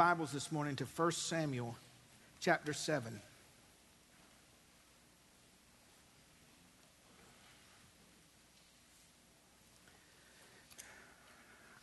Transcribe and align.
Bibles 0.00 0.32
this 0.32 0.50
morning 0.50 0.76
to 0.76 0.86
1 0.86 1.12
Samuel 1.12 1.76
chapter 2.40 2.72
7. 2.72 3.20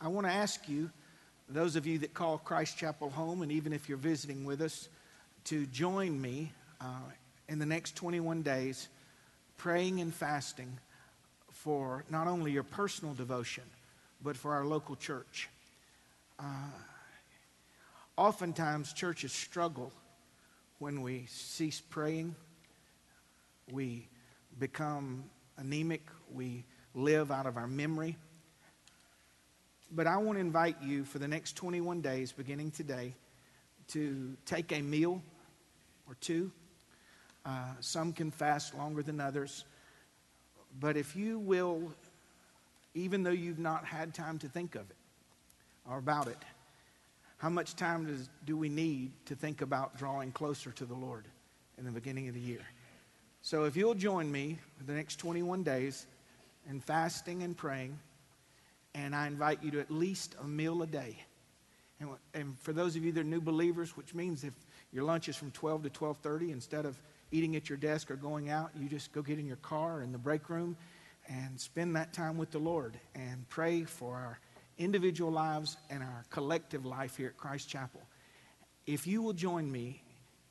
I 0.00 0.08
want 0.08 0.26
to 0.26 0.32
ask 0.32 0.68
you, 0.68 0.90
those 1.48 1.76
of 1.76 1.86
you 1.86 2.00
that 2.00 2.12
call 2.12 2.38
Christ 2.38 2.76
Chapel 2.76 3.08
home, 3.08 3.42
and 3.42 3.52
even 3.52 3.72
if 3.72 3.88
you're 3.88 3.96
visiting 3.96 4.44
with 4.44 4.62
us, 4.62 4.88
to 5.44 5.66
join 5.66 6.20
me 6.20 6.50
uh, 6.80 6.86
in 7.48 7.60
the 7.60 7.66
next 7.66 7.94
21 7.94 8.42
days 8.42 8.88
praying 9.58 10.00
and 10.00 10.12
fasting 10.12 10.76
for 11.52 12.02
not 12.10 12.26
only 12.26 12.50
your 12.50 12.64
personal 12.64 13.14
devotion, 13.14 13.62
but 14.24 14.36
for 14.36 14.54
our 14.54 14.64
local 14.64 14.96
church. 14.96 15.48
Uh, 16.36 16.42
oftentimes, 18.18 18.92
churches 18.92 19.32
struggle 19.32 19.92
when 20.80 21.02
we 21.02 21.26
cease 21.28 21.80
praying. 21.80 22.34
We 23.70 24.08
become 24.58 25.24
anemic. 25.56 26.02
We 26.32 26.64
live 26.94 27.30
out 27.30 27.46
of 27.46 27.56
our 27.56 27.68
memory. 27.68 28.16
But 29.90 30.06
I 30.06 30.18
want 30.18 30.36
to 30.36 30.40
invite 30.40 30.82
you 30.82 31.04
for 31.04 31.18
the 31.18 31.28
next 31.28 31.56
21 31.56 32.00
days, 32.00 32.32
beginning 32.32 32.72
today, 32.72 33.14
to 33.88 34.36
take 34.44 34.72
a 34.72 34.82
meal 34.82 35.22
or 36.06 36.16
two. 36.20 36.50
Uh, 37.46 37.72
some 37.80 38.12
can 38.12 38.30
fast 38.30 38.76
longer 38.76 39.02
than 39.02 39.20
others. 39.20 39.64
But 40.80 40.96
if 40.96 41.16
you 41.16 41.38
will, 41.38 41.92
even 42.94 43.22
though 43.22 43.30
you've 43.30 43.60
not 43.60 43.86
had 43.86 44.12
time 44.12 44.38
to 44.40 44.48
think 44.48 44.74
of 44.74 44.90
it 44.90 44.96
or 45.88 45.98
about 45.98 46.26
it, 46.26 46.36
how 47.38 47.48
much 47.48 47.76
time 47.76 48.06
does, 48.06 48.28
do 48.44 48.56
we 48.56 48.68
need 48.68 49.12
to 49.26 49.34
think 49.34 49.62
about 49.62 49.96
drawing 49.96 50.32
closer 50.32 50.72
to 50.72 50.84
the 50.84 50.94
Lord 50.94 51.26
in 51.78 51.84
the 51.84 51.92
beginning 51.92 52.28
of 52.28 52.34
the 52.34 52.40
year? 52.40 52.66
So 53.42 53.64
if 53.64 53.76
you'll 53.76 53.94
join 53.94 54.30
me 54.30 54.58
for 54.76 54.84
the 54.84 54.92
next 54.92 55.16
21 55.16 55.62
days 55.62 56.06
in 56.68 56.80
fasting 56.80 57.44
and 57.44 57.56
praying, 57.56 57.98
and 58.94 59.14
I 59.14 59.28
invite 59.28 59.62
you 59.62 59.70
to 59.72 59.80
at 59.80 59.90
least 59.90 60.34
a 60.42 60.46
meal 60.46 60.82
a 60.82 60.86
day. 60.86 61.16
And, 62.00 62.10
and 62.34 62.58
for 62.58 62.72
those 62.72 62.96
of 62.96 63.04
you 63.04 63.12
that 63.12 63.20
are 63.20 63.24
new 63.24 63.40
believers, 63.40 63.96
which 63.96 64.14
means 64.14 64.42
if 64.42 64.54
your 64.92 65.04
lunch 65.04 65.28
is 65.28 65.36
from 65.36 65.52
12 65.52 65.84
to 65.84 65.90
12:30, 65.90 66.50
instead 66.50 66.84
of 66.84 67.00
eating 67.30 67.54
at 67.54 67.68
your 67.68 67.78
desk 67.78 68.10
or 68.10 68.16
going 68.16 68.50
out, 68.50 68.70
you 68.78 68.88
just 68.88 69.12
go 69.12 69.22
get 69.22 69.38
in 69.38 69.46
your 69.46 69.56
car 69.56 70.02
in 70.02 70.10
the 70.10 70.18
break 70.18 70.48
room 70.48 70.76
and 71.28 71.60
spend 71.60 71.94
that 71.94 72.12
time 72.12 72.38
with 72.38 72.50
the 72.50 72.58
Lord 72.58 72.98
and 73.14 73.48
pray 73.48 73.84
for 73.84 74.16
our 74.16 74.40
individual 74.78 75.30
lives 75.30 75.76
and 75.90 76.02
our 76.02 76.24
collective 76.30 76.86
life 76.86 77.16
here 77.16 77.28
at 77.28 77.36
Christ 77.36 77.68
Chapel. 77.68 78.00
If 78.86 79.06
you 79.06 79.20
will 79.22 79.32
join 79.32 79.70
me 79.70 80.02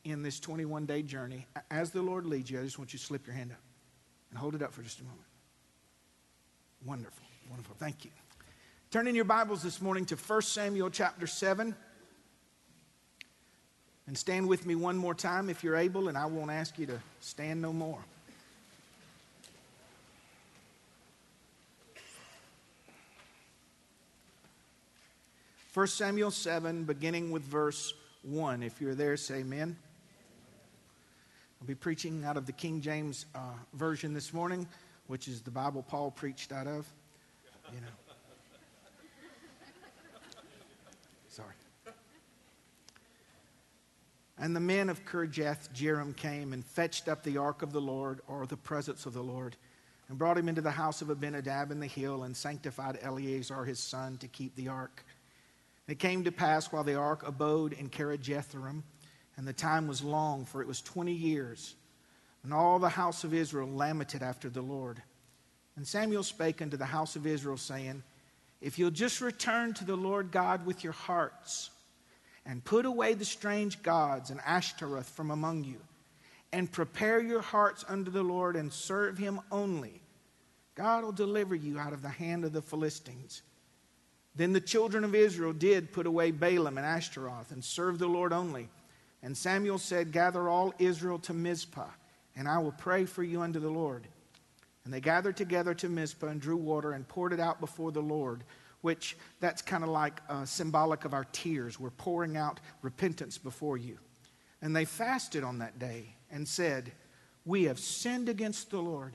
in 0.04 0.22
this 0.22 0.40
21 0.40 0.86
day 0.86 1.02
journey, 1.02 1.48
as 1.72 1.92
the 1.92 2.02
Lord 2.02 2.26
leads 2.26 2.50
you, 2.50 2.60
I 2.60 2.64
just 2.64 2.78
want 2.78 2.94
you 2.94 3.00
to 3.00 3.06
slip 3.06 3.26
your 3.26 3.36
hand 3.36 3.52
up 3.52 3.58
and 4.30 4.38
hold 4.38 4.56
it 4.56 4.62
up 4.62 4.74
for 4.74 4.82
just 4.82 5.00
a 5.00 5.04
moment. 5.04 5.22
Wonderful, 6.86 7.26
wonderful. 7.50 7.76
Thank 7.80 8.06
you. 8.06 8.12
Turn 8.92 9.08
in 9.08 9.16
your 9.16 9.26
Bibles 9.26 9.64
this 9.64 9.82
morning 9.82 10.06
to 10.06 10.16
1 10.16 10.42
Samuel 10.44 10.90
chapter 10.90 11.28
7. 11.28 11.76
And 14.08 14.18
stand 14.18 14.48
with 14.48 14.66
me 14.66 14.76
one 14.76 14.96
more 14.96 15.14
time 15.14 15.50
if 15.50 15.64
you're 15.64 15.76
able, 15.76 16.08
and 16.08 16.18
I 16.18 16.26
won't 16.28 16.50
ask 16.50 16.80
you 16.80 16.86
to 16.86 17.02
stand 17.20 17.62
no 17.62 17.74
more. 17.74 18.00
First 25.78 25.98
Samuel 25.98 26.32
7, 26.32 26.86
beginning 26.86 27.30
with 27.30 27.44
verse 27.44 27.94
1. 28.24 28.64
If 28.64 28.82
you're 28.82 28.96
there, 28.96 29.16
say 29.16 29.42
amen. 29.42 29.78
I'll 31.62 31.68
be 31.68 31.76
preaching 31.76 32.26
out 32.26 32.36
of 32.36 32.48
the 32.48 32.52
King 32.52 32.82
James 32.82 33.28
uh, 33.36 33.42
Version 33.76 34.12
this 34.12 34.34
morning, 34.34 34.68
which 35.06 35.28
is 35.28 35.42
the 35.42 35.52
Bible 35.52 35.84
Paul 35.88 36.10
preached 36.10 36.52
out 36.52 36.66
of. 36.66 36.92
You 37.72 37.82
know. 37.82 37.88
Sorry. 41.28 41.54
And 44.40 44.56
the 44.56 44.60
men 44.60 44.90
of 44.90 45.06
Kirjath 45.06 45.72
Jearim 45.76 46.16
came 46.16 46.54
and 46.54 46.66
fetched 46.66 47.08
up 47.08 47.22
the 47.22 47.38
ark 47.38 47.62
of 47.62 47.72
the 47.72 47.82
Lord, 47.82 48.22
or 48.28 48.48
the 48.48 48.58
presence 48.58 49.06
of 49.06 49.14
the 49.14 49.22
Lord, 49.22 49.56
and 50.10 50.18
brought 50.18 50.40
him 50.40 50.50
into 50.50 50.62
the 50.62 50.72
house 50.72 51.04
of 51.04 51.12
Abinadab 51.12 51.70
in 51.70 51.80
the 51.80 51.86
hill, 51.86 52.24
and 52.24 52.36
sanctified 52.36 52.98
Eleazar 53.04 53.64
his 53.64 53.80
son 53.80 54.18
to 54.18 54.28
keep 54.28 54.56
the 54.56 54.70
ark. 54.70 55.06
It 55.88 56.00
came 56.00 56.26
to 56.26 56.32
pass 56.32 56.72
while 56.72 56.84
the 56.84 56.96
ark 56.96 57.26
abode 57.26 57.74
in 57.74 57.90
Kirjathjearim, 57.90 58.84
and 59.38 59.48
the 59.48 59.54
time 59.54 59.88
was 59.88 60.04
long, 60.04 60.46
for 60.46 60.62
it 60.62 60.68
was 60.68 60.82
twenty 60.82 61.14
years, 61.14 61.76
and 62.44 62.54
all 62.54 62.80
the 62.80 62.90
house 62.90 63.24
of 63.24 63.34
Israel 63.34 63.70
lamented 63.72 64.22
after 64.22 64.50
the 64.50 64.62
Lord. 64.62 65.02
And 65.76 65.88
Samuel 65.88 66.24
spake 66.24 66.62
unto 66.62 66.76
the 66.76 66.86
house 66.86 67.16
of 67.16 67.28
Israel, 67.28 67.58
saying, 67.58 68.04
If 68.62 68.80
you'll 68.80 68.92
just 68.92 69.22
return 69.22 69.74
to 69.76 69.86
the 69.86 69.96
Lord 69.96 70.32
God 70.32 70.66
with 70.66 70.84
your 70.84 70.94
hearts, 70.94 71.70
and 72.46 72.64
put 72.64 72.86
away 72.86 73.14
the 73.14 73.26
strange 73.26 73.84
gods 73.84 74.30
and 74.30 74.40
Ashtaroth 74.46 75.10
from 75.10 75.32
among 75.32 75.64
you, 75.64 75.80
and 76.52 76.72
prepare 76.72 77.20
your 77.20 77.42
hearts 77.42 77.86
unto 77.88 78.10
the 78.10 78.24
Lord 78.24 78.56
and 78.56 78.72
serve 78.72 79.18
him 79.18 79.40
only. 79.52 80.02
God 80.76 81.04
will 81.04 81.12
deliver 81.12 81.56
you 81.56 81.78
out 81.78 81.94
of 81.94 82.02
the 82.02 82.10
hand 82.10 82.46
of 82.46 82.54
the 82.54 82.62
Philistines. 82.62 83.42
Then 84.38 84.54
the 84.54 84.62
children 84.62 85.04
of 85.04 85.14
Israel 85.14 85.52
did 85.52 85.92
put 85.92 86.06
away 86.06 86.32
Baalim 86.32 86.78
and 86.78 86.86
Ashtaroth 86.86 87.52
and 87.52 87.64
serve 87.64 88.00
the 88.00 88.08
Lord 88.08 88.32
only. 88.32 88.70
And 89.22 89.36
Samuel 89.36 89.80
said, 89.80 90.12
Gather 90.12 90.48
all 90.48 90.74
Israel 90.80 91.20
to 91.20 91.34
Mizpah, 91.34 91.90
and 92.36 92.48
I 92.48 92.60
will 92.60 92.72
pray 92.72 93.06
for 93.06 93.24
you 93.24 93.42
unto 93.42 93.60
the 93.60 93.70
Lord. 93.70 94.08
And 94.86 94.94
they 94.94 95.02
gathered 95.02 95.36
together 95.36 95.74
to 95.74 95.90
Mizpah 95.90 96.28
and 96.28 96.40
drew 96.40 96.56
water 96.56 96.94
and 96.94 97.06
poured 97.06 97.34
it 97.34 97.40
out 97.42 97.60
before 97.60 97.92
the 97.92 98.00
Lord 98.00 98.44
which 98.82 99.18
that's 99.40 99.62
kind 99.62 99.84
of 99.84 99.90
like 99.90 100.22
uh, 100.30 100.46
symbolic 100.46 101.06
of 101.06 101.14
our 101.14 101.26
tears. 101.32 101.80
We're 101.80 101.90
pouring 101.90 102.38
out 102.38 102.60
repentance 102.82 103.38
before 103.38 103.78
you. 103.78 103.98
And 104.62 104.76
they 104.76 104.86
fasted 104.86 105.44
on 105.44 105.60
that 105.60 105.80
day 105.80 106.16
and 106.32 106.48
said, 106.48 106.92
We 107.46 107.66
have 107.66 107.80
sinned 107.80 108.30
against 108.30 108.72
the 108.72 108.80
Lord. 108.80 109.14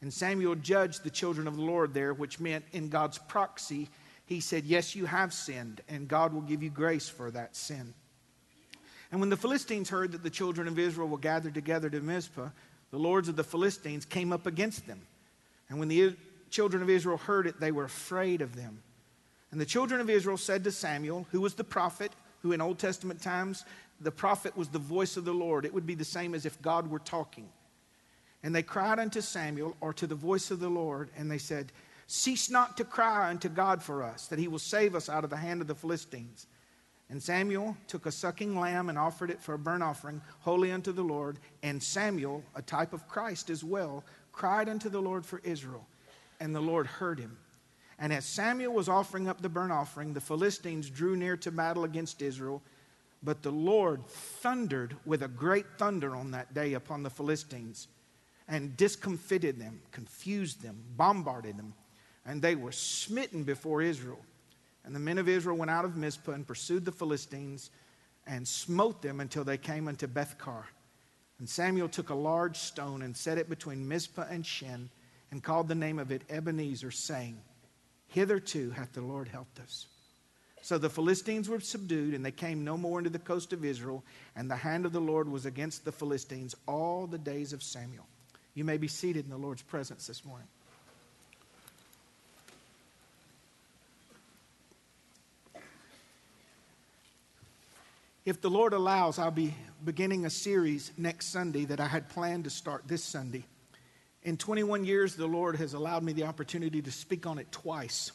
And 0.00 0.12
Samuel 0.12 0.54
judged 0.54 1.02
the 1.02 1.10
children 1.10 1.48
of 1.48 1.56
the 1.56 1.62
Lord 1.62 1.92
there, 1.92 2.14
which 2.14 2.38
meant 2.38 2.64
in 2.72 2.88
God's 2.88 3.18
proxy, 3.18 3.88
he 4.28 4.40
said, 4.40 4.66
Yes, 4.66 4.94
you 4.94 5.06
have 5.06 5.32
sinned, 5.32 5.80
and 5.88 6.06
God 6.06 6.34
will 6.34 6.42
give 6.42 6.62
you 6.62 6.68
grace 6.68 7.08
for 7.08 7.30
that 7.30 7.56
sin. 7.56 7.94
And 9.10 9.20
when 9.20 9.30
the 9.30 9.38
Philistines 9.38 9.88
heard 9.88 10.12
that 10.12 10.22
the 10.22 10.28
children 10.28 10.68
of 10.68 10.78
Israel 10.78 11.08
were 11.08 11.16
gathered 11.16 11.54
together 11.54 11.88
to 11.88 12.00
Mizpah, 12.02 12.50
the 12.90 12.98
lords 12.98 13.30
of 13.30 13.36
the 13.36 13.44
Philistines 13.44 14.04
came 14.04 14.30
up 14.30 14.46
against 14.46 14.86
them. 14.86 15.00
And 15.70 15.78
when 15.78 15.88
the 15.88 16.14
children 16.50 16.82
of 16.82 16.90
Israel 16.90 17.16
heard 17.16 17.46
it, 17.46 17.58
they 17.58 17.72
were 17.72 17.84
afraid 17.84 18.42
of 18.42 18.54
them. 18.54 18.82
And 19.50 19.58
the 19.58 19.66
children 19.66 19.98
of 19.98 20.10
Israel 20.10 20.36
said 20.36 20.62
to 20.64 20.72
Samuel, 20.72 21.26
who 21.30 21.40
was 21.40 21.54
the 21.54 21.64
prophet, 21.64 22.12
who 22.42 22.52
in 22.52 22.60
Old 22.60 22.78
Testament 22.78 23.22
times, 23.22 23.64
the 23.98 24.10
prophet 24.10 24.54
was 24.58 24.68
the 24.68 24.78
voice 24.78 25.16
of 25.16 25.24
the 25.24 25.32
Lord. 25.32 25.64
It 25.64 25.72
would 25.72 25.86
be 25.86 25.94
the 25.94 26.04
same 26.04 26.34
as 26.34 26.44
if 26.44 26.60
God 26.60 26.90
were 26.90 26.98
talking. 26.98 27.48
And 28.42 28.54
they 28.54 28.62
cried 28.62 28.98
unto 28.98 29.22
Samuel, 29.22 29.74
or 29.80 29.94
to 29.94 30.06
the 30.06 30.14
voice 30.14 30.50
of 30.50 30.60
the 30.60 30.68
Lord, 30.68 31.08
and 31.16 31.30
they 31.30 31.38
said, 31.38 31.72
Cease 32.08 32.48
not 32.48 32.76
to 32.78 32.84
cry 32.84 33.28
unto 33.28 33.50
God 33.50 33.82
for 33.82 34.02
us, 34.02 34.26
that 34.28 34.38
he 34.38 34.48
will 34.48 34.58
save 34.58 34.94
us 34.94 35.10
out 35.10 35.24
of 35.24 35.30
the 35.30 35.36
hand 35.36 35.60
of 35.60 35.66
the 35.66 35.74
Philistines. 35.74 36.46
And 37.10 37.22
Samuel 37.22 37.76
took 37.86 38.06
a 38.06 38.12
sucking 38.12 38.58
lamb 38.58 38.88
and 38.88 38.98
offered 38.98 39.30
it 39.30 39.40
for 39.40 39.52
a 39.54 39.58
burnt 39.58 39.82
offering, 39.82 40.22
holy 40.40 40.72
unto 40.72 40.90
the 40.90 41.02
Lord. 41.02 41.38
And 41.62 41.82
Samuel, 41.82 42.42
a 42.54 42.62
type 42.62 42.94
of 42.94 43.06
Christ 43.08 43.50
as 43.50 43.62
well, 43.62 44.04
cried 44.32 44.68
unto 44.68 44.88
the 44.88 45.00
Lord 45.02 45.24
for 45.24 45.40
Israel 45.44 45.86
and 46.40 46.54
the 46.54 46.60
Lord 46.60 46.86
heard 46.86 47.18
him. 47.18 47.36
And 47.98 48.12
as 48.12 48.24
Samuel 48.24 48.72
was 48.72 48.88
offering 48.88 49.28
up 49.28 49.42
the 49.42 49.48
burnt 49.48 49.72
offering, 49.72 50.14
the 50.14 50.20
Philistines 50.20 50.88
drew 50.88 51.16
near 51.16 51.36
to 51.38 51.50
battle 51.50 51.84
against 51.84 52.22
Israel. 52.22 52.62
But 53.22 53.42
the 53.42 53.50
Lord 53.50 54.06
thundered 54.06 54.96
with 55.04 55.22
a 55.22 55.28
great 55.28 55.66
thunder 55.76 56.14
on 56.14 56.30
that 56.30 56.54
day 56.54 56.74
upon 56.74 57.02
the 57.02 57.10
Philistines 57.10 57.88
and 58.46 58.76
discomfited 58.76 59.60
them, 59.60 59.80
confused 59.90 60.62
them, 60.62 60.84
bombarded 60.96 61.58
them, 61.58 61.74
and 62.28 62.42
they 62.42 62.54
were 62.54 62.72
smitten 62.72 63.42
before 63.42 63.80
Israel. 63.80 64.20
And 64.84 64.94
the 64.94 65.00
men 65.00 65.16
of 65.16 65.28
Israel 65.28 65.56
went 65.56 65.70
out 65.70 65.86
of 65.86 65.96
Mizpah 65.96 66.32
and 66.32 66.46
pursued 66.46 66.84
the 66.84 66.92
Philistines 66.92 67.70
and 68.26 68.46
smote 68.46 69.00
them 69.00 69.20
until 69.20 69.44
they 69.44 69.56
came 69.56 69.88
unto 69.88 70.06
Bethcar. 70.06 70.64
And 71.38 71.48
Samuel 71.48 71.88
took 71.88 72.10
a 72.10 72.14
large 72.14 72.58
stone 72.58 73.00
and 73.00 73.16
set 73.16 73.38
it 73.38 73.48
between 73.48 73.88
Mizpah 73.88 74.26
and 74.30 74.44
Shen 74.44 74.90
and 75.30 75.42
called 75.42 75.68
the 75.68 75.74
name 75.74 75.98
of 75.98 76.10
it 76.10 76.22
Ebenezer, 76.28 76.90
saying, 76.90 77.40
Hitherto 78.08 78.70
hath 78.70 78.92
the 78.92 79.00
Lord 79.00 79.28
helped 79.28 79.58
us. 79.58 79.86
So 80.60 80.76
the 80.76 80.90
Philistines 80.90 81.48
were 81.48 81.60
subdued, 81.60 82.12
and 82.12 82.24
they 82.24 82.32
came 82.32 82.62
no 82.62 82.76
more 82.76 82.98
into 82.98 83.10
the 83.10 83.18
coast 83.18 83.54
of 83.54 83.64
Israel, 83.64 84.04
and 84.36 84.50
the 84.50 84.56
hand 84.56 84.84
of 84.84 84.92
the 84.92 85.00
Lord 85.00 85.30
was 85.30 85.46
against 85.46 85.84
the 85.84 85.92
Philistines 85.92 86.54
all 86.66 87.06
the 87.06 87.18
days 87.18 87.54
of 87.54 87.62
Samuel. 87.62 88.06
You 88.54 88.64
may 88.64 88.76
be 88.76 88.88
seated 88.88 89.24
in 89.24 89.30
the 89.30 89.38
Lord's 89.38 89.62
presence 89.62 90.06
this 90.06 90.24
morning. 90.24 90.48
If 98.28 98.42
the 98.42 98.50
Lord 98.50 98.74
allows, 98.74 99.18
I'll 99.18 99.30
be 99.30 99.54
beginning 99.82 100.26
a 100.26 100.30
series 100.30 100.92
next 100.98 101.28
Sunday 101.28 101.64
that 101.64 101.80
I 101.80 101.86
had 101.86 102.10
planned 102.10 102.44
to 102.44 102.50
start 102.50 102.82
this 102.86 103.02
Sunday. 103.02 103.46
In 104.22 104.36
21 104.36 104.84
years, 104.84 105.14
the 105.14 105.26
Lord 105.26 105.56
has 105.56 105.72
allowed 105.72 106.02
me 106.02 106.12
the 106.12 106.24
opportunity 106.24 106.82
to 106.82 106.92
speak 106.92 107.24
on 107.26 107.38
it 107.38 107.50
twice. 107.50 108.12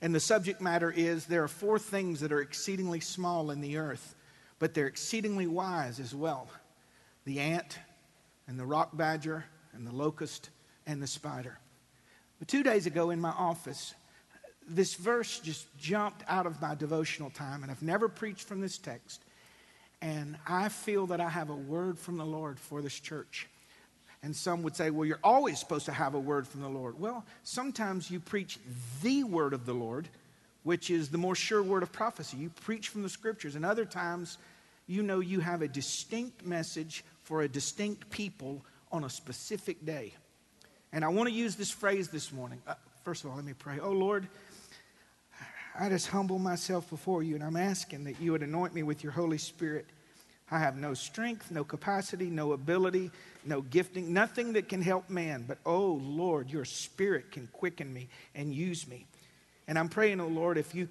And 0.00 0.14
the 0.14 0.18
subject 0.18 0.62
matter 0.62 0.90
is 0.90 1.26
there 1.26 1.44
are 1.44 1.48
four 1.48 1.78
things 1.78 2.20
that 2.20 2.32
are 2.32 2.40
exceedingly 2.40 3.00
small 3.00 3.50
in 3.50 3.60
the 3.60 3.76
earth, 3.76 4.14
but 4.58 4.72
they're 4.72 4.86
exceedingly 4.86 5.46
wise 5.46 6.00
as 6.00 6.14
well 6.14 6.48
the 7.26 7.38
ant, 7.38 7.80
and 8.48 8.58
the 8.58 8.64
rock 8.64 8.96
badger, 8.96 9.44
and 9.74 9.86
the 9.86 9.94
locust, 9.94 10.48
and 10.86 11.02
the 11.02 11.06
spider. 11.06 11.58
But 12.38 12.48
two 12.48 12.62
days 12.62 12.86
ago 12.86 13.10
in 13.10 13.20
my 13.20 13.32
office, 13.32 13.94
this 14.68 14.94
verse 14.94 15.40
just 15.40 15.66
jumped 15.78 16.22
out 16.28 16.46
of 16.46 16.60
my 16.60 16.74
devotional 16.74 17.30
time, 17.30 17.62
and 17.62 17.70
I've 17.70 17.82
never 17.82 18.08
preached 18.08 18.46
from 18.46 18.60
this 18.60 18.78
text. 18.78 19.22
And 20.00 20.36
I 20.46 20.68
feel 20.68 21.06
that 21.08 21.20
I 21.20 21.28
have 21.28 21.50
a 21.50 21.54
word 21.54 21.98
from 21.98 22.16
the 22.16 22.26
Lord 22.26 22.58
for 22.58 22.82
this 22.82 22.98
church. 22.98 23.46
And 24.24 24.34
some 24.34 24.62
would 24.62 24.76
say, 24.76 24.90
well, 24.90 25.04
you're 25.04 25.18
always 25.22 25.58
supposed 25.58 25.86
to 25.86 25.92
have 25.92 26.14
a 26.14 26.20
word 26.20 26.46
from 26.46 26.60
the 26.60 26.68
Lord. 26.68 26.98
Well, 26.98 27.24
sometimes 27.42 28.10
you 28.10 28.20
preach 28.20 28.58
the 29.02 29.24
word 29.24 29.52
of 29.52 29.66
the 29.66 29.74
Lord, 29.74 30.08
which 30.62 30.90
is 30.90 31.08
the 31.08 31.18
more 31.18 31.34
sure 31.34 31.62
word 31.62 31.82
of 31.82 31.92
prophecy. 31.92 32.36
You 32.36 32.50
preach 32.50 32.88
from 32.88 33.02
the 33.02 33.08
scriptures. 33.08 33.56
And 33.56 33.64
other 33.64 33.84
times, 33.84 34.38
you 34.86 35.02
know 35.02 35.20
you 35.20 35.40
have 35.40 35.62
a 35.62 35.68
distinct 35.68 36.44
message 36.44 37.04
for 37.24 37.42
a 37.42 37.48
distinct 37.48 38.10
people 38.10 38.64
on 38.90 39.04
a 39.04 39.10
specific 39.10 39.84
day. 39.84 40.12
And 40.92 41.04
I 41.04 41.08
want 41.08 41.28
to 41.28 41.34
use 41.34 41.56
this 41.56 41.70
phrase 41.70 42.08
this 42.08 42.32
morning. 42.32 42.60
Uh, 42.66 42.74
first 43.04 43.24
of 43.24 43.30
all, 43.30 43.36
let 43.36 43.44
me 43.44 43.54
pray. 43.54 43.78
Oh, 43.80 43.92
Lord, 43.92 44.28
I 45.78 45.88
just 45.88 46.08
humble 46.08 46.38
myself 46.38 46.88
before 46.90 47.22
you, 47.22 47.34
and 47.34 47.42
I'm 47.42 47.56
asking 47.56 48.04
that 48.04 48.20
you 48.20 48.32
would 48.32 48.42
anoint 48.42 48.74
me 48.74 48.82
with 48.82 49.02
your 49.02 49.12
Holy 49.12 49.38
Spirit. 49.38 49.86
I 50.50 50.58
have 50.58 50.76
no 50.76 50.92
strength, 50.92 51.50
no 51.50 51.64
capacity, 51.64 52.26
no 52.26 52.52
ability, 52.52 53.10
no 53.46 53.62
gifting, 53.62 54.12
nothing 54.12 54.52
that 54.52 54.68
can 54.68 54.82
help 54.82 55.08
man. 55.08 55.44
But, 55.48 55.58
oh 55.64 55.92
Lord, 56.02 56.50
your 56.50 56.66
Spirit 56.66 57.32
can 57.32 57.46
quicken 57.52 57.92
me 57.92 58.08
and 58.34 58.54
use 58.54 58.86
me. 58.86 59.06
And 59.66 59.78
I'm 59.78 59.88
praying, 59.88 60.20
oh 60.20 60.28
Lord, 60.28 60.58
if 60.58 60.74
you 60.74 60.88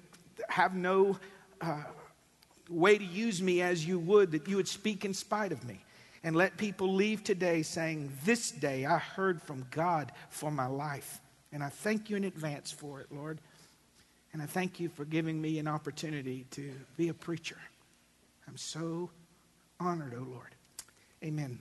have 0.48 0.74
no 0.74 1.16
uh, 1.60 1.84
way 2.68 2.98
to 2.98 3.04
use 3.04 3.40
me 3.40 3.62
as 3.62 3.86
you 3.86 4.00
would, 4.00 4.32
that 4.32 4.48
you 4.48 4.56
would 4.56 4.68
speak 4.68 5.04
in 5.04 5.14
spite 5.14 5.52
of 5.52 5.64
me. 5.64 5.84
And 6.24 6.34
let 6.34 6.56
people 6.56 6.92
leave 6.92 7.22
today 7.22 7.62
saying, 7.62 8.12
This 8.24 8.50
day 8.50 8.84
I 8.84 8.98
heard 8.98 9.42
from 9.42 9.66
God 9.70 10.12
for 10.30 10.50
my 10.50 10.66
life. 10.66 11.20
And 11.52 11.62
I 11.62 11.68
thank 11.68 12.10
you 12.10 12.16
in 12.16 12.24
advance 12.24 12.72
for 12.72 13.00
it, 13.00 13.06
Lord. 13.12 13.38
And 14.32 14.40
I 14.40 14.46
thank 14.46 14.80
you 14.80 14.88
for 14.88 15.04
giving 15.04 15.40
me 15.40 15.58
an 15.58 15.68
opportunity 15.68 16.46
to 16.52 16.72
be 16.96 17.08
a 17.08 17.14
preacher. 17.14 17.58
I'm 18.48 18.56
so 18.56 19.10
honored, 19.78 20.14
oh 20.16 20.26
Lord. 20.30 20.54
Amen. 21.22 21.58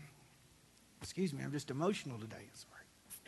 Excuse 1.01 1.33
me, 1.33 1.43
I'm 1.43 1.51
just 1.51 1.69
emotional 1.69 2.17
today. 2.17 2.47
Sorry. 2.53 3.25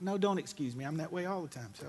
No, 0.00 0.16
don't 0.16 0.38
excuse 0.38 0.76
me. 0.76 0.84
I'm 0.84 0.96
that 0.98 1.12
way 1.12 1.26
all 1.26 1.42
the 1.42 1.48
time. 1.48 1.70
So, 1.74 1.86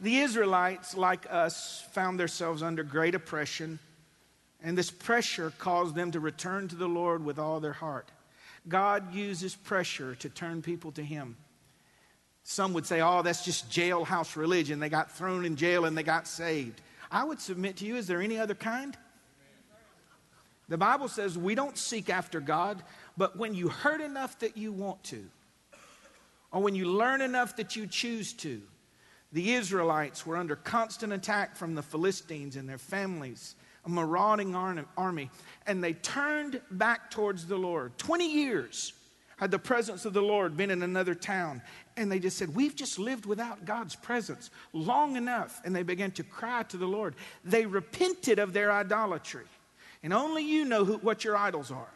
the 0.00 0.18
Israelites, 0.18 0.96
like 0.96 1.26
us, 1.30 1.84
found 1.92 2.20
themselves 2.20 2.62
under 2.62 2.82
great 2.82 3.14
oppression, 3.14 3.78
and 4.62 4.76
this 4.76 4.90
pressure 4.90 5.52
caused 5.58 5.94
them 5.94 6.10
to 6.12 6.20
return 6.20 6.68
to 6.68 6.76
the 6.76 6.88
Lord 6.88 7.24
with 7.24 7.38
all 7.38 7.60
their 7.60 7.72
heart. 7.72 8.10
God 8.68 9.14
uses 9.14 9.54
pressure 9.54 10.14
to 10.16 10.28
turn 10.28 10.60
people 10.60 10.92
to 10.92 11.02
Him. 11.02 11.36
Some 12.48 12.74
would 12.74 12.86
say, 12.86 13.00
oh, 13.00 13.22
that's 13.22 13.44
just 13.44 13.68
jailhouse 13.70 14.36
religion. 14.36 14.78
They 14.78 14.88
got 14.88 15.10
thrown 15.10 15.44
in 15.44 15.56
jail 15.56 15.84
and 15.84 15.98
they 15.98 16.04
got 16.04 16.28
saved. 16.28 16.80
I 17.10 17.24
would 17.24 17.40
submit 17.40 17.78
to 17.78 17.84
you, 17.84 17.96
is 17.96 18.06
there 18.06 18.22
any 18.22 18.38
other 18.38 18.54
kind? 18.54 18.96
The 20.68 20.78
Bible 20.78 21.08
says 21.08 21.36
we 21.36 21.56
don't 21.56 21.76
seek 21.76 22.08
after 22.08 22.38
God, 22.38 22.84
but 23.16 23.36
when 23.36 23.56
you 23.56 23.68
hurt 23.68 24.00
enough 24.00 24.38
that 24.38 24.56
you 24.56 24.70
want 24.70 25.02
to, 25.04 25.24
or 26.52 26.62
when 26.62 26.76
you 26.76 26.84
learn 26.86 27.20
enough 27.20 27.56
that 27.56 27.74
you 27.74 27.88
choose 27.88 28.32
to, 28.34 28.62
the 29.32 29.54
Israelites 29.54 30.24
were 30.24 30.36
under 30.36 30.54
constant 30.54 31.12
attack 31.12 31.56
from 31.56 31.74
the 31.74 31.82
Philistines 31.82 32.54
and 32.54 32.68
their 32.68 32.78
families, 32.78 33.56
a 33.84 33.88
marauding 33.88 34.54
army, 34.54 35.30
and 35.66 35.82
they 35.82 35.94
turned 35.94 36.60
back 36.70 37.10
towards 37.10 37.48
the 37.48 37.56
Lord. 37.56 37.98
20 37.98 38.32
years 38.32 38.92
had 39.36 39.50
the 39.50 39.58
presence 39.58 40.04
of 40.04 40.12
the 40.12 40.22
Lord 40.22 40.56
been 40.56 40.70
in 40.70 40.82
another 40.82 41.14
town? 41.14 41.62
And 41.96 42.10
they 42.10 42.18
just 42.18 42.36
said, 42.36 42.54
We've 42.54 42.74
just 42.74 42.98
lived 42.98 43.26
without 43.26 43.64
God's 43.64 43.94
presence 43.94 44.50
long 44.72 45.16
enough. 45.16 45.60
And 45.64 45.74
they 45.74 45.82
began 45.82 46.10
to 46.12 46.22
cry 46.22 46.62
to 46.64 46.76
the 46.76 46.86
Lord. 46.86 47.14
They 47.44 47.66
repented 47.66 48.38
of 48.38 48.52
their 48.52 48.72
idolatry. 48.72 49.44
And 50.02 50.12
only 50.12 50.42
you 50.42 50.64
know 50.64 50.84
who, 50.84 50.98
what 50.98 51.24
your 51.24 51.36
idols 51.36 51.70
are. 51.70 51.88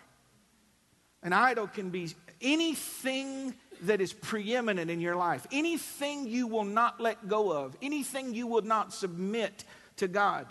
An 1.22 1.32
idol 1.32 1.66
can 1.66 1.90
be 1.90 2.08
anything 2.40 3.54
that 3.82 4.00
is 4.00 4.12
preeminent 4.12 4.90
in 4.90 5.00
your 5.00 5.16
life, 5.16 5.46
anything 5.52 6.26
you 6.26 6.46
will 6.46 6.64
not 6.64 7.00
let 7.00 7.28
go 7.28 7.52
of, 7.52 7.76
anything 7.82 8.34
you 8.34 8.46
will 8.46 8.62
not 8.62 8.92
submit 8.92 9.64
to 9.96 10.08
God. 10.08 10.46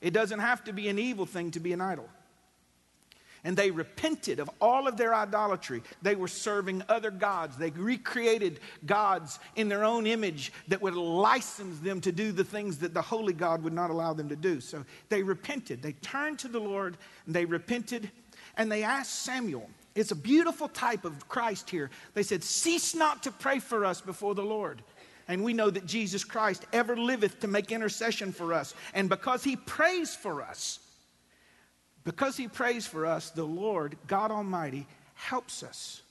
It 0.00 0.12
doesn't 0.12 0.40
have 0.40 0.64
to 0.64 0.72
be 0.72 0.88
an 0.88 0.98
evil 0.98 1.26
thing 1.26 1.52
to 1.52 1.60
be 1.60 1.72
an 1.72 1.80
idol 1.80 2.08
and 3.44 3.56
they 3.56 3.70
repented 3.70 4.38
of 4.38 4.48
all 4.60 4.86
of 4.86 4.96
their 4.96 5.14
idolatry. 5.14 5.82
They 6.00 6.14
were 6.14 6.28
serving 6.28 6.82
other 6.88 7.10
gods. 7.10 7.56
They 7.56 7.70
recreated 7.70 8.60
gods 8.86 9.40
in 9.56 9.68
their 9.68 9.84
own 9.84 10.06
image 10.06 10.52
that 10.68 10.80
would 10.80 10.94
license 10.94 11.80
them 11.80 12.00
to 12.02 12.12
do 12.12 12.30
the 12.30 12.44
things 12.44 12.78
that 12.78 12.94
the 12.94 13.02
holy 13.02 13.32
God 13.32 13.62
would 13.64 13.72
not 13.72 13.90
allow 13.90 14.12
them 14.12 14.28
to 14.28 14.36
do. 14.36 14.60
So 14.60 14.84
they 15.08 15.22
repented. 15.22 15.82
They 15.82 15.92
turned 15.94 16.38
to 16.40 16.48
the 16.48 16.60
Lord 16.60 16.96
and 17.26 17.34
they 17.34 17.44
repented 17.44 18.10
and 18.56 18.70
they 18.70 18.84
asked 18.84 19.22
Samuel. 19.22 19.68
It's 19.94 20.12
a 20.12 20.16
beautiful 20.16 20.68
type 20.68 21.04
of 21.04 21.28
Christ 21.28 21.68
here. 21.68 21.90
They 22.14 22.22
said, 22.22 22.42
Cease 22.42 22.94
not 22.94 23.24
to 23.24 23.30
pray 23.30 23.58
for 23.58 23.84
us 23.84 24.00
before 24.00 24.34
the 24.34 24.44
Lord. 24.44 24.82
And 25.28 25.44
we 25.44 25.52
know 25.52 25.70
that 25.70 25.86
Jesus 25.86 26.24
Christ 26.24 26.66
ever 26.72 26.96
liveth 26.96 27.40
to 27.40 27.48
make 27.48 27.72
intercession 27.72 28.32
for 28.32 28.52
us. 28.52 28.74
And 28.94 29.08
because 29.08 29.44
he 29.44 29.56
prays 29.56 30.14
for 30.14 30.42
us, 30.42 30.80
because 32.04 32.36
he 32.36 32.48
prays 32.48 32.86
for 32.86 33.06
us, 33.06 33.30
the 33.30 33.44
Lord, 33.44 33.96
God 34.06 34.30
Almighty, 34.30 34.86
helps 35.14 35.62
us. 35.62 36.02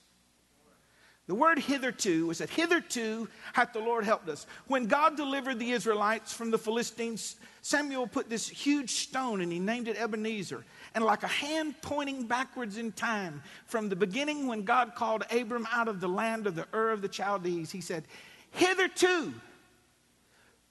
The 1.27 1.35
word 1.35 1.59
hitherto 1.59 2.27
was 2.27 2.39
that 2.39 2.49
hitherto 2.49 3.29
hath 3.53 3.73
the 3.73 3.79
Lord 3.79 4.03
helped 4.03 4.27
us. 4.27 4.45
When 4.67 4.87
God 4.87 5.15
delivered 5.15 5.59
the 5.59 5.71
Israelites 5.71 6.33
from 6.33 6.51
the 6.51 6.57
Philistines, 6.57 7.37
Samuel 7.61 8.07
put 8.07 8.29
this 8.29 8.49
huge 8.49 8.89
stone 8.89 9.39
and 9.41 9.51
he 9.51 9.59
named 9.59 9.87
it 9.87 9.97
Ebenezer. 9.97 10.65
And 10.93 11.05
like 11.05 11.23
a 11.23 11.27
hand 11.27 11.75
pointing 11.81 12.25
backwards 12.25 12.77
in 12.77 12.91
time, 12.91 13.41
from 13.65 13.87
the 13.87 13.95
beginning 13.95 14.47
when 14.47 14.63
God 14.63 14.93
called 14.95 15.23
Abram 15.31 15.67
out 15.71 15.87
of 15.87 16.01
the 16.01 16.09
land 16.09 16.47
of 16.47 16.55
the 16.55 16.67
Ur 16.73 16.89
of 16.89 17.01
the 17.01 17.07
Chaldees, 17.07 17.71
he 17.71 17.81
said, 17.81 18.03
Hitherto, 18.51 19.33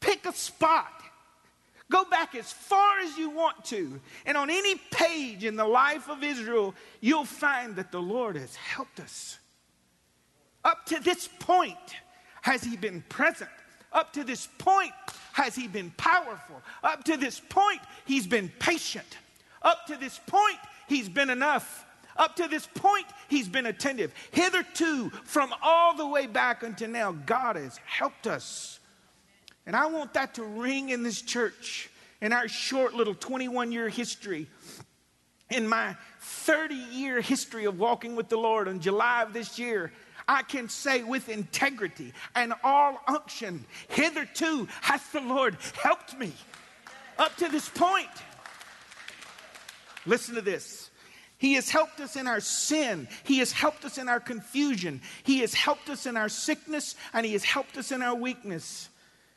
pick 0.01 0.27
a 0.27 0.33
spot 0.33 1.00
Go 1.91 2.05
back 2.05 2.37
as 2.37 2.51
far 2.53 3.01
as 3.01 3.19
you 3.19 3.31
want 3.31 3.65
to. 3.67 4.01
And 4.25 4.37
on 4.37 4.49
any 4.49 4.77
page 4.93 5.45
in 5.45 5.57
the 5.57 5.67
life 5.67 6.09
of 6.09 6.23
Israel, 6.23 6.75
you'll 7.01 7.25
find 7.25 7.75
that 7.77 7.91
the 7.91 8.01
Lord 8.01 8.37
has 8.37 8.55
helped 8.55 9.01
us. 9.01 9.39
Up 10.65 10.87
to 10.87 11.01
this 11.01 11.29
point, 11.41 11.77
has 12.43 12.63
He 12.63 12.77
been 12.77 13.03
present? 13.09 13.51
Up 13.93 14.13
to 14.13 14.23
this 14.23 14.47
point, 14.59 14.93
has 15.33 15.57
He 15.57 15.67
been 15.67 15.91
powerful? 15.97 16.63
Up 16.85 17.03
to 17.05 17.17
this 17.17 17.41
point, 17.41 17.81
He's 18.07 18.27
been 18.27 18.51
patient. 18.61 19.19
Up 19.63 19.87
to 19.89 19.97
this 19.97 20.21
point, 20.27 20.59
He's 20.89 21.09
been 21.09 21.29
enough. 21.29 21.85
Up 22.17 22.37
to 22.37 22.47
this 22.47 22.69
point, 22.73 23.07
He's 23.29 23.49
been 23.49 23.67
attentive. 23.67 24.15
Hitherto, 24.31 25.11
from 25.25 25.53
all 25.61 25.97
the 25.97 26.07
way 26.07 26.29
back 26.29 26.63
until 26.63 26.91
now, 26.91 27.13
God 27.13 27.57
has 27.57 27.79
helped 27.85 28.29
us. 28.29 28.80
And 29.71 29.77
I 29.77 29.87
want 29.87 30.15
that 30.15 30.35
to 30.35 30.43
ring 30.43 30.89
in 30.89 31.05
this 31.05 31.23
church 31.23 31.91
in 32.21 32.33
our 32.33 32.49
short 32.49 32.95
little 32.95 33.15
21 33.15 33.71
year 33.71 33.89
history. 33.89 34.49
In 35.49 35.69
my 35.69 35.95
30 36.23 36.75
year 36.75 37.21
history 37.21 37.67
of 37.67 37.79
walking 37.79 38.17
with 38.17 38.29
the 38.29 38.37
Lord 38.37 38.67
in 38.67 38.81
July 38.81 39.23
of 39.23 39.33
this 39.33 39.61
year, 39.61 39.93
I 40.27 40.43
can 40.43 40.69
say 40.69 41.05
with 41.05 41.29
integrity 41.29 42.13
and 42.35 42.53
all 42.65 43.01
unction, 43.07 43.65
hitherto 43.91 44.67
has 44.81 45.07
the 45.11 45.21
Lord 45.21 45.57
helped 45.81 46.19
me 46.19 46.33
up 47.17 47.37
to 47.37 47.49
this 47.49 47.69
point. 47.69 48.09
Listen 50.05 50.35
to 50.35 50.43
this. 50.43 50.91
He 51.39 51.55
has 51.55 51.71
helped 51.71 52.01
us 52.01 52.17
in 52.17 52.27
our 52.27 52.41
sin. 52.41 53.07
He 53.23 53.39
has 53.39 53.53
helped 53.53 53.85
us 53.85 53.99
in 53.99 54.09
our 54.09 54.19
confusion. 54.19 55.01
He 55.23 55.39
has 55.43 55.55
helped 55.55 55.89
us 55.91 56.07
in 56.07 56.17
our 56.17 56.29
sickness, 56.29 56.97
and 57.13 57.25
He 57.25 57.35
has 57.35 57.45
helped 57.45 57.77
us 57.79 57.93
in 57.93 58.03
our 58.03 58.17
weakness. 58.17 58.90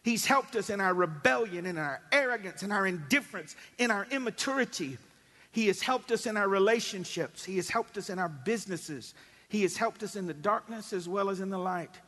He's 0.03 0.25
helped 0.25 0.55
us 0.55 0.69
in 0.69 0.81
our 0.81 0.93
rebellion, 0.93 1.65
in 1.65 1.77
our 1.77 2.01
arrogance, 2.11 2.61
in 2.61 2.71
our 2.71 2.85
indifference, 2.85 3.55
in 3.77 3.89
our 3.89 4.05
immaturity. 4.11 4.97
He 5.51 5.67
has 5.67 5.81
helped 5.81 6.11
us 6.11 6.25
in 6.25 6.35
our 6.35 6.49
relationships. 6.49 7.43
He 7.45 7.55
has 7.55 7.69
helped 7.69 7.97
us 7.97 8.09
in 8.09 8.19
our 8.19 8.29
businesses. 8.29 9.13
He 9.47 9.61
has 9.61 9.77
helped 9.77 10.03
us 10.03 10.15
in 10.15 10.27
the 10.27 10.33
darkness 10.33 10.91
as 10.91 11.07
well 11.07 11.29
as 11.29 11.39
in 11.39 11.49
the 11.49 11.57
light. 11.57 11.99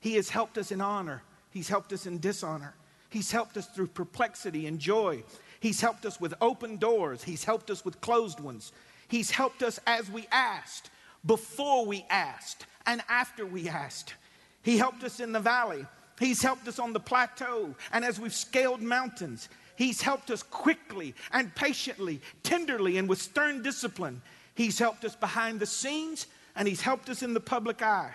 He 0.00 0.14
has 0.16 0.28
helped 0.28 0.58
us 0.58 0.72
in 0.72 0.80
honor. 0.80 1.22
He's 1.50 1.68
helped 1.68 1.92
us 1.92 2.06
in 2.06 2.18
dishonor. 2.18 2.74
He's 3.08 3.30
helped 3.30 3.56
us 3.56 3.66
through 3.66 3.86
perplexity 3.88 4.66
and 4.66 4.78
joy. 4.78 5.22
He's 5.60 5.80
helped 5.80 6.04
us 6.04 6.20
with 6.20 6.34
open 6.40 6.76
doors. 6.76 7.24
He's 7.24 7.44
helped 7.44 7.70
us 7.70 7.84
with 7.84 8.00
closed 8.00 8.40
ones. 8.40 8.72
He's 9.08 9.30
helped 9.30 9.62
us 9.62 9.80
as 9.86 10.10
we 10.10 10.26
asked, 10.30 10.90
before 11.24 11.86
we 11.86 12.04
asked, 12.10 12.66
and 12.84 13.00
after 13.08 13.46
we 13.46 13.68
asked. 13.68 14.14
He 14.62 14.76
helped 14.76 15.02
us 15.02 15.18
in 15.18 15.32
the 15.32 15.40
valley. 15.40 15.86
He's 16.18 16.42
helped 16.42 16.66
us 16.66 16.78
on 16.78 16.92
the 16.92 17.00
plateau 17.00 17.74
and 17.92 18.04
as 18.04 18.18
we've 18.18 18.34
scaled 18.34 18.82
mountains. 18.82 19.48
He's 19.76 20.00
helped 20.00 20.30
us 20.30 20.42
quickly 20.42 21.14
and 21.32 21.54
patiently, 21.54 22.20
tenderly, 22.42 22.98
and 22.98 23.08
with 23.08 23.22
stern 23.22 23.62
discipline. 23.62 24.20
He's 24.54 24.78
helped 24.78 25.04
us 25.04 25.14
behind 25.14 25.60
the 25.60 25.66
scenes 25.66 26.26
and 26.56 26.66
He's 26.66 26.80
helped 26.80 27.08
us 27.08 27.22
in 27.22 27.34
the 27.34 27.40
public 27.40 27.82
eye. 27.82 28.12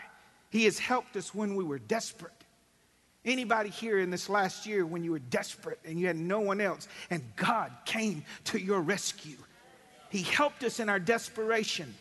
He 0.49 0.65
has 0.65 0.77
helped 0.77 1.15
us 1.15 1.33
when 1.33 1.55
we 1.55 1.63
were 1.63 1.79
desperate. 1.79 2.31
Anybody 3.25 3.69
here 3.69 3.99
in 3.99 4.09
this 4.09 4.27
last 4.27 4.65
year 4.65 4.85
when 4.85 5.05
you 5.05 5.11
were 5.11 5.19
desperate 5.19 5.79
and 5.85 5.97
you 5.97 6.07
had 6.07 6.17
no 6.17 6.41
one 6.41 6.59
else 6.59 6.89
and 7.09 7.23
God 7.37 7.71
came 7.85 8.25
to 8.45 8.59
your 8.59 8.81
rescue? 8.81 9.37
He 10.09 10.21
helped 10.21 10.63
us 10.63 10.81
in 10.81 10.89
our 10.89 10.99
desperation. 10.99 11.95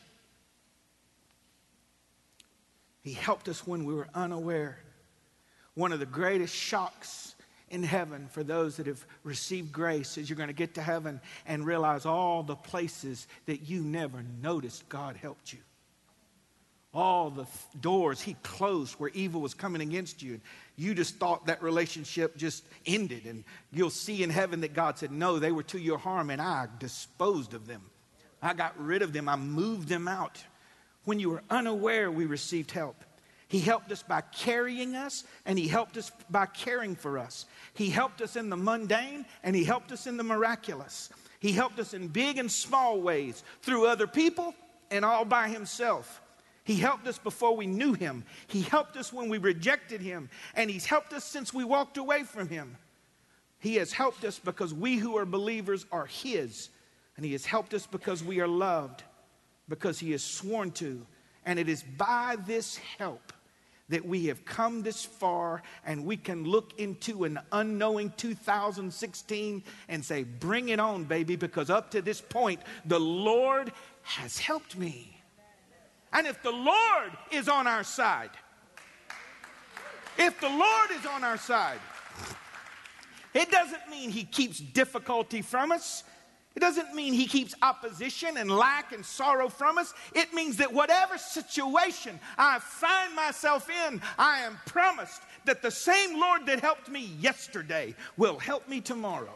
He 3.03 3.13
helped 3.13 3.49
us 3.49 3.67
when 3.67 3.85
we 3.85 3.95
were 3.95 4.09
unaware. 4.15 4.79
One 5.75 5.93
of 5.93 6.01
the 6.01 6.07
greatest 6.07 6.55
shocks 6.55 7.35
in 7.73 7.83
heaven 7.83 8.29
for 8.31 8.45
those 8.45 8.77
that 8.77 8.87
have 8.87 9.05
received 9.25 9.73
grace 9.73 10.19
is 10.19 10.29
you're 10.29 10.37
going 10.37 10.49
to 10.49 10.53
get 10.53 10.75
to 10.75 10.83
heaven 10.83 11.21
and 11.47 11.67
realize 11.67 12.05
all 12.05 12.43
the 12.43 12.55
places 12.55 13.27
that 13.47 13.69
you 13.69 13.83
never 13.83 14.23
noticed 14.43 14.87
God 14.91 15.17
helped 15.17 15.53
you. 15.53 15.59
All 16.95 17.31
the 17.31 17.47
doors 17.81 18.21
he 18.21 18.37
closed 18.43 18.97
where 19.01 19.11
evil 19.15 19.41
was 19.41 19.55
coming 19.55 19.81
against 19.81 20.23
you. 20.23 20.39
You 20.77 20.95
just 20.95 21.17
thought 21.17 21.47
that 21.47 21.63
relationship 21.63 22.37
just 22.37 22.65
ended. 22.85 23.25
And 23.25 23.45
you'll 23.73 23.89
see 23.89 24.23
in 24.23 24.29
heaven 24.29 24.61
that 24.61 24.75
God 24.75 24.99
said, 24.99 25.11
No, 25.11 25.39
they 25.39 25.53
were 25.53 25.63
to 25.65 25.79
your 25.79 25.97
harm, 25.97 26.29
and 26.29 26.43
I 26.43 26.69
disposed 26.79 27.55
of 27.55 27.67
them. 27.67 27.81
I 28.43 28.53
got 28.53 28.79
rid 28.79 29.01
of 29.01 29.15
them, 29.15 29.27
I 29.27 29.37
moved 29.37 29.89
them 29.89 30.07
out. 30.07 30.45
When 31.05 31.19
you 31.19 31.31
were 31.31 31.43
unaware, 31.49 32.11
we 32.11 32.27
received 32.27 32.73
help. 32.73 33.03
He 33.53 33.61
helped 33.61 33.93
us 33.93 34.03
by 34.03 34.23
carrying 34.23 34.95
us, 34.95 35.25
and 35.45 35.59
He 35.59 35.69
helped 35.69 35.99
us 35.99 36.11
by 36.31 36.47
caring 36.47 36.97
for 36.97 37.19
us. 37.19 37.45
He 37.75 37.91
helped 37.91 38.23
us 38.23 38.35
in 38.35 38.49
the 38.49 38.57
mundane, 38.57 39.27
and 39.43 39.55
He 39.55 39.63
helped 39.63 39.93
us 39.93 40.07
in 40.07 40.17
the 40.17 40.25
miraculous. 40.25 41.11
He 41.39 41.53
helped 41.53 41.79
us 41.79 41.93
in 41.93 42.09
big 42.09 42.39
and 42.39 42.51
small 42.51 43.03
ways 43.03 43.45
through 43.61 43.87
other 43.87 44.07
people 44.07 44.55
and 44.91 45.05
all 45.05 45.27
by 45.27 45.51
Himself. 45.51 46.23
He 46.65 46.77
helped 46.77 47.07
us 47.07 47.19
before 47.19 47.55
we 47.55 47.67
knew 47.67 47.93
Him. 47.93 48.25
He 48.47 48.63
helped 48.63 48.97
us 48.97 49.13
when 49.13 49.29
we 49.29 49.37
rejected 49.37 50.01
Him, 50.01 50.31
and 50.55 50.71
He's 50.71 50.87
helped 50.87 51.13
us 51.13 51.23
since 51.23 51.53
we 51.53 51.63
walked 51.63 51.99
away 51.99 52.23
from 52.23 52.49
Him. 52.49 52.79
He 53.59 53.75
has 53.75 53.93
helped 53.93 54.25
us 54.25 54.39
because 54.39 54.73
we 54.73 54.97
who 54.97 55.19
are 55.19 55.27
believers 55.27 55.85
are 55.93 56.07
His, 56.07 56.71
and 57.19 57.27
He 57.27 57.33
has 57.33 57.45
helped 57.45 57.75
us 57.75 57.87
because 57.87 58.25
we 58.25 58.41
are 58.41 58.49
loved, 58.49 59.03
because 59.69 59.99
He 59.99 60.13
has 60.13 60.25
sworn 60.25 60.71
to. 60.71 61.07
And 61.45 61.59
it 61.59 61.69
is 61.69 61.83
by 61.83 62.37
this 62.47 62.79
help 62.97 63.31
that 63.93 64.07
we 64.07 64.27
have 64.27 64.45
come 64.45 64.83
this 64.83 65.05
far 65.05 65.63
and 65.85 66.05
we 66.05 66.17
can 66.17 66.45
look 66.45 66.79
into 66.79 67.25
an 67.25 67.39
unknowing 67.53 68.13
2016 68.17 69.63
and 69.89 70.05
say, 70.05 70.25
Bring 70.25 70.71
it 70.71 70.81
on, 70.81 71.05
baby, 71.05 71.37
because 71.37 71.71
up 71.71 71.91
to 71.93 72.03
this 72.03 72.21
point, 72.21 72.61
the 72.85 72.99
Lord 72.99 73.71
has 74.03 74.39
helped 74.39 74.77
me. 74.77 75.21
And 76.13 76.27
if 76.27 76.43
the 76.43 76.51
Lord 76.51 77.13
is 77.31 77.49
on 77.49 77.67
our 77.67 77.85
side, 77.85 78.31
if 80.19 80.41
the 80.41 80.49
Lord 80.49 80.91
is 80.91 81.07
on 81.07 81.25
our 81.25 81.39
side, 81.39 81.81
it 83.35 83.51
doesn't 83.51 83.91
mean 83.91 84.11
He 84.11 84.25
keeps 84.25 84.59
difficulty 84.59 85.43
from 85.43 85.73
us. 85.73 86.05
It 86.55 86.61
doesn't 86.61 86.95
mean 86.95 87.15
he 87.15 87.27
keeps 87.27 87.55
opposition 87.63 88.37
and 88.37 88.51
lack 88.51 88.93
and 88.93 89.05
sorrow 89.05 89.49
from 89.49 89.79
us. 89.79 89.95
It 90.15 90.35
means 90.35 90.59
that 90.59 90.73
whatever 90.73 91.17
situation 91.17 92.21
I 92.37 92.59
find 92.59 93.15
myself 93.17 93.71
in, 93.89 94.03
I 94.19 94.41
am 94.41 94.59
promised 94.67 95.23
that 95.45 95.63
the 95.63 95.71
same 95.71 96.21
Lord 96.21 96.47
that 96.47 96.61
helped 96.61 96.89
me 96.89 97.11
yesterday 97.21 97.95
will 98.17 98.39
help 98.39 98.69
me 98.69 98.81
tomorrow. 98.81 99.35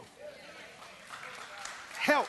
Help. 1.97 2.27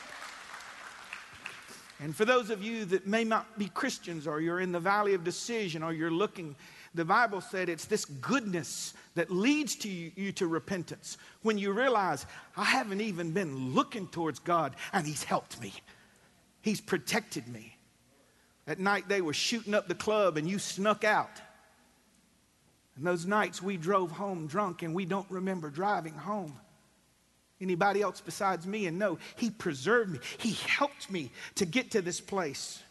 And 2.01 2.15
for 2.15 2.25
those 2.25 2.49
of 2.49 2.63
you 2.63 2.85
that 2.85 3.05
may 3.05 3.23
not 3.23 3.59
be 3.59 3.67
Christians 3.67 4.25
or 4.25 4.41
you're 4.41 4.61
in 4.61 4.71
the 4.71 4.79
valley 4.79 5.13
of 5.13 5.23
decision 5.23 5.83
or 5.83 5.93
you're 5.93 6.11
looking 6.11 6.55
the 6.93 7.05
Bible 7.05 7.41
said 7.41 7.69
it's 7.69 7.85
this 7.85 8.05
goodness 8.05 8.93
that 9.15 9.29
leads 9.29 9.75
to 9.77 9.89
you, 9.89 10.11
you, 10.15 10.31
to 10.33 10.47
repentance 10.47 11.17
when 11.41 11.57
you 11.57 11.71
realize 11.71 12.25
I 12.57 12.65
haven't 12.65 13.01
even 13.01 13.31
been 13.31 13.73
looking 13.73 14.07
towards 14.07 14.39
God 14.39 14.75
and 14.91 15.05
He's 15.05 15.23
helped 15.23 15.61
me. 15.61 15.73
He's 16.61 16.81
protected 16.81 17.47
me. 17.47 17.75
At 18.67 18.79
night 18.79 19.07
they 19.07 19.21
were 19.21 19.33
shooting 19.33 19.73
up 19.73 19.87
the 19.87 19.95
club 19.95 20.37
and 20.37 20.49
you 20.49 20.59
snuck 20.59 21.03
out. 21.03 21.41
And 22.95 23.05
those 23.05 23.25
nights 23.25 23.61
we 23.61 23.77
drove 23.77 24.11
home 24.11 24.47
drunk 24.47 24.81
and 24.81 24.93
we 24.93 25.05
don't 25.05 25.29
remember 25.29 25.69
driving 25.69 26.13
home. 26.13 26.59
Anybody 27.61 28.01
else 28.01 28.21
besides 28.21 28.65
me? 28.65 28.87
And 28.87 28.97
no, 28.97 29.19
He 29.35 29.49
preserved 29.49 30.11
me. 30.11 30.19
He 30.37 30.53
helped 30.53 31.11
me 31.11 31.31
to 31.55 31.65
get 31.65 31.91
to 31.91 32.01
this 32.01 32.21
place. 32.21 32.81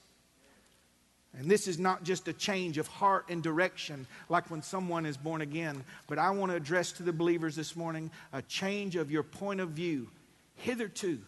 And 1.37 1.51
this 1.51 1.69
is 1.69 1.79
not 1.79 2.05
just 2.05 2.27
a 2.27 2.33
change 2.33 2.79
of 2.79 2.89
heart 2.89 3.27
and 3.29 3.43
direction 3.43 4.07
like 4.29 4.51
when 4.51 4.63
someone 4.63 5.07
is 5.07 5.17
born 5.17 5.41
again, 5.41 5.85
but 6.07 6.19
I 6.19 6.31
want 6.31 6.51
to 6.51 6.57
address 6.57 6.93
to 6.93 7.03
the 7.03 7.13
believers 7.13 7.55
this 7.55 7.77
morning 7.77 8.11
a 8.33 8.43
change 8.43 8.97
of 8.97 9.11
your 9.11 9.23
point 9.23 9.61
of 9.61 9.71
view. 9.71 10.09
Hitherto, 10.57 11.21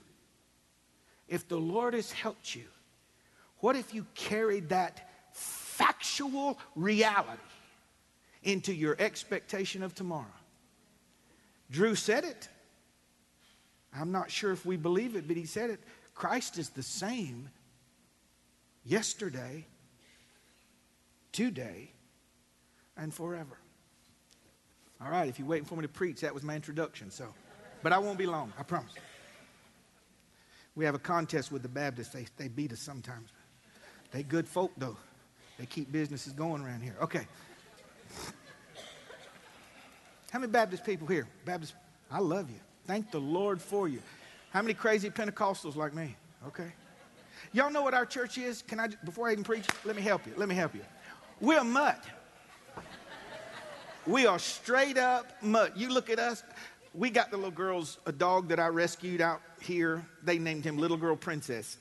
if 1.28 1.47
the 1.47 1.59
Lord 1.59 1.95
has 1.95 2.11
helped 2.11 2.54
you, 2.54 2.64
what 3.59 3.76
if 3.76 3.95
you 3.95 4.07
carried 4.14 4.71
that 4.71 5.09
factual 5.33 6.59
reality 6.75 7.38
into 8.42 8.75
your 8.75 8.97
expectation 8.99 9.83
of 9.83 9.95
tomorrow? 9.95 10.26
Drew 11.71 11.95
said 11.95 12.25
it. 12.25 12.49
I'm 13.95 14.12
not 14.12 14.30
sure 14.30 14.50
if 14.50 14.64
we 14.64 14.76
believe 14.76 15.14
it, 15.14 15.28
but 15.28 15.37
he 15.37 15.47
said 15.47 15.71
it. 15.71 15.80
Christ 16.14 16.59
is 16.59 16.71
the 16.71 16.83
same 16.83 17.50
yesterday, 18.85 19.66
today, 21.33 21.93
and 22.97 23.13
forever. 23.13 23.59
All 25.03 25.11
right, 25.11 25.29
if 25.29 25.39
you're 25.39 25.49
waiting 25.49 25.65
for 25.65 25.77
me 25.77 25.83
to 25.83 25.89
preach, 25.89 26.21
that 26.21 26.35
was 26.35 26.43
my 26.43 26.55
introduction. 26.55 27.11
So, 27.11 27.27
but 27.83 27.93
I 27.93 27.99
won't 27.99 28.19
be 28.19 28.27
long, 28.27 28.53
I 28.59 28.63
promise. 28.63 28.93
We 30.75 30.85
have 30.85 30.95
a 30.95 30.99
contest 30.99 31.51
with 31.51 31.63
the 31.63 31.69
Baptists. 31.69 32.13
They, 32.13 32.27
they 32.37 32.49
beat 32.49 32.73
us 32.73 32.81
sometimes. 32.81 33.31
They 34.13 34.23
good 34.23 34.47
folk, 34.47 34.73
though. 34.77 34.97
They 35.59 35.67
keep 35.67 35.91
businesses 35.91 36.33
going 36.33 36.63
around 36.63 36.83
here. 36.83 36.97
Okay. 37.03 37.27
How 40.31 40.39
many 40.39 40.53
Baptist 40.53 40.85
people 40.85 41.07
here? 41.07 41.27
Baptist, 41.45 41.75
I 42.11 42.21
love 42.21 42.51
you. 42.51 42.61
Thank 42.87 43.11
the 43.11 43.21
Lord 43.21 43.61
for 43.61 43.89
you. 43.89 44.01
How 44.51 44.63
many 44.63 44.75
crazy 44.75 45.11
Pentecostals 45.11 45.77
like 45.77 45.95
me? 45.95 46.17
Okay. 46.47 46.73
Y'all 47.53 47.71
know 47.71 47.83
what 47.83 47.95
our 47.95 48.07
church 48.07 48.39
is? 48.39 48.63
Can 48.63 48.79
I, 48.79 48.89
before 49.05 49.29
I 49.29 49.33
even 49.33 49.45
preach, 49.45 49.67
let 49.85 49.97
me 49.97 50.03
help 50.03 50.27
you. 50.27 50.33
Let 50.37 50.49
me 50.49 50.55
help 50.55 50.75
you. 50.75 50.83
We're 51.40 51.64
mud. 51.64 51.97
We 54.06 54.26
are 54.26 54.38
straight 54.38 54.99
up 54.99 55.26
mud. 55.42 55.73
You 55.75 55.88
look 55.88 56.11
at 56.11 56.18
us. 56.18 56.42
We 56.92 57.09
got 57.09 57.30
the 57.30 57.37
little 57.37 57.50
girls 57.50 57.99
a 58.04 58.12
dog 58.12 58.49
that 58.49 58.61
I 58.61 58.66
rescued 58.66 59.20
out 59.20 59.40
here. 59.61 60.04
They 60.23 60.38
named 60.38 60.64
him 60.64 60.76
Little 60.76 60.97
Girl 60.97 61.16
Princess. 61.16 61.78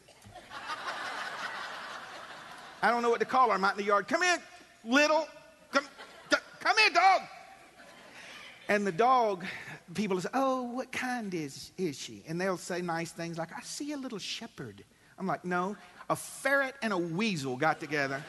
I 2.81 2.89
don't 2.89 3.01
know 3.01 3.09
what 3.09 3.19
to 3.19 3.25
call 3.25 3.49
her. 3.49 3.55
I'm 3.55 3.65
out 3.65 3.73
in 3.73 3.77
the 3.79 3.83
yard. 3.83 4.07
Come 4.07 4.23
in, 4.23 4.39
little. 4.85 5.27
Come, 5.71 5.85
come 6.61 6.77
here, 6.77 6.91
dog. 6.91 7.21
And 8.69 8.87
the 8.87 8.91
dog, 8.91 9.43
people 9.93 10.21
say, 10.21 10.29
"Oh, 10.33 10.63
what 10.63 10.91
kind 10.91 11.33
is 11.33 11.71
is 11.77 11.97
she?" 11.97 12.23
And 12.27 12.39
they'll 12.39 12.55
say 12.55 12.81
nice 12.81 13.11
things 13.11 13.37
like, 13.37 13.49
"I 13.51 13.61
see 13.63 13.91
a 13.91 13.97
little 13.97 14.19
shepherd." 14.19 14.85
I'm 15.17 15.27
like, 15.27 15.43
"No, 15.43 15.75
a 16.09 16.15
ferret 16.15 16.75
and 16.81 16.93
a 16.93 16.97
weasel 16.97 17.57
got 17.57 17.81
together." 17.81 18.23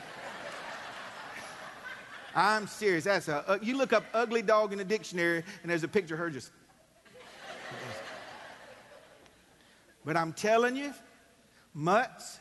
I'm 2.34 2.66
serious. 2.66 3.04
That's 3.04 3.28
a. 3.28 3.48
Uh, 3.48 3.58
you 3.60 3.76
look 3.76 3.92
up 3.92 4.04
ugly 4.14 4.42
dog 4.42 4.72
in 4.72 4.78
the 4.78 4.84
dictionary, 4.84 5.42
and 5.62 5.70
there's 5.70 5.84
a 5.84 5.88
picture 5.88 6.14
of 6.14 6.20
her 6.20 6.30
just. 6.30 6.50
but 10.04 10.16
I'm 10.16 10.32
telling 10.32 10.76
you, 10.76 10.92
mutts 11.74 12.38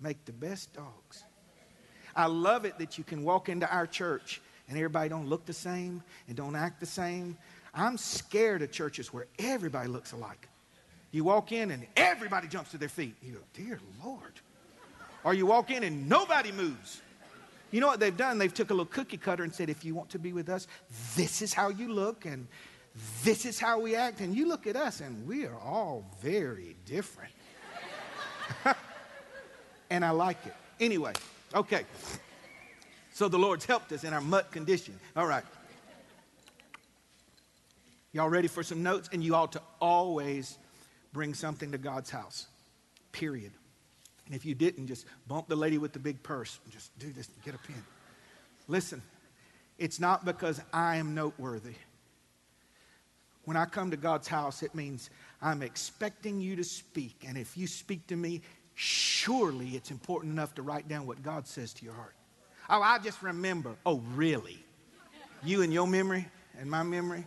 make 0.00 0.24
the 0.24 0.32
best 0.32 0.72
dogs. 0.72 1.24
I 2.14 2.26
love 2.26 2.64
it 2.64 2.78
that 2.78 2.98
you 2.98 3.04
can 3.04 3.24
walk 3.24 3.48
into 3.48 3.70
our 3.72 3.86
church 3.86 4.42
and 4.68 4.76
everybody 4.76 5.08
don't 5.08 5.28
look 5.28 5.46
the 5.46 5.52
same 5.52 6.02
and 6.28 6.36
don't 6.36 6.56
act 6.56 6.80
the 6.80 6.86
same. 6.86 7.38
I'm 7.74 7.96
scared 7.96 8.62
of 8.62 8.70
churches 8.70 9.12
where 9.12 9.26
everybody 9.38 9.88
looks 9.88 10.12
alike. 10.12 10.48
You 11.10 11.24
walk 11.24 11.52
in 11.52 11.70
and 11.70 11.86
everybody 11.96 12.48
jumps 12.48 12.70
to 12.72 12.78
their 12.78 12.88
feet. 12.88 13.14
You 13.22 13.32
go, 13.32 13.40
dear 13.54 13.80
Lord. 14.04 14.32
Or 15.24 15.34
you 15.34 15.46
walk 15.46 15.70
in 15.70 15.84
and 15.84 16.08
nobody 16.08 16.52
moves. 16.52 17.00
You 17.72 17.80
know 17.80 17.86
what 17.88 18.00
they've 18.00 18.16
done? 18.16 18.38
They've 18.38 18.52
took 18.52 18.70
a 18.70 18.74
little 18.74 18.86
cookie 18.86 19.16
cutter 19.16 19.42
and 19.42 19.52
said, 19.52 19.70
if 19.70 19.84
you 19.84 19.94
want 19.94 20.10
to 20.10 20.18
be 20.18 20.32
with 20.32 20.48
us, 20.48 20.68
this 21.16 21.42
is 21.42 21.54
how 21.54 21.70
you 21.70 21.88
look, 21.88 22.26
and 22.26 22.46
this 23.24 23.46
is 23.46 23.58
how 23.58 23.80
we 23.80 23.96
act. 23.96 24.20
And 24.20 24.36
you 24.36 24.46
look 24.46 24.66
at 24.66 24.76
us, 24.76 25.00
and 25.00 25.26
we 25.26 25.46
are 25.46 25.58
all 25.58 26.04
very 26.20 26.76
different. 26.84 27.32
and 29.90 30.04
I 30.04 30.10
like 30.10 30.36
it. 30.46 30.54
Anyway, 30.78 31.14
okay. 31.54 31.84
So 33.14 33.28
the 33.28 33.38
Lord's 33.38 33.64
helped 33.64 33.90
us 33.92 34.04
in 34.04 34.12
our 34.12 34.20
mutt 34.20 34.52
condition. 34.52 34.98
All 35.16 35.26
right. 35.26 35.44
Y'all 38.12 38.28
ready 38.28 38.48
for 38.48 38.62
some 38.62 38.82
notes? 38.82 39.08
And 39.12 39.24
you 39.24 39.34
ought 39.34 39.52
to 39.52 39.62
always 39.80 40.58
bring 41.14 41.32
something 41.32 41.72
to 41.72 41.78
God's 41.78 42.10
house, 42.10 42.48
period. 43.12 43.52
And 44.32 44.40
if 44.40 44.46
you 44.46 44.54
didn't, 44.54 44.86
just 44.86 45.04
bump 45.28 45.46
the 45.46 45.56
lady 45.56 45.76
with 45.76 45.92
the 45.92 45.98
big 45.98 46.22
purse. 46.22 46.58
Just 46.70 46.98
do 46.98 47.12
this, 47.12 47.28
and 47.28 47.44
get 47.44 47.54
a 47.54 47.58
pen. 47.58 47.84
Listen, 48.66 49.02
it's 49.78 50.00
not 50.00 50.24
because 50.24 50.58
I 50.72 50.96
am 50.96 51.14
noteworthy. 51.14 51.74
When 53.44 53.58
I 53.58 53.66
come 53.66 53.90
to 53.90 53.98
God's 53.98 54.28
house, 54.28 54.62
it 54.62 54.74
means 54.74 55.10
I'm 55.42 55.60
expecting 55.60 56.40
you 56.40 56.56
to 56.56 56.64
speak. 56.64 57.26
And 57.28 57.36
if 57.36 57.58
you 57.58 57.66
speak 57.66 58.06
to 58.06 58.16
me, 58.16 58.40
surely 58.74 59.72
it's 59.72 59.90
important 59.90 60.32
enough 60.32 60.54
to 60.54 60.62
write 60.62 60.88
down 60.88 61.06
what 61.06 61.22
God 61.22 61.46
says 61.46 61.74
to 61.74 61.84
your 61.84 61.92
heart. 61.92 62.14
Oh, 62.70 62.80
I 62.80 63.00
just 63.00 63.22
remember. 63.22 63.74
Oh, 63.84 64.00
really? 64.14 64.64
You 65.44 65.60
and 65.60 65.70
your 65.70 65.86
memory 65.86 66.26
and 66.58 66.70
my 66.70 66.82
memory? 66.82 67.26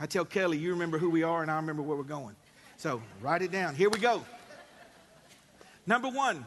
I 0.00 0.06
tell 0.06 0.24
Kelly, 0.24 0.56
you 0.56 0.70
remember 0.70 0.96
who 0.96 1.10
we 1.10 1.22
are, 1.22 1.42
and 1.42 1.50
I 1.50 1.56
remember 1.56 1.82
where 1.82 1.98
we're 1.98 2.02
going. 2.04 2.34
So 2.78 3.02
write 3.20 3.42
it 3.42 3.52
down. 3.52 3.74
Here 3.74 3.90
we 3.90 3.98
go. 3.98 4.24
Number 5.86 6.08
one, 6.08 6.44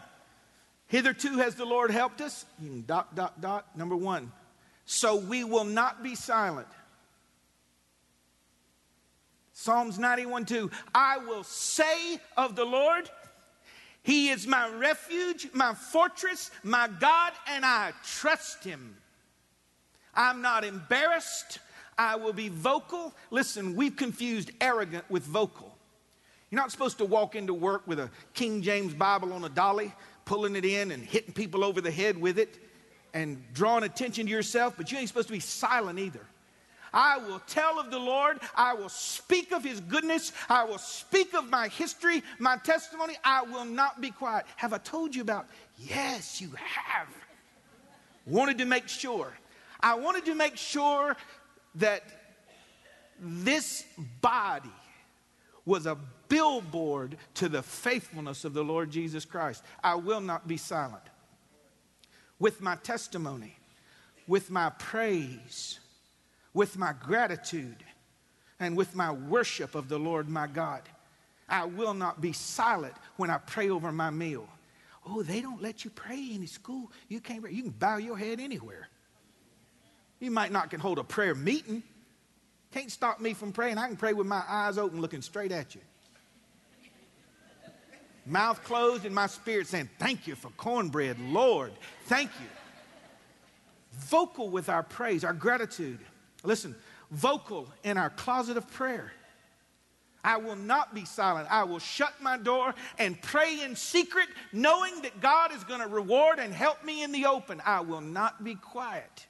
hitherto 0.87 1.37
has 1.37 1.55
the 1.55 1.65
Lord 1.65 1.91
helped 1.91 2.21
us. 2.21 2.45
Dot, 2.85 3.15
dot, 3.15 3.41
dot. 3.41 3.77
Number 3.77 3.95
one, 3.95 4.31
so 4.85 5.15
we 5.15 5.43
will 5.43 5.65
not 5.65 6.03
be 6.03 6.15
silent. 6.15 6.67
Psalms 9.53 9.97
91 9.97 10.45
2. 10.45 10.69
I 10.93 11.17
will 11.17 11.43
say 11.43 12.19
of 12.37 12.55
the 12.55 12.65
Lord, 12.65 13.09
He 14.03 14.29
is 14.29 14.45
my 14.45 14.69
refuge, 14.69 15.47
my 15.53 15.73
fortress, 15.73 16.51
my 16.63 16.89
God, 16.99 17.33
and 17.47 17.65
I 17.65 17.93
trust 18.03 18.63
Him. 18.63 18.97
I'm 20.13 20.41
not 20.41 20.63
embarrassed. 20.63 21.59
I 21.97 22.15
will 22.15 22.33
be 22.33 22.49
vocal. 22.49 23.13
Listen, 23.31 23.75
we've 23.75 23.95
confused 23.95 24.51
arrogant 24.59 25.09
with 25.09 25.23
vocal. 25.23 25.74
You're 26.51 26.61
not 26.61 26.71
supposed 26.71 26.97
to 26.99 27.05
walk 27.05 27.35
into 27.35 27.53
work 27.53 27.87
with 27.87 27.99
a 27.99 28.09
King 28.33 28.61
James 28.61 28.93
Bible 28.93 29.33
on 29.33 29.43
a 29.43 29.49
dolly, 29.49 29.93
pulling 30.25 30.55
it 30.55 30.65
in 30.65 30.91
and 30.91 31.03
hitting 31.03 31.33
people 31.33 31.63
over 31.63 31.81
the 31.81 31.91
head 31.91 32.19
with 32.19 32.37
it 32.39 32.59
and 33.13 33.41
drawing 33.53 33.83
attention 33.83 34.25
to 34.25 34.31
yourself, 34.31 34.75
but 34.77 34.91
you 34.91 34.97
ain't 34.97 35.07
supposed 35.07 35.27
to 35.27 35.33
be 35.33 35.39
silent 35.39 35.99
either. 35.99 36.25
I 36.93 37.17
will 37.17 37.39
tell 37.45 37.77
of 37.77 37.91
the 37.91 37.99
Lord. 37.99 38.39
I 38.55 38.73
will 38.73 38.89
speak 38.89 39.51
of 39.51 39.63
his 39.63 39.81
goodness. 39.81 40.31
I 40.47 40.63
will 40.63 40.77
speak 40.77 41.33
of 41.33 41.49
my 41.49 41.67
history, 41.67 42.23
my 42.39 42.55
testimony. 42.57 43.15
I 43.23 43.41
will 43.41 43.65
not 43.65 43.99
be 43.99 44.11
quiet. 44.11 44.45
Have 44.55 44.71
I 44.71 44.77
told 44.77 45.13
you 45.13 45.21
about? 45.21 45.47
Yes, 45.77 46.39
you 46.39 46.51
have. 46.51 47.07
Wanted 48.25 48.59
to 48.59 48.65
make 48.65 48.87
sure. 48.87 49.33
I 49.81 49.95
wanted 49.95 50.25
to 50.25 50.35
make 50.35 50.55
sure 50.55 51.17
that 51.75 52.03
this 53.19 53.85
body 54.21 54.71
was 55.65 55.85
a 55.85 55.97
billboard 56.27 57.17
to 57.35 57.49
the 57.49 57.61
faithfulness 57.61 58.45
of 58.45 58.53
the 58.53 58.63
Lord 58.63 58.91
Jesus 58.91 59.25
Christ. 59.25 59.63
I 59.83 59.95
will 59.95 60.21
not 60.21 60.47
be 60.47 60.57
silent. 60.57 61.03
With 62.39 62.61
my 62.61 62.75
testimony, 62.77 63.55
with 64.27 64.51
my 64.51 64.69
praise, 64.71 65.79
with 66.53 66.77
my 66.77 66.93
gratitude, 66.93 67.83
and 68.59 68.77
with 68.77 68.95
my 68.95 69.11
worship 69.11 69.75
of 69.75 69.89
the 69.89 69.99
Lord 69.99 70.29
my 70.29 70.47
God. 70.47 70.81
I 71.47 71.65
will 71.65 71.93
not 71.93 72.21
be 72.21 72.33
silent 72.33 72.93
when 73.17 73.29
I 73.29 73.37
pray 73.37 73.69
over 73.69 73.91
my 73.91 74.09
meal. 74.09 74.47
Oh, 75.05 75.21
they 75.21 75.41
don't 75.41 75.61
let 75.61 75.85
you 75.85 75.91
pray 75.91 76.31
in 76.33 76.47
school. 76.47 76.91
You 77.07 77.19
can't 77.19 77.41
pray. 77.41 77.51
You 77.51 77.63
can 77.63 77.71
bow 77.71 77.97
your 77.97 78.17
head 78.17 78.39
anywhere. 78.39 78.87
You 80.19 80.31
might 80.31 80.51
not 80.51 80.69
can 80.69 80.79
hold 80.79 80.97
a 80.97 81.03
prayer 81.03 81.35
meeting. 81.35 81.83
Can't 82.71 82.91
stop 82.91 83.19
me 83.19 83.33
from 83.33 83.51
praying. 83.51 83.77
I 83.77 83.87
can 83.87 83.97
pray 83.97 84.13
with 84.13 84.25
my 84.25 84.41
eyes 84.47 84.77
open, 84.77 85.01
looking 85.01 85.21
straight 85.21 85.51
at 85.51 85.75
you 85.75 85.81
mouth 88.25 88.63
closed, 88.63 89.05
and 89.05 89.13
my 89.13 89.27
spirit 89.27 89.67
saying, 89.67 89.89
Thank 89.99 90.27
you 90.27 90.35
for 90.35 90.49
cornbread, 90.51 91.19
Lord. 91.19 91.71
Thank 92.05 92.31
you. 92.39 92.47
Vocal 93.93 94.49
with 94.49 94.69
our 94.69 94.83
praise, 94.83 95.23
our 95.23 95.33
gratitude. 95.33 95.99
Listen, 96.43 96.75
vocal 97.11 97.67
in 97.83 97.97
our 97.97 98.09
closet 98.09 98.57
of 98.57 98.69
prayer. 98.71 99.11
I 100.23 100.37
will 100.37 100.55
not 100.55 100.95
be 100.95 101.05
silent. 101.05 101.47
I 101.51 101.63
will 101.63 101.79
shut 101.79 102.13
my 102.19 102.35
door 102.35 102.73
and 102.97 103.21
pray 103.21 103.61
in 103.61 103.75
secret, 103.75 104.27
knowing 104.51 105.03
that 105.03 105.21
God 105.21 105.53
is 105.53 105.63
going 105.63 105.81
to 105.81 105.87
reward 105.87 106.39
and 106.39 106.51
help 106.51 106.83
me 106.83 107.03
in 107.03 107.11
the 107.11 107.27
open. 107.27 107.61
I 107.63 107.81
will 107.81 108.01
not 108.01 108.43
be 108.43 108.55
quiet. 108.55 109.27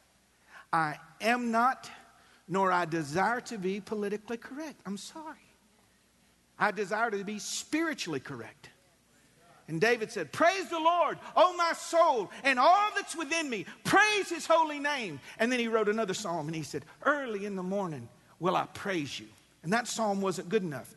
I 0.71 0.95
am 1.19 1.51
not, 1.51 1.91
nor 2.47 2.71
I 2.71 2.85
desire 2.85 3.41
to 3.41 3.57
be 3.57 3.81
politically 3.81 4.37
correct. 4.37 4.79
I'm 4.85 4.97
sorry. 4.97 5.35
I 6.57 6.71
desire 6.71 7.11
to 7.11 7.23
be 7.25 7.39
spiritually 7.39 8.21
correct. 8.21 8.69
And 9.67 9.81
David 9.81 10.11
said, 10.11 10.31
Praise 10.31 10.69
the 10.69 10.79
Lord, 10.79 11.17
O 11.35 11.55
my 11.57 11.73
soul, 11.73 12.29
and 12.43 12.59
all 12.59 12.89
that's 12.95 13.15
within 13.15 13.49
me. 13.49 13.65
Praise 13.83 14.29
his 14.29 14.45
holy 14.45 14.79
name. 14.79 15.19
And 15.39 15.51
then 15.51 15.59
he 15.59 15.67
wrote 15.67 15.89
another 15.89 16.13
psalm 16.13 16.47
and 16.47 16.55
he 16.55 16.63
said, 16.63 16.85
Early 17.03 17.45
in 17.45 17.55
the 17.55 17.63
morning 17.63 18.07
will 18.39 18.55
I 18.55 18.65
praise 18.65 19.19
you. 19.19 19.27
And 19.63 19.73
that 19.73 19.87
psalm 19.87 20.21
wasn't 20.21 20.49
good 20.49 20.61
enough. 20.61 20.93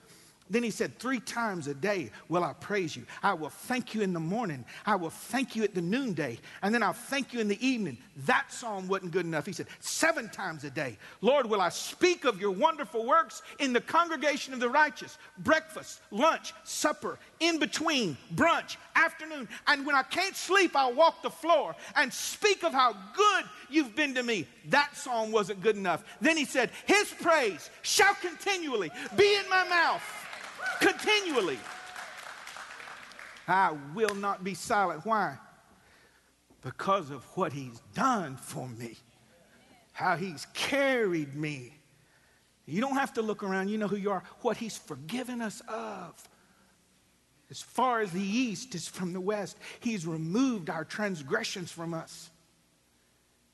Then 0.51 0.63
he 0.63 0.71
said, 0.71 0.99
Three 0.99 1.21
times 1.21 1.67
a 1.67 1.75
day 1.75 2.11
will 2.29 2.45
I 2.45 2.53
praise 2.55 2.97
you. 2.97 3.05
I 3.23 3.35
will 3.35 3.51
thank 3.51 3.95
you 3.95 4.03
in 4.03 4.13
the 4.13 4.21
morning. 4.21 4.65
I 4.87 4.97
will 4.97 5.11
thank 5.11 5.55
you 5.57 5.65
at 5.65 5.75
the 5.75 5.83
noonday. 5.83 6.39
And 6.63 6.75
then 6.75 6.83
I'll 6.83 6.93
thank 6.93 7.33
you 7.33 7.41
in 7.41 7.49
the 7.49 7.67
evening. 7.67 7.99
That 8.27 8.53
psalm 8.53 8.89
wasn't 8.89 9.13
good 9.13 9.27
enough. 9.27 9.47
He 9.47 9.53
said, 9.53 9.67
Seven 9.81 10.29
times 10.29 10.65
a 10.65 10.71
day. 10.71 10.97
Lord, 11.21 11.47
will 11.47 11.61
I 11.61 11.69
speak 11.69 12.25
of 12.25 12.41
your 12.41 12.51
wonderful 12.51 13.05
works 13.05 13.43
in 13.59 13.73
the 13.73 13.81
congregation 13.81 14.55
of 14.55 14.61
the 14.61 14.69
righteous? 14.69 15.19
Breakfast, 15.39 16.01
lunch, 16.11 16.53
supper, 16.65 17.19
in 17.41 17.59
between, 17.59 18.17
brunch, 18.35 18.77
afternoon. 18.95 19.49
And 19.67 19.87
when 19.87 19.95
I 19.95 20.03
can't 20.03 20.37
sleep, 20.37 20.75
I'll 20.75 20.95
walk 20.95 21.23
the 21.23 21.31
floor 21.31 21.75
and 21.97 22.13
speak 22.13 22.65
of 22.65 22.73
how 22.73 22.93
good 23.15 23.45
you've 23.71 23.95
been 23.95 24.15
to 24.15 24.23
me. 24.23 24.47
That 24.67 24.97
psalm 24.97 25.31
wasn't 25.31 25.61
good 25.61 25.77
enough. 25.77 26.05
Then 26.21 26.37
he 26.37 26.45
said, 26.45 26.71
His 26.87 27.13
praise 27.21 27.71
shall 27.83 28.15
continually 28.15 28.91
be 29.17 29.37
in 29.37 29.49
my 29.49 29.69
mouth 29.69 30.03
continually. 30.81 31.59
I 33.47 33.75
will 33.95 34.15
not 34.15 34.45
be 34.45 34.55
silent. 34.55 35.07
Why? 35.07 35.39
Because 36.63 37.11
of 37.11 37.25
what 37.37 37.53
he's 37.53 37.81
done 37.95 38.37
for 38.37 38.69
me, 38.69 38.97
how 39.93 40.17
he's 40.17 40.47
carried 40.53 41.35
me. 41.35 41.73
You 42.67 42.83
don't 42.83 42.97
have 42.97 43.15
to 43.15 43.23
look 43.23 43.43
around, 43.43 43.69
you 43.69 43.79
know 43.79 43.89
who 43.89 43.97
you 43.97 44.11
are, 44.11 44.23
what 44.43 44.59
he's 44.59 44.77
forgiven 44.77 45.41
us 45.41 45.63
of. 45.69 46.23
As 47.51 47.63
far 47.63 48.01
as 48.01 48.13
the 48.13 48.21
east 48.21 48.75
is 48.75 48.87
from 48.87 49.15
the 49.15 49.21
west, 49.21 49.57
he's 49.81 50.07
removed 50.07 50.69
our 50.69 50.85
transgressions 50.85 51.73
from 51.73 51.95
us. 51.95 52.29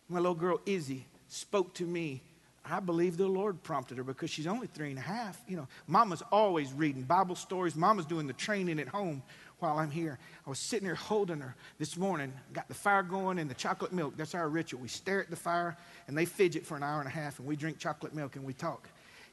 My 0.08 0.18
little 0.18 0.34
girl 0.34 0.60
Izzy 0.66 1.06
spoke 1.28 1.74
to 1.74 1.84
me 1.84 2.22
I 2.64 2.80
believe 2.80 3.18
the 3.18 3.26
Lord 3.26 3.62
prompted 3.62 3.98
her 3.98 4.04
because 4.04 4.30
she's 4.30 4.46
only 4.46 4.66
three 4.66 4.88
and 4.88 4.98
a 4.98 5.02
half. 5.02 5.40
You 5.46 5.58
know, 5.58 5.68
mama's 5.86 6.22
always 6.32 6.72
reading 6.72 7.02
Bible 7.02 7.34
stories. 7.34 7.76
Mama's 7.76 8.06
doing 8.06 8.26
the 8.26 8.32
training 8.32 8.80
at 8.80 8.88
home 8.88 9.22
while 9.58 9.78
I'm 9.78 9.90
here. 9.90 10.18
I 10.46 10.50
was 10.50 10.58
sitting 10.58 10.86
there 10.86 10.94
holding 10.94 11.40
her 11.40 11.54
this 11.78 11.98
morning, 11.98 12.32
got 12.54 12.68
the 12.68 12.74
fire 12.74 13.02
going 13.02 13.38
and 13.38 13.50
the 13.50 13.54
chocolate 13.54 13.92
milk. 13.92 14.16
That's 14.16 14.34
our 14.34 14.48
ritual. 14.48 14.80
We 14.80 14.88
stare 14.88 15.20
at 15.20 15.28
the 15.28 15.36
fire 15.36 15.76
and 16.08 16.16
they 16.16 16.24
fidget 16.24 16.64
for 16.64 16.76
an 16.76 16.82
hour 16.82 17.00
and 17.00 17.08
a 17.08 17.12
half 17.12 17.38
and 17.38 17.46
we 17.46 17.54
drink 17.54 17.78
chocolate 17.78 18.14
milk 18.14 18.36
and 18.36 18.44
we 18.44 18.54
talk. 18.54 18.88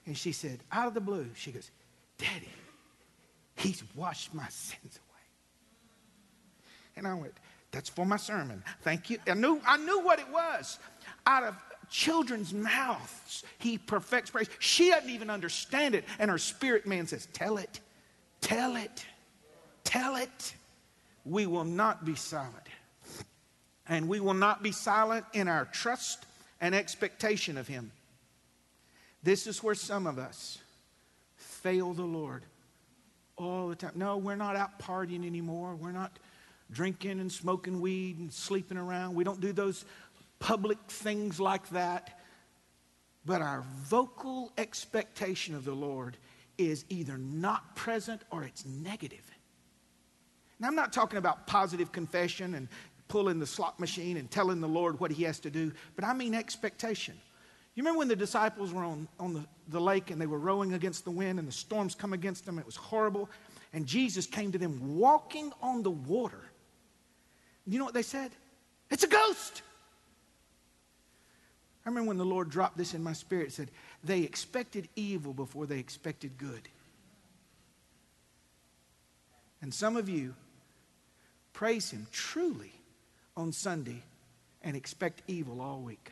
And 0.06 0.18
she 0.18 0.34
said, 0.34 0.60
out 0.72 0.88
of 0.88 0.94
the 0.94 1.02
blue, 1.02 1.30
she 1.34 1.52
goes, 1.52 1.72
Daddy, 2.18 2.50
he's 3.56 3.84
washed 3.96 4.34
my 4.34 4.48
sins 4.50 5.00
away. 5.00 5.22
And 6.98 7.08
I 7.08 7.14
went, 7.14 7.34
that's 7.72 7.88
for 7.88 8.06
my 8.06 8.18
sermon. 8.18 8.62
Thank 8.82 9.10
you. 9.10 9.20
I 9.26 9.36
knew, 9.36 9.62
I 9.66 9.78
knew 9.78 10.02
what 10.02 10.20
it 10.20 10.30
was. 10.30 10.80
Out 11.26 11.44
of 11.44 11.56
children's 11.92 12.54
mouths 12.54 13.44
he 13.60 13.78
perfects 13.78 14.32
praise. 14.32 14.50
She 14.60 14.90
doesn't 14.90 15.10
even 15.10 15.30
understand 15.30 15.94
it. 15.94 16.06
And 16.18 16.32
her 16.32 16.40
spirit 16.40 16.88
man 16.88 17.06
says, 17.06 17.28
Tell 17.34 17.58
it, 17.58 17.80
tell 18.40 18.76
it, 18.76 19.06
tell 19.84 20.16
it. 20.16 20.56
We 21.24 21.46
will 21.46 21.66
not 21.66 22.04
be 22.04 22.16
silent. 22.16 22.56
And 23.88 24.08
we 24.08 24.20
will 24.20 24.34
not 24.34 24.64
be 24.64 24.72
silent 24.72 25.26
in 25.34 25.48
our 25.48 25.66
trust 25.66 26.26
and 26.60 26.74
expectation 26.74 27.58
of 27.58 27.68
him. 27.68 27.92
This 29.22 29.46
is 29.46 29.62
where 29.62 29.76
some 29.76 30.08
of 30.08 30.18
us 30.18 30.58
fail 31.36 31.94
the 31.94 32.04
Lord 32.04 32.44
all 33.38 33.68
the 33.68 33.76
time. 33.76 33.92
No, 33.96 34.18
we're 34.18 34.36
not 34.36 34.56
out 34.56 34.80
partying 34.80 35.26
anymore. 35.26 35.76
We're 35.76 35.92
not 35.92 36.18
drinking 36.72 37.20
and 37.20 37.32
smoking 37.32 37.82
weed 37.82 38.18
and 38.18 38.32
sleeping 38.32 38.78
around. 38.78 39.14
We 39.14 39.24
don't 39.24 39.42
do 39.42 39.52
those 39.52 39.86
public 40.42 40.78
things 40.90 41.40
like 41.40 41.70
that. 41.70 42.20
But 43.26 43.42
our 43.42 43.64
vocal 43.84 44.52
expectation 44.58 45.56
of 45.56 45.64
the 45.64 45.74
Lord 45.74 46.18
is 46.58 46.84
either 46.90 47.18
not 47.18 47.76
present 47.76 48.24
or 48.32 48.44
it's 48.44 48.66
negative. 48.66 49.24
Now, 50.60 50.68
I'm 50.68 50.76
not 50.76 50.92
talking 50.92 51.18
about 51.18 51.48
positive 51.48 51.92
confession 51.92 52.56
and 52.56 52.68
pulling 53.08 53.40
the 53.40 53.48
slot 53.48 53.80
machine 53.80 54.18
and 54.18 54.30
telling 54.30 54.60
the 54.60 54.68
Lord 54.68 55.00
what 55.00 55.12
he 55.12 55.24
has 55.24 55.40
to 55.42 55.50
do, 55.50 55.72
but 55.96 56.04
I 56.04 56.14
mean 56.14 56.34
expectation. 56.34 57.16
You 57.76 57.84
remember 57.84 58.00
when 58.00 58.08
the 58.08 58.16
disciples 58.16 58.74
were 58.74 58.84
on, 58.84 59.08
on 59.20 59.34
the, 59.34 59.46
the 59.70 59.80
lake 59.80 60.12
and 60.12 60.20
they 60.20 60.28
were 60.28 60.40
rowing 60.40 60.74
against 60.74 61.06
the 61.06 61.12
wind 61.12 61.40
and 61.40 61.48
the 61.48 61.54
storms 61.54 61.96
come 61.96 62.14
against 62.14 62.46
them? 62.46 62.60
It 62.60 62.66
was 62.66 62.76
horrible. 62.76 63.30
And 63.74 63.86
Jesus 63.86 64.26
came 64.26 64.52
to 64.52 64.58
them 64.58 64.98
walking 64.98 65.54
on 65.62 65.82
the 65.84 65.92
water. 65.92 66.42
You 67.66 67.80
know 67.80 67.86
what 67.86 67.94
they 67.94 68.02
said? 68.02 68.32
It's 68.90 69.04
a 69.04 69.08
ghost. 69.08 69.62
I 71.86 71.90
remember 71.90 72.10
when 72.10 72.18
the 72.18 72.26
Lord 72.26 72.50
dropped 72.50 72.78
this 72.78 72.94
in 72.94 73.02
my 73.02 73.14
spirit, 73.14 73.52
said, 73.52 73.72
they 74.04 74.22
expected 74.22 74.88
evil 74.96 75.34
before 75.34 75.66
they 75.66 75.80
expected 75.80 76.38
good. 76.38 76.70
And 79.62 79.74
some 79.74 79.98
of 79.98 80.08
you 80.08 80.36
praise 81.54 81.90
Him 81.90 82.08
truly 82.12 82.72
on 83.36 83.52
Sunday 83.52 84.04
and 84.62 84.76
expect 84.76 85.22
evil 85.28 85.62
all 85.62 85.80
week. 85.80 86.12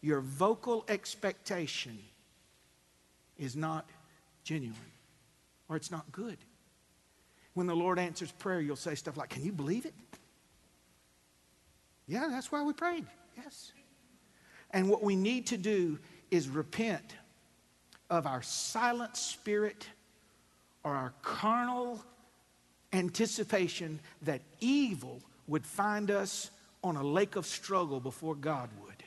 Your 0.00 0.20
vocal 0.20 0.84
expectation 0.88 1.98
is 3.38 3.56
not 3.56 3.88
genuine 4.44 4.76
or 5.68 5.76
it's 5.76 5.90
not 5.90 6.10
good. 6.12 6.38
When 7.54 7.66
the 7.66 7.74
Lord 7.74 7.98
answers 7.98 8.30
prayer, 8.32 8.60
you'll 8.60 8.76
say 8.76 8.94
stuff 8.94 9.16
like, 9.16 9.30
Can 9.30 9.44
you 9.44 9.52
believe 9.52 9.86
it? 9.86 9.94
Yeah, 12.06 12.28
that's 12.30 12.52
why 12.52 12.62
we 12.62 12.72
prayed. 12.72 13.06
Yes. 13.36 13.72
And 14.70 14.88
what 14.88 15.02
we 15.02 15.16
need 15.16 15.46
to 15.48 15.56
do 15.56 15.98
is 16.30 16.48
repent 16.48 17.14
of 18.10 18.26
our 18.26 18.42
silent 18.42 19.16
spirit 19.16 19.88
or 20.84 20.94
our 20.94 21.12
carnal 21.22 22.04
anticipation 22.92 24.00
that 24.22 24.40
evil 24.60 25.20
would 25.46 25.66
find 25.66 26.10
us 26.10 26.50
on 26.82 26.96
a 26.96 27.02
lake 27.02 27.36
of 27.36 27.46
struggle 27.46 28.00
before 28.00 28.34
God 28.34 28.70
would. 28.82 29.02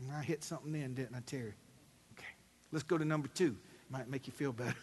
And 0.00 0.12
I 0.12 0.22
hit 0.22 0.44
something 0.44 0.74
in, 0.74 0.94
didn't 0.94 1.16
I, 1.16 1.20
Terry? 1.26 1.54
Okay. 2.12 2.26
Let's 2.72 2.84
go 2.84 2.98
to 2.98 3.04
number 3.04 3.28
two. 3.28 3.56
Might 3.90 4.08
make 4.08 4.26
you 4.26 4.32
feel 4.32 4.52
better. 4.52 4.74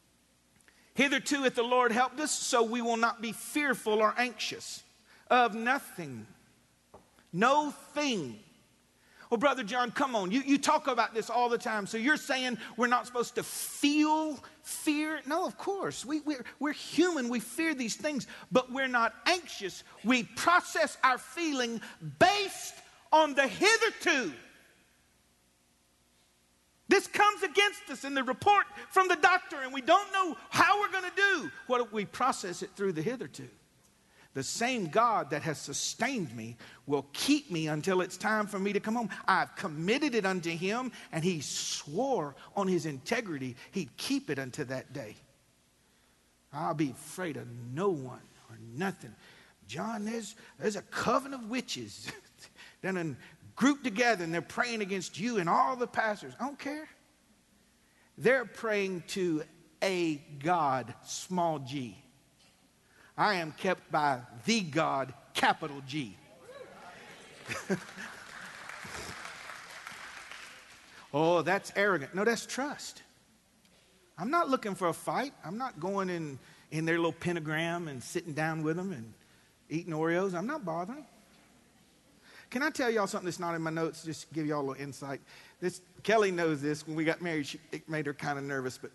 Hitherto, 0.94 1.44
if 1.44 1.54
the 1.54 1.62
Lord 1.62 1.92
helped 1.92 2.20
us, 2.20 2.30
so 2.30 2.62
we 2.62 2.82
will 2.82 2.96
not 2.96 3.22
be 3.22 3.32
fearful 3.32 4.00
or 4.00 4.14
anxious 4.16 4.82
of 5.30 5.54
nothing. 5.54 6.26
No 7.32 7.70
thing. 7.94 8.38
Well, 9.30 9.38
Brother 9.38 9.62
John, 9.62 9.92
come 9.92 10.16
on. 10.16 10.32
You, 10.32 10.40
you 10.40 10.58
talk 10.58 10.88
about 10.88 11.14
this 11.14 11.30
all 11.30 11.48
the 11.48 11.58
time. 11.58 11.86
So 11.86 11.96
you're 11.96 12.16
saying 12.16 12.58
we're 12.76 12.88
not 12.88 13.06
supposed 13.06 13.36
to 13.36 13.44
feel 13.44 14.40
fear? 14.62 15.20
No, 15.24 15.46
of 15.46 15.56
course. 15.56 16.04
We, 16.04 16.20
we're, 16.20 16.44
we're 16.58 16.72
human. 16.72 17.28
We 17.28 17.38
fear 17.38 17.72
these 17.72 17.94
things, 17.94 18.26
but 18.50 18.72
we're 18.72 18.88
not 18.88 19.14
anxious. 19.26 19.84
We 20.04 20.24
process 20.24 20.98
our 21.04 21.16
feeling 21.16 21.80
based 22.18 22.74
on 23.12 23.34
the 23.34 23.46
hitherto. 23.46 24.32
This 26.88 27.06
comes 27.06 27.44
against 27.44 27.88
us 27.88 28.02
in 28.02 28.14
the 28.14 28.24
report 28.24 28.64
from 28.90 29.06
the 29.06 29.14
doctor, 29.14 29.58
and 29.62 29.72
we 29.72 29.80
don't 29.80 30.12
know 30.12 30.36
how 30.48 30.80
we're 30.80 30.90
going 30.90 31.04
to 31.04 31.16
do. 31.16 31.50
What 31.68 31.80
if 31.80 31.92
we 31.92 32.04
process 32.04 32.62
it 32.62 32.70
through 32.74 32.94
the 32.94 33.02
hitherto. 33.02 33.48
The 34.32 34.42
same 34.42 34.86
God 34.86 35.30
that 35.30 35.42
has 35.42 35.58
sustained 35.58 36.34
me 36.36 36.56
will 36.86 37.06
keep 37.12 37.50
me 37.50 37.66
until 37.66 38.00
it's 38.00 38.16
time 38.16 38.46
for 38.46 38.60
me 38.60 38.72
to 38.72 38.80
come 38.80 38.94
home. 38.94 39.10
I've 39.26 39.56
committed 39.56 40.14
it 40.14 40.24
unto 40.24 40.50
him, 40.50 40.92
and 41.10 41.24
he 41.24 41.40
swore 41.40 42.36
on 42.54 42.68
his 42.68 42.86
integrity 42.86 43.56
he'd 43.72 43.96
keep 43.96 44.30
it 44.30 44.38
unto 44.38 44.64
that 44.64 44.92
day. 44.92 45.16
I'll 46.52 46.74
be 46.74 46.90
afraid 46.90 47.36
of 47.36 47.46
no 47.74 47.90
one 47.90 48.22
or 48.48 48.58
nothing. 48.76 49.14
John, 49.66 50.04
there's, 50.04 50.34
there's 50.58 50.76
a 50.76 50.82
coven 50.82 51.34
of 51.34 51.48
witches 51.48 52.10
that 52.82 52.96
are 52.96 53.16
grouped 53.56 53.84
together 53.84 54.24
and 54.24 54.32
they're 54.32 54.42
praying 54.42 54.80
against 54.80 55.18
you 55.18 55.38
and 55.38 55.48
all 55.48 55.76
the 55.76 55.86
pastors. 55.86 56.34
I 56.40 56.44
don't 56.44 56.58
care. 56.58 56.88
They're 58.16 58.44
praying 58.44 59.04
to 59.08 59.42
a 59.82 60.16
God, 60.42 60.92
small 61.04 61.58
g. 61.60 61.96
I 63.20 63.34
am 63.34 63.52
kept 63.52 63.92
by 63.92 64.20
the 64.46 64.62
God, 64.62 65.12
capital 65.34 65.82
G. 65.86 66.16
oh, 71.12 71.42
that's 71.42 71.70
arrogant. 71.76 72.14
No, 72.14 72.24
that's 72.24 72.46
trust. 72.46 73.02
I'm 74.16 74.30
not 74.30 74.48
looking 74.48 74.74
for 74.74 74.88
a 74.88 74.94
fight. 74.94 75.34
I'm 75.44 75.58
not 75.58 75.78
going 75.78 76.08
in, 76.08 76.38
in 76.70 76.86
their 76.86 76.96
little 76.96 77.12
pentagram 77.12 77.88
and 77.88 78.02
sitting 78.02 78.32
down 78.32 78.62
with 78.62 78.76
them 78.76 78.90
and 78.90 79.12
eating 79.68 79.92
Oreos. 79.92 80.32
I'm 80.32 80.46
not 80.46 80.64
bothering. 80.64 81.04
Can 82.48 82.62
I 82.62 82.70
tell 82.70 82.90
y'all 82.90 83.06
something 83.06 83.26
that's 83.26 83.38
not 83.38 83.54
in 83.54 83.60
my 83.60 83.68
notes? 83.68 84.02
Just 84.02 84.32
give 84.32 84.46
y'all 84.46 84.60
a 84.60 84.66
little 84.66 84.82
insight. 84.82 85.20
This 85.60 85.82
Kelly 86.04 86.30
knows 86.30 86.62
this. 86.62 86.86
When 86.86 86.96
we 86.96 87.04
got 87.04 87.20
married, 87.20 87.48
she, 87.48 87.60
it 87.70 87.86
made 87.86 88.06
her 88.06 88.14
kind 88.14 88.38
of 88.38 88.44
nervous, 88.46 88.78
but 88.78 88.90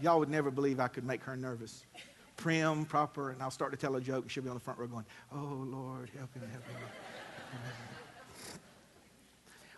Y'all 0.00 0.18
would 0.20 0.28
never 0.28 0.50
believe 0.50 0.78
I 0.80 0.88
could 0.88 1.04
make 1.04 1.22
her 1.24 1.36
nervous. 1.36 1.84
Prim, 2.36 2.84
proper, 2.84 3.30
and 3.30 3.42
I'll 3.42 3.50
start 3.50 3.72
to 3.72 3.76
tell 3.76 3.96
a 3.96 4.00
joke, 4.00 4.22
and 4.22 4.30
she'll 4.30 4.44
be 4.44 4.48
on 4.48 4.54
the 4.54 4.60
front 4.60 4.78
row 4.78 4.86
going, 4.86 5.04
Oh, 5.32 5.66
Lord, 5.66 6.10
help 6.16 6.32
him, 6.34 6.42
help 6.50 6.64
him. 6.64 6.76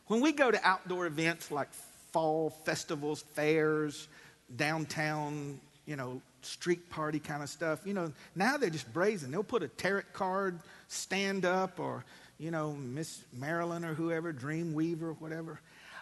when 0.09 0.21
we 0.21 0.33
go 0.33 0.51
to 0.51 0.61
outdoor 0.67 1.07
events 1.07 1.51
like 1.51 1.73
fall 2.13 2.51
festivals, 2.51 3.23
fairs, 3.23 4.09
downtown, 4.57 5.59
you 5.87 5.97
know, 5.97 6.21
street 6.43 6.91
party 6.91 7.19
kind 7.19 7.43
of 7.43 7.49
stuff, 7.49 7.81
you 7.87 7.95
know, 7.95 8.13
now 8.35 8.59
they're 8.59 8.69
just 8.69 8.93
brazen. 8.93 9.31
They'll 9.31 9.43
put 9.43 9.63
a 9.63 9.69
tarot 9.69 10.03
card 10.13 10.59
stand 10.89 11.47
up 11.47 11.81
or, 11.81 12.05
you 12.39 12.51
know, 12.51 12.73
Miss 12.73 13.25
Marilyn 13.33 13.87
or 13.87 13.95
whoever, 13.95 14.33
Dream 14.33 14.75
Weaver, 14.75 15.15
whatever. 15.15 15.61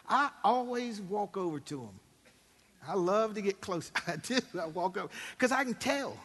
I 0.09 0.31
always 0.43 1.01
walk 1.01 1.37
over 1.37 1.61
to 1.61 1.77
them 1.77 2.01
I 2.87 2.95
love 2.95 3.35
to 3.35 3.41
get 3.41 3.61
close. 3.61 3.91
I 4.07 4.17
do. 4.17 4.39
I 4.61 4.67
walk 4.67 4.97
up 4.99 5.13
because 5.37 5.53
I 5.53 5.65
can 5.65 5.75
tell. 5.75 6.17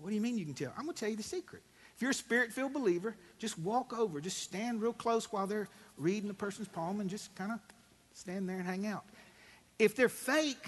What 0.00 0.08
do 0.08 0.14
you 0.14 0.20
mean 0.20 0.38
you 0.38 0.44
can 0.44 0.54
tell? 0.54 0.72
I'm 0.76 0.84
going 0.84 0.94
to 0.94 1.00
tell 1.00 1.10
you 1.10 1.16
the 1.16 1.22
secret. 1.22 1.62
If 1.94 2.02
you're 2.02 2.12
a 2.12 2.14
spirit 2.14 2.52
filled 2.52 2.72
believer, 2.72 3.14
just 3.38 3.58
walk 3.58 3.98
over, 3.98 4.20
just 4.20 4.38
stand 4.38 4.80
real 4.80 4.94
close 4.94 5.30
while 5.30 5.46
they're 5.46 5.68
reading 5.98 6.28
the 6.28 6.34
person's 6.34 6.68
palm 6.68 7.00
and 7.00 7.10
just 7.10 7.34
kind 7.34 7.52
of 7.52 7.58
stand 8.14 8.48
there 8.48 8.56
and 8.56 8.66
hang 8.66 8.86
out. 8.86 9.04
If 9.78 9.94
they're 9.94 10.08
fake, 10.08 10.66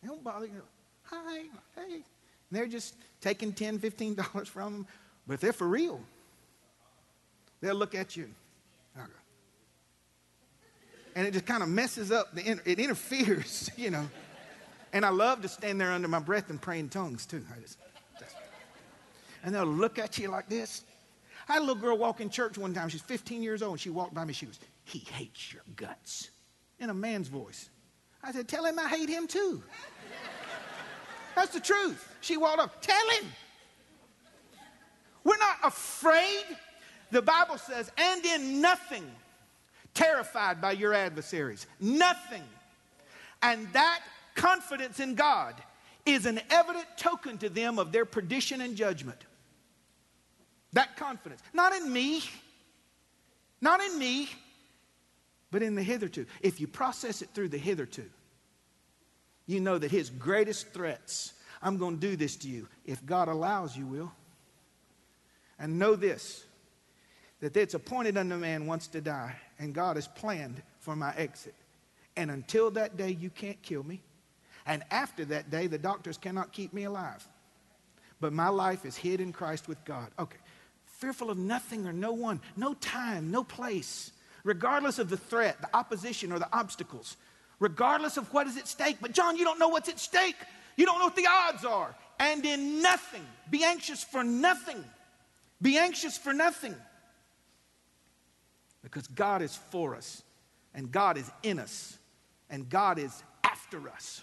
they 0.00 0.08
don't 0.08 0.24
bother 0.24 0.46
you. 0.46 0.62
Hi, 1.04 1.42
hey. 1.74 1.94
And 1.94 2.04
they're 2.50 2.66
just 2.66 2.94
taking 3.20 3.52
$10, 3.52 3.78
$15 3.78 4.46
from 4.46 4.72
them. 4.72 4.86
But 5.26 5.34
if 5.34 5.40
they're 5.40 5.52
for 5.52 5.68
real, 5.68 6.00
they'll 7.60 7.74
look 7.74 7.94
at 7.94 8.16
you. 8.16 8.30
And 11.16 11.26
it 11.26 11.32
just 11.32 11.46
kind 11.46 11.62
of 11.62 11.70
messes 11.70 12.12
up, 12.12 12.34
the, 12.34 12.46
inter- 12.46 12.62
it 12.66 12.78
interferes, 12.78 13.70
you 13.76 13.90
know. 13.90 14.06
And 14.92 15.04
I 15.04 15.08
love 15.08 15.40
to 15.42 15.48
stand 15.48 15.80
there 15.80 15.90
under 15.90 16.08
my 16.08 16.18
breath 16.18 16.50
and 16.50 16.60
pray 16.60 16.78
in 16.78 16.90
tongues 16.90 17.24
too. 17.24 17.42
I 17.56 17.58
just, 17.58 17.78
just, 18.20 18.36
and 19.42 19.54
they'll 19.54 19.64
look 19.64 19.98
at 19.98 20.18
you 20.18 20.28
like 20.28 20.48
this. 20.48 20.82
I 21.48 21.54
had 21.54 21.60
a 21.60 21.64
little 21.64 21.80
girl 21.80 21.96
walk 21.96 22.20
in 22.20 22.28
church 22.28 22.58
one 22.58 22.74
time. 22.74 22.90
She's 22.90 23.00
15 23.00 23.42
years 23.42 23.62
old, 23.62 23.72
and 23.72 23.80
she 23.80 23.88
walked 23.88 24.12
by 24.12 24.24
me. 24.24 24.34
She 24.34 24.44
was, 24.46 24.60
He 24.84 24.98
hates 24.98 25.52
your 25.54 25.62
guts, 25.74 26.30
in 26.78 26.90
a 26.90 26.94
man's 26.94 27.28
voice. 27.28 27.70
I 28.22 28.30
said, 28.32 28.46
Tell 28.46 28.66
him 28.66 28.78
I 28.78 28.86
hate 28.86 29.08
him 29.08 29.26
too. 29.26 29.62
That's 31.34 31.52
the 31.52 31.60
truth. 31.60 32.14
She 32.20 32.36
walked 32.36 32.60
up, 32.60 32.82
Tell 32.82 33.10
him. 33.10 33.24
We're 35.24 35.38
not 35.38 35.56
afraid. 35.64 36.44
The 37.10 37.22
Bible 37.22 37.56
says, 37.56 37.90
and 37.96 38.24
in 38.24 38.60
nothing 38.60 39.10
terrified 39.96 40.60
by 40.60 40.72
your 40.72 40.94
adversaries. 40.94 41.66
Nothing. 41.80 42.44
And 43.42 43.66
that 43.72 44.00
confidence 44.36 45.00
in 45.00 45.16
God 45.16 45.54
is 46.04 46.26
an 46.26 46.40
evident 46.50 46.86
token 46.96 47.38
to 47.38 47.48
them 47.48 47.80
of 47.80 47.90
their 47.90 48.04
perdition 48.04 48.60
and 48.60 48.76
judgment. 48.76 49.18
That 50.74 50.96
confidence. 50.96 51.42
Not 51.52 51.74
in 51.74 51.92
me, 51.92 52.22
not 53.60 53.80
in 53.80 53.98
me, 53.98 54.28
but 55.50 55.62
in 55.62 55.74
the 55.74 55.82
hitherto. 55.82 56.26
If 56.42 56.60
you 56.60 56.66
process 56.68 57.22
it 57.22 57.30
through 57.34 57.48
the 57.48 57.58
hitherto, 57.58 58.04
you 59.46 59.60
know 59.60 59.78
that 59.78 59.90
his 59.90 60.10
greatest 60.10 60.72
threats, 60.72 61.32
I'm 61.62 61.78
going 61.78 61.98
to 61.98 62.00
do 62.00 62.16
this 62.16 62.36
to 62.36 62.48
you. 62.48 62.68
If 62.84 63.04
God 63.06 63.28
allows, 63.28 63.76
you 63.76 63.86
will. 63.86 64.12
And 65.58 65.78
know 65.78 65.96
this 65.96 66.44
that 67.40 67.56
it's 67.56 67.74
appointed 67.74 68.16
unto 68.16 68.36
man 68.36 68.66
once 68.66 68.86
to 68.88 69.00
die, 69.00 69.36
and 69.58 69.74
God 69.74 69.96
has 69.96 70.08
planned 70.08 70.62
for 70.80 70.96
my 70.96 71.14
exit. 71.16 71.54
And 72.16 72.30
until 72.30 72.70
that 72.72 72.96
day, 72.96 73.10
you 73.10 73.30
can't 73.30 73.60
kill 73.62 73.82
me. 73.82 74.00
And 74.66 74.82
after 74.90 75.24
that 75.26 75.50
day, 75.50 75.66
the 75.66 75.78
doctors 75.78 76.18
cannot 76.18 76.52
keep 76.52 76.72
me 76.72 76.84
alive. 76.84 77.26
But 78.20 78.32
my 78.32 78.48
life 78.48 78.84
is 78.84 78.96
hid 78.96 79.20
in 79.20 79.32
Christ 79.32 79.68
with 79.68 79.84
God. 79.84 80.08
Okay, 80.18 80.38
fearful 80.84 81.30
of 81.30 81.38
nothing 81.38 81.86
or 81.86 81.92
no 81.92 82.12
one, 82.12 82.40
no 82.56 82.74
time, 82.74 83.30
no 83.30 83.44
place, 83.44 84.10
regardless 84.44 84.98
of 84.98 85.10
the 85.10 85.16
threat, 85.16 85.60
the 85.60 85.74
opposition, 85.76 86.32
or 86.32 86.38
the 86.38 86.48
obstacles, 86.52 87.16
regardless 87.60 88.16
of 88.16 88.32
what 88.32 88.46
is 88.46 88.56
at 88.56 88.66
stake. 88.66 88.96
But, 89.00 89.12
John, 89.12 89.36
you 89.36 89.44
don't 89.44 89.58
know 89.58 89.68
what's 89.68 89.88
at 89.88 90.00
stake. 90.00 90.36
You 90.76 90.86
don't 90.86 90.98
know 90.98 91.06
what 91.06 91.16
the 91.16 91.28
odds 91.28 91.64
are. 91.64 91.94
And 92.18 92.44
in 92.44 92.80
nothing, 92.80 93.26
be 93.50 93.62
anxious 93.64 94.02
for 94.02 94.24
nothing. 94.24 94.82
Be 95.60 95.76
anxious 95.76 96.16
for 96.16 96.32
nothing. 96.32 96.74
Because 98.86 99.08
God 99.08 99.42
is 99.42 99.56
for 99.56 99.96
us, 99.96 100.22
and 100.72 100.92
God 100.92 101.18
is 101.18 101.28
in 101.42 101.58
us, 101.58 101.98
and 102.48 102.68
God 102.68 103.00
is 103.00 103.24
after 103.42 103.88
us. 103.88 104.22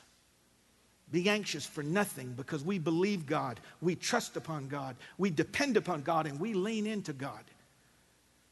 Be 1.12 1.28
anxious 1.28 1.66
for 1.66 1.84
nothing 1.84 2.32
because 2.32 2.64
we 2.64 2.80
believe 2.80 3.26
God, 3.26 3.60
we 3.82 3.94
trust 3.94 4.38
upon 4.38 4.70
God, 4.70 4.96
we 5.18 5.30
depend 5.30 5.76
upon 5.76 6.02
God, 6.02 6.28
and 6.28 6.40
we 6.40 6.54
lean 6.54 6.88
into 6.88 7.12
God. 7.12 7.44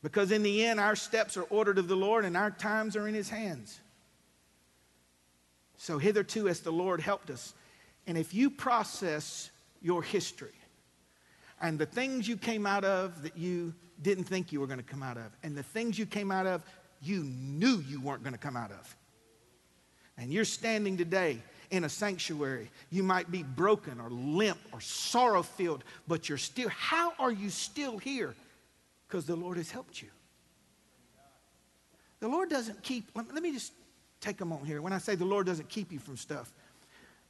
Because 0.03 0.33
in 0.33 0.43
the 0.43 0.65
end, 0.65 0.81
our 0.81 0.97
steps 0.97 1.37
are 1.37 1.43
ordered 1.43 1.77
of 1.77 1.87
the 1.87 1.95
Lord 1.95 2.25
and 2.25 2.35
our 2.35 2.51
times 2.51 2.97
are 2.97 3.07
in 3.07 3.13
His 3.13 3.29
hands. 3.29 3.79
So, 5.77 5.97
hitherto, 5.97 6.49
as 6.49 6.59
the 6.59 6.73
Lord 6.73 6.99
helped 6.99 7.29
us, 7.29 7.53
and 8.05 8.17
if 8.17 8.33
you 8.33 8.49
process 8.49 9.49
your 9.81 10.03
history 10.03 10.59
and 11.61 11.79
the 11.79 11.85
things 11.85 12.27
you 12.27 12.35
came 12.35 12.65
out 12.65 12.83
of 12.83 13.21
that 13.21 13.37
you 13.37 13.73
didn't 14.01 14.25
think 14.25 14.51
you 14.51 14.59
were 14.59 14.67
going 14.67 14.79
to 14.79 14.85
come 14.85 15.03
out 15.03 15.17
of, 15.17 15.35
and 15.43 15.55
the 15.55 15.63
things 15.63 15.97
you 15.97 16.05
came 16.05 16.31
out 16.31 16.47
of 16.47 16.63
you 17.01 17.23
knew 17.23 17.83
you 17.87 17.99
weren't 17.99 18.23
going 18.23 18.33
to 18.33 18.39
come 18.39 18.55
out 18.55 18.71
of, 18.71 18.95
and 20.17 20.31
you're 20.31 20.45
standing 20.45 20.97
today 20.97 21.39
in 21.71 21.85
a 21.85 21.89
sanctuary. 21.89 22.69
You 22.89 23.01
might 23.01 23.31
be 23.31 23.43
broken 23.43 23.99
or 23.99 24.09
limp 24.09 24.59
or 24.71 24.81
sorrow 24.81 25.41
filled, 25.41 25.83
but 26.07 26.29
you're 26.29 26.37
still, 26.37 26.69
how 26.69 27.13
are 27.17 27.31
you 27.31 27.49
still 27.49 27.97
here? 27.97 28.35
Because 29.07 29.25
the 29.25 29.35
Lord 29.35 29.57
has 29.57 29.71
helped 29.71 30.01
you. 30.01 30.09
The 32.19 32.27
Lord 32.27 32.49
doesn't 32.49 32.83
keep, 32.83 33.09
let 33.15 33.41
me 33.41 33.51
just 33.51 33.73
take 34.19 34.41
a 34.41 34.45
moment 34.45 34.67
here. 34.67 34.81
When 34.81 34.93
I 34.93 34.99
say 34.99 35.15
the 35.15 35.25
Lord 35.25 35.47
doesn't 35.47 35.69
keep 35.69 35.91
you 35.91 35.99
from 35.99 36.17
stuff, 36.17 36.53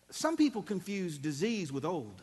some 0.09 0.35
people 0.35 0.61
confuse 0.61 1.17
disease 1.17 1.71
with 1.71 1.85
old. 1.85 2.21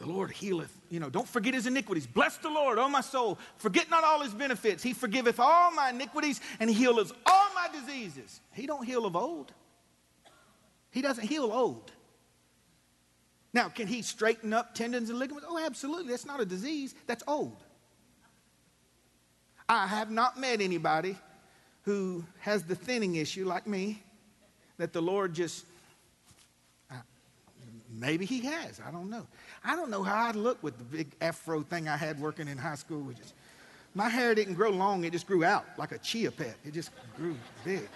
The 0.00 0.06
Lord 0.06 0.30
healeth. 0.30 0.74
You 0.88 0.98
know, 0.98 1.10
don't 1.10 1.28
forget 1.28 1.52
his 1.52 1.66
iniquities. 1.66 2.06
Bless 2.06 2.38
the 2.38 2.48
Lord, 2.48 2.78
O 2.78 2.88
my 2.88 3.02
soul. 3.02 3.38
Forget 3.58 3.90
not 3.90 4.02
all 4.02 4.22
his 4.22 4.32
benefits. 4.32 4.82
He 4.82 4.94
forgiveth 4.94 5.38
all 5.38 5.70
my 5.72 5.90
iniquities 5.90 6.40
and 6.58 6.70
healeth 6.70 7.12
all 7.26 7.48
my 7.54 7.68
diseases. 7.70 8.40
He 8.54 8.66
don't 8.66 8.84
heal 8.84 9.04
of 9.04 9.14
old. 9.14 9.52
He 10.90 11.02
doesn't 11.02 11.26
heal 11.26 11.52
old. 11.52 11.92
Now, 13.52 13.68
can 13.68 13.86
he 13.86 14.00
straighten 14.00 14.54
up 14.54 14.74
tendons 14.74 15.10
and 15.10 15.18
ligaments? 15.18 15.46
Oh, 15.48 15.58
absolutely. 15.58 16.10
That's 16.10 16.26
not 16.26 16.40
a 16.40 16.46
disease. 16.46 16.94
That's 17.06 17.22
old. 17.28 17.62
I 19.68 19.86
have 19.86 20.10
not 20.10 20.40
met 20.40 20.62
anybody 20.62 21.14
who 21.82 22.24
has 22.38 22.64
the 22.64 22.74
thinning 22.74 23.16
issue 23.16 23.44
like 23.44 23.66
me 23.66 24.02
that 24.78 24.94
the 24.94 25.02
Lord 25.02 25.34
just 25.34 25.66
Maybe 28.00 28.24
he 28.24 28.40
has. 28.40 28.80
I 28.86 28.90
don't 28.90 29.10
know. 29.10 29.26
I 29.62 29.76
don't 29.76 29.90
know 29.90 30.02
how 30.02 30.28
I'd 30.28 30.36
look 30.36 30.62
with 30.62 30.78
the 30.78 30.84
big 30.84 31.12
afro 31.20 31.62
thing 31.62 31.86
I 31.86 31.98
had 31.98 32.18
working 32.18 32.48
in 32.48 32.56
high 32.56 32.76
school. 32.76 33.10
Is, 33.10 33.34
my 33.94 34.08
hair 34.08 34.34
didn't 34.34 34.54
grow 34.54 34.70
long, 34.70 35.04
it 35.04 35.12
just 35.12 35.26
grew 35.26 35.44
out 35.44 35.66
like 35.76 35.92
a 35.92 35.98
chia 35.98 36.30
pet. 36.30 36.56
It 36.64 36.72
just 36.72 36.90
grew 37.14 37.36
big. 37.62 37.86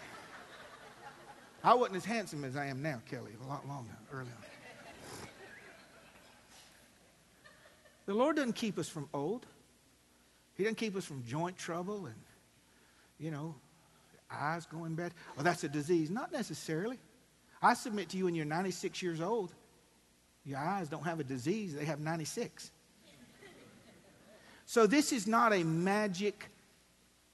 I 1.63 1.73
wasn't 1.73 1.97
as 1.97 2.05
handsome 2.05 2.45
as 2.45 2.55
I 2.55 2.67
am 2.67 2.83
now, 2.83 3.01
Kelly, 3.11 3.33
a 3.43 3.49
lot 3.49 3.67
longer, 3.67 3.97
early 4.13 4.29
on. 4.29 5.29
The 8.05 8.13
Lord 8.13 8.37
doesn't 8.37 8.53
keep 8.53 8.79
us 8.79 8.89
from 8.89 9.09
old. 9.15 9.47
He 10.55 10.65
doesn't 10.65 10.77
keep 10.77 10.95
us 10.97 11.07
from 11.07 11.25
joint 11.25 11.57
trouble 11.57 12.05
and, 12.05 12.15
you 13.19 13.31
know, 13.31 13.55
eyes 14.31 14.67
going 14.67 14.95
bad. 14.97 15.15
Well, 15.35 15.45
that's 15.45 15.65
a 15.65 15.69
disease. 15.69 16.11
Not 16.11 16.31
necessarily. 16.31 16.99
I 17.63 17.73
submit 17.73 18.11
to 18.11 18.19
you 18.19 18.27
when 18.27 18.35
you're 18.35 18.45
96 18.45 19.01
years 19.01 19.23
old, 19.23 19.55
your 20.45 20.59
eyes 20.59 20.89
don't 20.89 21.05
have 21.05 21.21
a 21.21 21.25
disease, 21.25 21.75
they 21.75 21.85
have 21.85 22.01
96. 22.01 22.71
So, 24.67 24.87
this 24.87 25.13
is 25.13 25.27
not 25.27 25.53
a 25.53 25.63
magic 25.63 26.49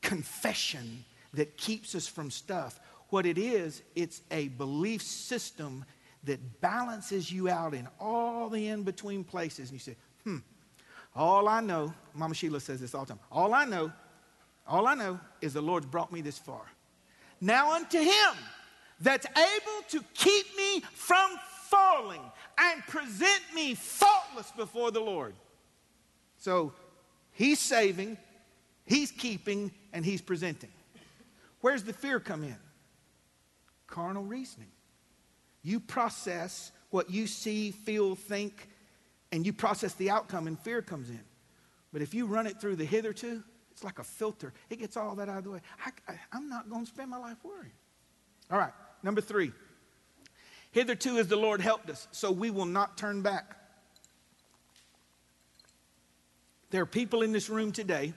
confession 0.02 1.04
that 1.34 1.56
keeps 1.56 1.94
us 1.94 2.06
from 2.06 2.30
stuff. 2.30 2.80
What 3.10 3.26
it 3.26 3.38
is, 3.38 3.82
it's 3.94 4.22
a 4.30 4.48
belief 4.48 5.02
system 5.02 5.84
that 6.24 6.60
balances 6.60 7.30
you 7.30 7.48
out 7.48 7.74
in 7.74 7.88
all 7.98 8.48
the 8.48 8.68
in 8.68 8.82
between 8.82 9.24
places. 9.24 9.70
And 9.70 9.72
you 9.74 9.78
say, 9.78 9.96
hmm, 10.24 10.38
all 11.14 11.48
I 11.48 11.60
know, 11.60 11.92
Mama 12.14 12.34
Sheila 12.34 12.60
says 12.60 12.80
this 12.80 12.94
all 12.94 13.04
the 13.04 13.14
time, 13.14 13.20
all 13.30 13.54
I 13.54 13.64
know, 13.64 13.92
all 14.66 14.86
I 14.86 14.94
know 14.94 15.18
is 15.40 15.54
the 15.54 15.62
Lord's 15.62 15.86
brought 15.86 16.12
me 16.12 16.20
this 16.20 16.38
far. 16.38 16.62
Now 17.40 17.72
unto 17.72 17.98
him 17.98 18.34
that's 19.00 19.26
able 19.26 19.82
to 19.88 20.04
keep 20.14 20.46
me 20.56 20.80
from 20.92 21.30
falling 21.70 22.20
and 22.58 22.82
present 22.86 23.42
me 23.54 23.74
faultless 23.74 24.50
before 24.56 24.90
the 24.90 25.00
Lord. 25.00 25.34
So 26.36 26.72
he's 27.32 27.58
saving, 27.58 28.18
he's 28.84 29.10
keeping, 29.10 29.70
and 29.92 30.04
he's 30.04 30.20
presenting. 30.20 30.70
Where's 31.60 31.84
the 31.84 31.92
fear 31.92 32.18
come 32.20 32.42
in? 32.42 32.56
Carnal 33.86 34.24
reasoning. 34.24 34.70
You 35.62 35.80
process 35.80 36.72
what 36.90 37.10
you 37.10 37.26
see, 37.26 37.70
feel, 37.70 38.14
think, 38.14 38.68
and 39.32 39.46
you 39.46 39.52
process 39.52 39.94
the 39.94 40.10
outcome, 40.10 40.46
and 40.46 40.58
fear 40.58 40.82
comes 40.82 41.08
in. 41.10 41.20
But 41.92 42.02
if 42.02 42.14
you 42.14 42.26
run 42.26 42.46
it 42.46 42.60
through 42.60 42.76
the 42.76 42.84
hitherto, 42.84 43.42
it's 43.70 43.84
like 43.84 43.98
a 43.98 44.04
filter. 44.04 44.52
It 44.68 44.78
gets 44.78 44.96
all 44.96 45.14
that 45.16 45.28
out 45.28 45.38
of 45.38 45.44
the 45.44 45.50
way. 45.50 45.60
I, 46.08 46.36
am 46.36 46.48
not 46.48 46.68
going 46.68 46.84
to 46.84 46.90
spend 46.90 47.10
my 47.10 47.18
life 47.18 47.36
worrying. 47.42 47.72
All 48.50 48.58
right, 48.58 48.72
number 49.02 49.20
three. 49.20 49.52
Hitherto 50.72 51.16
has 51.16 51.26
the 51.26 51.36
Lord 51.36 51.60
helped 51.60 51.90
us, 51.90 52.06
so 52.12 52.30
we 52.30 52.50
will 52.50 52.66
not 52.66 52.96
turn 52.96 53.22
back. 53.22 53.56
There 56.70 56.82
are 56.82 56.86
people 56.86 57.22
in 57.22 57.32
this 57.32 57.50
room 57.50 57.72
today, 57.72 58.12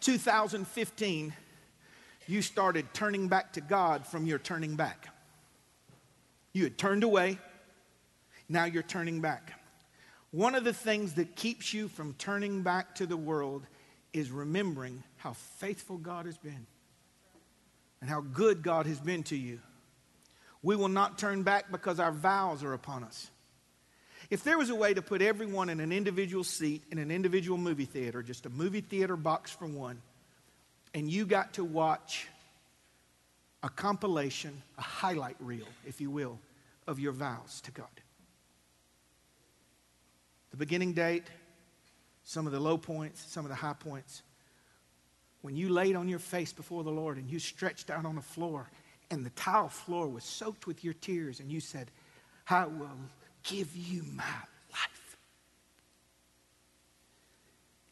2015, 0.00 1.32
you 2.28 2.42
started 2.42 2.86
turning 2.92 3.28
back 3.28 3.54
to 3.54 3.60
God 3.60 4.06
from 4.06 4.26
your 4.26 4.38
turning 4.38 4.76
back. 4.76 5.08
You 6.52 6.64
had 6.64 6.76
turned 6.76 7.02
away, 7.02 7.38
now 8.48 8.64
you're 8.64 8.82
turning 8.82 9.20
back. 9.20 9.52
One 10.32 10.54
of 10.54 10.64
the 10.64 10.72
things 10.72 11.14
that 11.14 11.34
keeps 11.34 11.72
you 11.72 11.88
from 11.88 12.14
turning 12.14 12.62
back 12.62 12.94
to 12.96 13.06
the 13.06 13.16
world 13.16 13.66
is 14.12 14.30
remembering 14.30 15.02
how 15.16 15.32
faithful 15.32 15.96
God 15.96 16.26
has 16.26 16.36
been 16.36 16.66
and 18.00 18.10
how 18.10 18.20
good 18.20 18.62
God 18.62 18.86
has 18.86 19.00
been 19.00 19.22
to 19.24 19.36
you. 19.36 19.60
We 20.66 20.74
will 20.74 20.88
not 20.88 21.16
turn 21.16 21.44
back 21.44 21.70
because 21.70 22.00
our 22.00 22.10
vows 22.10 22.64
are 22.64 22.72
upon 22.72 23.04
us. 23.04 23.30
If 24.30 24.42
there 24.42 24.58
was 24.58 24.68
a 24.68 24.74
way 24.74 24.92
to 24.94 25.00
put 25.00 25.22
everyone 25.22 25.68
in 25.68 25.78
an 25.78 25.92
individual 25.92 26.42
seat 26.42 26.82
in 26.90 26.98
an 26.98 27.12
individual 27.12 27.56
movie 27.56 27.84
theater, 27.84 28.20
just 28.20 28.46
a 28.46 28.50
movie 28.50 28.80
theater 28.80 29.16
box 29.16 29.52
for 29.52 29.66
one, 29.66 30.02
and 30.92 31.08
you 31.08 31.24
got 31.24 31.52
to 31.52 31.62
watch 31.62 32.26
a 33.62 33.68
compilation, 33.68 34.60
a 34.76 34.82
highlight 34.82 35.36
reel, 35.38 35.68
if 35.86 36.00
you 36.00 36.10
will, 36.10 36.36
of 36.88 36.98
your 36.98 37.12
vows 37.12 37.60
to 37.60 37.70
God. 37.70 37.86
The 40.50 40.56
beginning 40.56 40.94
date, 40.94 41.28
some 42.24 42.44
of 42.44 42.52
the 42.52 42.58
low 42.58 42.76
points, 42.76 43.24
some 43.28 43.44
of 43.44 43.50
the 43.50 43.54
high 43.54 43.76
points. 43.78 44.20
When 45.42 45.54
you 45.54 45.68
laid 45.68 45.94
on 45.94 46.08
your 46.08 46.18
face 46.18 46.52
before 46.52 46.82
the 46.82 46.90
Lord 46.90 47.18
and 47.18 47.30
you 47.30 47.38
stretched 47.38 47.88
out 47.88 48.04
on 48.04 48.16
the 48.16 48.20
floor 48.20 48.68
and 49.10 49.24
the 49.24 49.30
tile 49.30 49.68
floor 49.68 50.08
was 50.08 50.24
soaked 50.24 50.66
with 50.66 50.84
your 50.84 50.94
tears, 50.94 51.40
and 51.40 51.50
you 51.50 51.60
said, 51.60 51.90
I 52.48 52.66
will 52.66 52.90
give 53.42 53.74
you 53.76 54.02
my 54.14 54.24
life. 54.72 55.16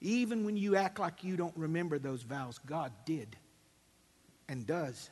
Even 0.01 0.45
when 0.45 0.57
you 0.57 0.77
act 0.77 0.99
like 0.99 1.25
you 1.25 1.37
don't 1.37 1.57
remember 1.57 1.99
those 1.99 2.23
vows, 2.23 2.59
God 2.67 2.93
did 3.05 3.37
and 4.49 4.67
does. 4.67 5.11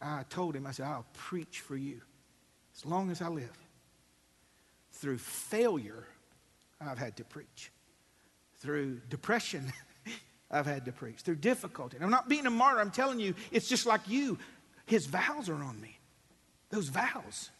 I 0.00 0.24
told 0.28 0.56
him, 0.56 0.66
I 0.66 0.72
said, 0.72 0.86
I'll 0.86 1.06
preach 1.14 1.60
for 1.60 1.76
you 1.76 2.00
as 2.76 2.84
long 2.84 3.10
as 3.10 3.22
I 3.22 3.28
live. 3.28 3.56
Through 4.92 5.18
failure, 5.18 6.04
I've 6.80 6.98
had 6.98 7.16
to 7.16 7.24
preach. 7.24 7.70
Through 8.58 9.00
depression, 9.08 9.72
I've 10.50 10.66
had 10.66 10.84
to 10.84 10.92
preach. 10.92 11.20
Through 11.20 11.36
difficulty. 11.36 11.96
And 11.96 12.04
I'm 12.04 12.10
not 12.10 12.28
being 12.28 12.46
a 12.46 12.50
martyr, 12.50 12.80
I'm 12.80 12.90
telling 12.90 13.20
you, 13.20 13.34
it's 13.50 13.68
just 13.68 13.86
like 13.86 14.02
you. 14.06 14.38
His 14.86 15.06
vows 15.06 15.48
are 15.48 15.62
on 15.62 15.80
me. 15.80 15.98
Those 16.70 16.88
vows. 16.88 17.50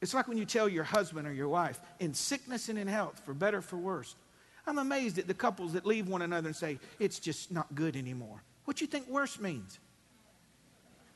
It's 0.00 0.14
like 0.14 0.28
when 0.28 0.38
you 0.38 0.44
tell 0.44 0.68
your 0.68 0.84
husband 0.84 1.26
or 1.26 1.32
your 1.32 1.48
wife, 1.48 1.80
in 2.00 2.14
sickness 2.14 2.68
and 2.68 2.78
in 2.78 2.86
health, 2.86 3.20
for 3.24 3.34
better 3.34 3.60
for 3.60 3.76
worse. 3.76 4.14
I'm 4.66 4.78
amazed 4.78 5.18
at 5.18 5.26
the 5.26 5.34
couples 5.34 5.72
that 5.74 5.86
leave 5.86 6.08
one 6.08 6.22
another 6.22 6.48
and 6.48 6.56
say, 6.56 6.78
it's 6.98 7.18
just 7.18 7.52
not 7.52 7.74
good 7.74 7.96
anymore. 7.96 8.42
What 8.64 8.80
you 8.80 8.86
think 8.86 9.08
worse 9.08 9.38
means? 9.38 9.78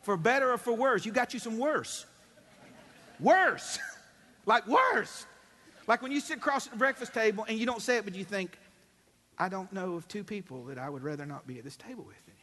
For 0.03 0.17
better 0.17 0.53
or 0.53 0.59
for 0.59 0.73
worse? 0.73 1.05
You 1.05 1.13
got 1.13 1.35
you 1.35 1.41
some 1.41 1.59
worse. 1.59 2.07
Worse. 3.19 3.79
like 4.47 4.67
worse. 4.67 5.27
Like 5.87 6.01
when 6.01 6.13
you 6.13 6.21
sit 6.21 6.39
across 6.39 6.67
at 6.67 6.73
the 6.73 6.79
breakfast 6.79 7.13
table 7.13 7.45
and 7.49 7.59
you 7.59 7.67
don't 7.67 7.83
say 7.83 7.97
it, 7.97 8.05
but 8.05 8.15
you 8.15 8.25
think, 8.25 8.57
I 9.37 9.49
don't 9.49 9.73
know 9.73 9.95
of 9.95 10.07
two 10.07 10.23
people 10.23 10.65
that 10.67 10.79
I 10.79 10.89
would 10.89 11.03
rather 11.03 11.27
not 11.27 11.47
be 11.47 11.59
at 11.59 11.65
this 11.65 11.77
table 11.77 12.05
with 12.05 12.25
than 12.27 12.35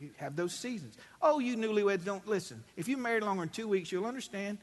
you. 0.00 0.10
Have 0.16 0.36
those 0.36 0.54
seasons. 0.54 0.96
Oh, 1.20 1.38
you 1.38 1.56
newlyweds, 1.56 2.04
don't 2.04 2.26
listen. 2.26 2.62
If 2.76 2.88
you 2.88 2.96
married 2.96 3.22
longer 3.22 3.42
than 3.42 3.48
two 3.48 3.68
weeks, 3.68 3.90
you'll 3.92 4.06
understand. 4.06 4.58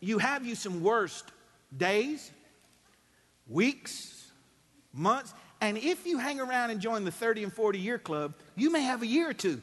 You 0.00 0.18
have 0.18 0.44
you 0.44 0.54
some 0.54 0.82
worst 0.82 1.24
days, 1.76 2.30
weeks, 3.48 4.30
months, 4.92 5.34
and 5.60 5.76
if 5.76 6.06
you 6.06 6.18
hang 6.18 6.40
around 6.40 6.70
and 6.70 6.80
join 6.80 7.04
the 7.04 7.10
30 7.10 7.44
and 7.44 7.52
40 7.52 7.78
year 7.78 7.98
club, 7.98 8.34
you 8.54 8.70
may 8.70 8.82
have 8.82 9.02
a 9.02 9.06
year 9.06 9.30
or 9.30 9.34
two 9.34 9.60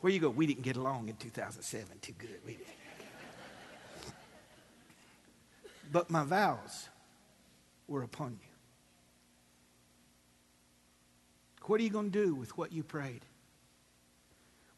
where 0.00 0.12
you 0.12 0.20
go, 0.20 0.30
we 0.30 0.46
didn't 0.46 0.62
get 0.62 0.76
along 0.76 1.08
in 1.08 1.16
2007 1.16 1.86
too 2.00 2.12
good. 2.18 2.38
We 2.44 2.52
didn't. 2.52 2.68
but 5.92 6.10
my 6.10 6.24
vows 6.24 6.88
were 7.88 8.02
upon 8.02 8.32
you. 8.32 8.48
What 11.66 11.80
are 11.80 11.82
you 11.84 11.90
going 11.90 12.10
to 12.10 12.24
do 12.26 12.34
with 12.34 12.58
what 12.58 12.72
you 12.72 12.82
prayed? 12.82 13.24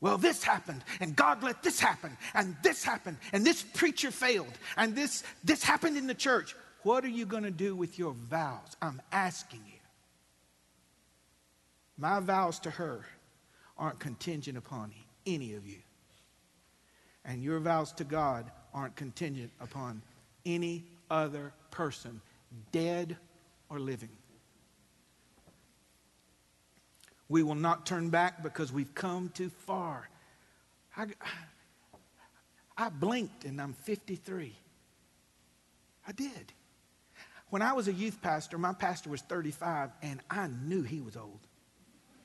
Well, 0.00 0.18
this 0.18 0.44
happened, 0.44 0.84
and 1.00 1.16
God 1.16 1.42
let 1.42 1.62
this 1.62 1.80
happen, 1.80 2.16
and 2.34 2.54
this 2.62 2.84
happened, 2.84 3.16
and 3.32 3.44
this 3.44 3.62
preacher 3.62 4.10
failed, 4.10 4.52
and 4.76 4.94
this, 4.94 5.24
this 5.42 5.62
happened 5.62 5.96
in 5.96 6.06
the 6.06 6.14
church. 6.14 6.54
What 6.82 7.04
are 7.04 7.08
you 7.08 7.24
going 7.24 7.44
to 7.44 7.50
do 7.50 7.74
with 7.74 7.98
your 7.98 8.12
vows? 8.12 8.76
I'm 8.82 9.00
asking 9.10 9.62
you. 9.66 9.78
My 11.98 12.20
vows 12.20 12.58
to 12.60 12.70
her 12.70 13.06
aren't 13.78 13.98
contingent 13.98 14.58
upon 14.58 14.92
any 15.26 15.54
of 15.54 15.66
you. 15.66 15.78
And 17.24 17.42
your 17.42 17.58
vows 17.58 17.92
to 17.94 18.04
God 18.04 18.50
aren't 18.72 18.96
contingent 18.96 19.50
upon 19.60 20.02
any 20.44 20.84
other 21.10 21.52
person, 21.70 22.20
dead 22.70 23.16
or 23.68 23.80
living. 23.80 24.15
We 27.28 27.42
will 27.42 27.54
not 27.54 27.86
turn 27.86 28.10
back 28.10 28.42
because 28.42 28.72
we've 28.72 28.94
come 28.94 29.30
too 29.34 29.50
far. 29.50 30.08
I, 30.96 31.06
I 32.76 32.88
blinked 32.88 33.44
and 33.44 33.60
I'm 33.60 33.72
53. 33.72 34.54
I 36.06 36.12
did. 36.12 36.52
When 37.50 37.62
I 37.62 37.72
was 37.72 37.88
a 37.88 37.92
youth 37.92 38.20
pastor, 38.22 38.58
my 38.58 38.72
pastor 38.72 39.10
was 39.10 39.20
35 39.22 39.90
and 40.02 40.20
I 40.30 40.48
knew 40.48 40.82
he 40.82 41.00
was 41.00 41.16
old. 41.16 41.40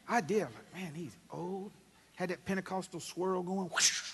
I 0.08 0.22
did. 0.22 0.44
I'm 0.44 0.54
like, 0.54 0.74
man, 0.76 0.94
he's 0.94 1.16
old. 1.32 1.72
Had 2.16 2.30
that 2.30 2.44
Pentecostal 2.46 3.00
swirl 3.00 3.42
going. 3.44 3.68
Whoosh. 3.70 4.12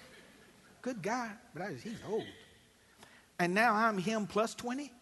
Good 0.82 1.02
guy, 1.02 1.30
but 1.52 1.62
I, 1.62 1.72
he's 1.82 2.00
old. 2.08 2.24
And 3.38 3.54
now 3.54 3.74
I'm 3.74 3.98
him 3.98 4.26
plus 4.26 4.54
20. 4.54 4.92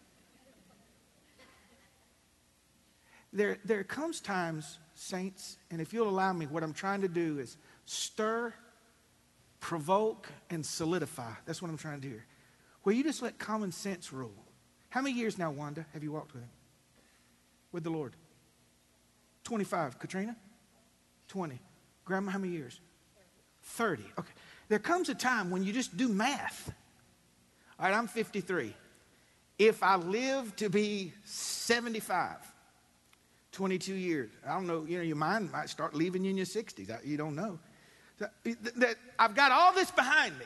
There, 3.31 3.57
there 3.63 3.83
comes 3.83 4.21
times, 4.21 4.79
saints, 4.99 5.57
and 5.71 5.79
if 5.79 5.93
you'll 5.93 6.09
allow 6.09 6.33
me, 6.33 6.45
what 6.45 6.61
I'm 6.61 6.73
trying 6.73 7.01
to 7.01 7.07
do 7.07 7.39
is 7.39 7.57
stir, 7.85 8.53
provoke, 9.59 10.29
and 10.49 10.65
solidify. 10.65 11.31
That's 11.45 11.61
what 11.61 11.71
I'm 11.71 11.77
trying 11.77 12.01
to 12.01 12.07
do 12.07 12.13
here. 12.13 12.25
Will 12.83 12.93
you 12.93 13.03
just 13.03 13.21
let 13.21 13.39
common 13.39 13.71
sense 13.71 14.11
rule. 14.11 14.33
How 14.89 15.01
many 15.01 15.15
years 15.15 15.37
now, 15.37 15.51
Wanda, 15.51 15.85
have 15.93 16.03
you 16.03 16.11
walked 16.11 16.33
with 16.33 16.43
him? 16.43 16.49
With 17.71 17.83
the 17.83 17.89
Lord? 17.89 18.15
25. 19.43 19.99
Katrina? 19.99 20.35
20. 21.27 21.59
Grandma, 22.03 22.31
how 22.31 22.39
many 22.39 22.53
years? 22.53 22.79
30. 23.63 24.03
Okay. 24.17 24.33
There 24.67 24.79
comes 24.79 25.09
a 25.09 25.15
time 25.15 25.49
when 25.49 25.63
you 25.63 25.71
just 25.71 25.95
do 25.95 26.09
math. 26.09 26.73
All 27.79 27.85
right, 27.85 27.95
I'm 27.95 28.07
53. 28.07 28.73
If 29.57 29.83
I 29.83 29.95
live 29.95 30.55
to 30.57 30.69
be 30.69 31.13
75, 31.25 32.35
22 33.51 33.93
years, 33.93 34.29
I 34.47 34.53
don't 34.53 34.67
know, 34.67 34.85
you 34.87 34.97
know, 34.97 35.03
your 35.03 35.15
mind 35.15 35.51
might 35.51 35.69
start 35.69 35.95
leaving 35.95 36.23
you 36.23 36.31
in 36.31 36.37
your 36.37 36.45
60s. 36.45 37.05
You 37.05 37.17
don't 37.17 37.35
know. 37.35 37.59
That 38.17 38.95
I've 39.17 39.35
got 39.35 39.51
all 39.51 39.73
this 39.73 39.91
behind 39.91 40.37
me. 40.37 40.45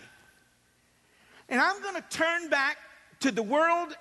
And 1.50 1.60
I'm 1.60 1.82
going 1.82 1.96
to 1.96 2.04
turn 2.10 2.50
back 2.50 2.78
to 3.22 3.32
the 3.32 3.44
world 3.44 3.96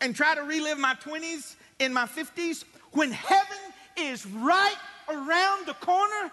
and 0.00 0.14
try 0.14 0.34
to 0.34 0.42
relive 0.42 0.78
my 0.78 0.94
20s 0.94 1.56
in 1.78 1.92
my 1.92 2.04
50s 2.04 2.64
when 2.92 3.10
heaven 3.10 3.58
is 3.96 4.26
right 4.26 4.76
around 5.08 5.66
the 5.66 5.74
corner. 5.74 6.30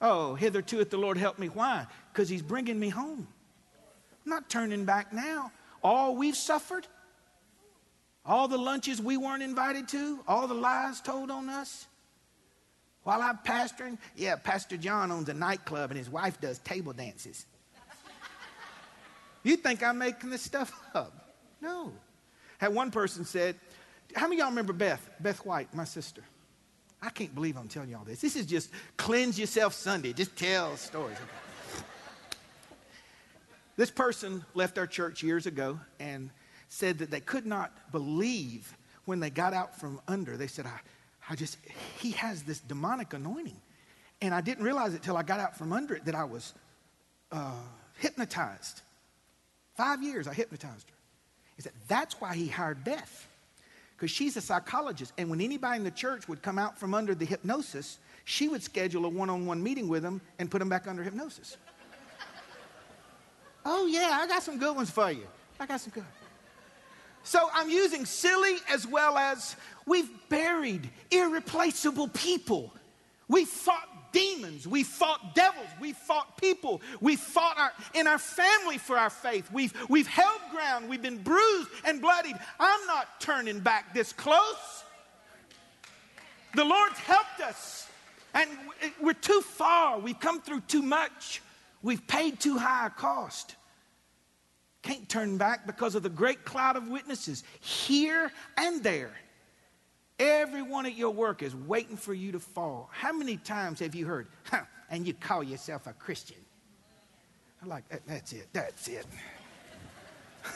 Oh, 0.00 0.34
hitherto 0.34 0.80
if 0.80 0.90
the 0.90 0.98
Lord 0.98 1.16
help 1.16 1.38
me. 1.38 1.46
Why? 1.46 1.86
Because 2.12 2.28
He's 2.28 2.42
bringing 2.42 2.78
me 2.78 2.88
home. 2.88 3.26
I'm 4.24 4.30
not 4.30 4.50
turning 4.50 4.84
back 4.84 5.12
now. 5.12 5.52
All 5.82 6.16
we've 6.16 6.36
suffered, 6.36 6.86
all 8.24 8.48
the 8.48 8.58
lunches 8.58 9.00
we 9.00 9.16
weren't 9.16 9.42
invited 9.42 9.88
to, 9.88 10.20
all 10.28 10.46
the 10.46 10.54
lies 10.54 11.00
told 11.00 11.30
on 11.30 11.48
us. 11.48 11.86
While 13.04 13.20
I'm 13.20 13.38
pastoring, 13.44 13.98
yeah, 14.16 14.36
Pastor 14.36 14.76
John 14.76 15.10
owns 15.10 15.28
a 15.28 15.34
nightclub 15.34 15.90
and 15.90 15.98
his 15.98 16.08
wife 16.08 16.40
does 16.40 16.58
table 16.60 16.92
dances. 16.92 17.46
you 19.42 19.56
think 19.56 19.82
I'm 19.82 19.98
making 19.98 20.30
this 20.30 20.42
stuff 20.42 20.72
up? 20.94 21.34
No. 21.60 21.92
Had 22.58 22.72
one 22.72 22.92
person 22.92 23.24
said, 23.24 23.56
How 24.14 24.28
many 24.28 24.38
y'all 24.38 24.50
remember 24.50 24.72
Beth? 24.72 25.10
Beth 25.18 25.44
White, 25.44 25.74
my 25.74 25.84
sister. 25.84 26.22
I 27.02 27.10
can't 27.10 27.34
believe 27.34 27.56
I'm 27.56 27.66
telling 27.66 27.90
y'all 27.90 28.04
this. 28.04 28.20
This 28.20 28.36
is 28.36 28.46
just 28.46 28.70
cleanse 28.96 29.36
yourself 29.36 29.74
Sunday. 29.74 30.12
Just 30.12 30.36
tell 30.36 30.76
stories. 30.76 31.16
This 33.76 33.90
person 33.90 34.44
left 34.54 34.78
our 34.78 34.86
church 34.86 35.24
years 35.24 35.46
ago 35.46 35.80
and 35.98 36.30
said 36.72 36.98
that 36.98 37.10
they 37.10 37.20
could 37.20 37.44
not 37.44 37.70
believe 37.92 38.74
when 39.04 39.20
they 39.20 39.28
got 39.28 39.52
out 39.52 39.78
from 39.78 40.00
under. 40.08 40.38
They 40.38 40.46
said, 40.46 40.64
I, 40.64 40.80
I 41.28 41.36
just, 41.36 41.58
he 41.98 42.12
has 42.12 42.44
this 42.44 42.60
demonic 42.60 43.12
anointing. 43.12 43.60
And 44.22 44.34
I 44.34 44.40
didn't 44.40 44.64
realize 44.64 44.94
it 44.94 45.02
till 45.02 45.18
I 45.18 45.22
got 45.22 45.38
out 45.38 45.54
from 45.54 45.70
under 45.70 45.94
it 45.94 46.06
that 46.06 46.14
I 46.14 46.24
was 46.24 46.54
uh, 47.30 47.52
hypnotized. 47.98 48.80
Five 49.76 50.02
years 50.02 50.26
I 50.26 50.32
hypnotized 50.32 50.88
her. 50.88 50.96
He 51.56 51.62
said, 51.62 51.72
that's 51.88 52.18
why 52.22 52.34
he 52.34 52.48
hired 52.48 52.82
Beth 52.84 53.28
because 53.94 54.10
she's 54.10 54.38
a 54.38 54.40
psychologist. 54.40 55.12
And 55.18 55.28
when 55.28 55.42
anybody 55.42 55.76
in 55.76 55.84
the 55.84 55.90
church 55.90 56.26
would 56.26 56.40
come 56.40 56.58
out 56.58 56.78
from 56.78 56.94
under 56.94 57.14
the 57.14 57.26
hypnosis, 57.26 57.98
she 58.24 58.48
would 58.48 58.62
schedule 58.62 59.04
a 59.04 59.10
one 59.10 59.28
on 59.28 59.44
one 59.44 59.62
meeting 59.62 59.88
with 59.88 60.02
them 60.02 60.22
and 60.38 60.50
put 60.50 60.60
them 60.60 60.70
back 60.70 60.88
under 60.88 61.02
hypnosis. 61.02 61.58
oh, 63.66 63.86
yeah, 63.86 64.18
I 64.22 64.26
got 64.26 64.42
some 64.42 64.58
good 64.58 64.74
ones 64.74 64.90
for 64.90 65.10
you. 65.10 65.26
I 65.60 65.66
got 65.66 65.78
some 65.78 65.92
good. 65.92 66.04
So 67.24 67.48
I'm 67.54 67.70
using 67.70 68.04
silly 68.04 68.56
as 68.68 68.86
well 68.86 69.16
as 69.16 69.56
we've 69.86 70.10
buried 70.28 70.90
irreplaceable 71.10 72.08
people. 72.08 72.72
We 73.28 73.44
fought 73.44 73.88
demons. 74.12 74.66
We 74.66 74.82
fought 74.82 75.34
devils. 75.34 75.68
We 75.80 75.92
fought 75.92 76.36
people. 76.36 76.82
We 77.00 77.16
fought 77.16 77.58
our, 77.58 77.72
in 77.94 78.06
our 78.06 78.18
family 78.18 78.78
for 78.78 78.98
our 78.98 79.10
faith. 79.10 79.50
We've, 79.52 79.72
we've 79.88 80.06
held 80.06 80.40
ground. 80.50 80.88
We've 80.88 81.02
been 81.02 81.22
bruised 81.22 81.68
and 81.84 82.00
bloodied. 82.00 82.36
I'm 82.60 82.86
not 82.86 83.20
turning 83.20 83.60
back 83.60 83.94
this 83.94 84.12
close. 84.12 84.84
The 86.54 86.64
Lord's 86.64 86.98
helped 86.98 87.40
us. 87.40 87.88
And 88.34 88.48
we're 89.00 89.12
too 89.14 89.40
far. 89.42 89.98
We've 89.98 90.18
come 90.18 90.40
through 90.40 90.60
too 90.62 90.82
much. 90.82 91.42
We've 91.82 92.06
paid 92.06 92.40
too 92.40 92.58
high 92.58 92.86
a 92.86 92.90
cost. 92.90 93.56
Can't 94.82 95.08
turn 95.08 95.38
back 95.38 95.66
because 95.66 95.94
of 95.94 96.02
the 96.02 96.10
great 96.10 96.44
cloud 96.44 96.76
of 96.76 96.88
witnesses 96.88 97.44
here 97.60 98.32
and 98.56 98.82
there. 98.82 99.12
Everyone 100.18 100.86
at 100.86 100.96
your 100.96 101.10
work 101.10 101.42
is 101.42 101.54
waiting 101.54 101.96
for 101.96 102.12
you 102.12 102.32
to 102.32 102.40
fall. 102.40 102.90
How 102.92 103.12
many 103.12 103.36
times 103.36 103.80
have 103.80 103.94
you 103.94 104.06
heard, 104.06 104.28
huh, 104.44 104.62
and 104.90 105.06
you 105.06 105.14
call 105.14 105.42
yourself 105.42 105.86
a 105.86 105.92
Christian? 105.92 106.36
I'm 107.62 107.68
like, 107.68 107.84
that's 108.06 108.32
it, 108.32 108.48
that's 108.52 108.88
it. 108.88 109.06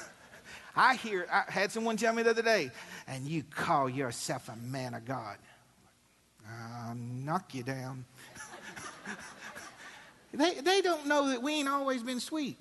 I 0.77 0.97
hear, 0.97 1.27
I 1.33 1.45
had 1.49 1.70
someone 1.70 1.97
tell 1.97 2.12
me 2.12 2.24
the 2.24 2.31
other 2.31 2.43
day, 2.43 2.70
and 3.07 3.27
you 3.27 3.45
call 3.45 3.89
yourself 3.89 4.49
a 4.49 4.57
man 4.57 4.95
of 4.95 5.05
God. 5.05 5.37
I'll 6.49 6.97
knock 6.97 7.55
you 7.55 7.62
down. 7.62 8.05
they, 10.33 10.55
they 10.55 10.81
don't 10.81 11.07
know 11.07 11.29
that 11.31 11.43
we 11.43 11.55
ain't 11.55 11.68
always 11.68 12.03
been 12.03 12.20
sweet. 12.20 12.59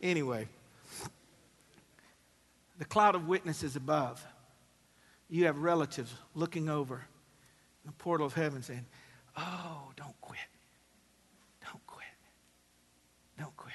Anyway 0.00 0.48
the 2.78 2.84
cloud 2.84 3.14
of 3.14 3.26
witnesses 3.26 3.76
above. 3.76 4.24
You 5.28 5.46
have 5.46 5.58
relatives 5.58 6.14
looking 6.34 6.70
over 6.70 7.04
the 7.84 7.92
portal 7.92 8.26
of 8.26 8.34
heaven 8.34 8.62
saying, 8.62 8.86
Oh, 9.36 9.90
don't 9.96 10.18
quit. 10.20 10.40
Don't 11.62 11.86
quit. 11.86 12.06
Don't 13.38 13.56
quit. 13.56 13.74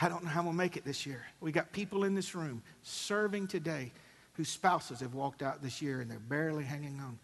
I 0.00 0.08
don't 0.08 0.24
know 0.24 0.30
how 0.30 0.42
we'll 0.42 0.52
make 0.52 0.76
it 0.76 0.84
this 0.84 1.06
year. 1.06 1.24
We 1.40 1.52
got 1.52 1.72
people 1.72 2.04
in 2.04 2.14
this 2.14 2.34
room 2.34 2.62
serving 2.82 3.48
today 3.48 3.92
whose 4.34 4.48
spouses 4.48 5.00
have 5.00 5.14
walked 5.14 5.42
out 5.42 5.62
this 5.62 5.82
year 5.82 6.00
and 6.00 6.10
they're 6.10 6.18
barely 6.18 6.64
hanging 6.64 6.98
on. 7.00 7.18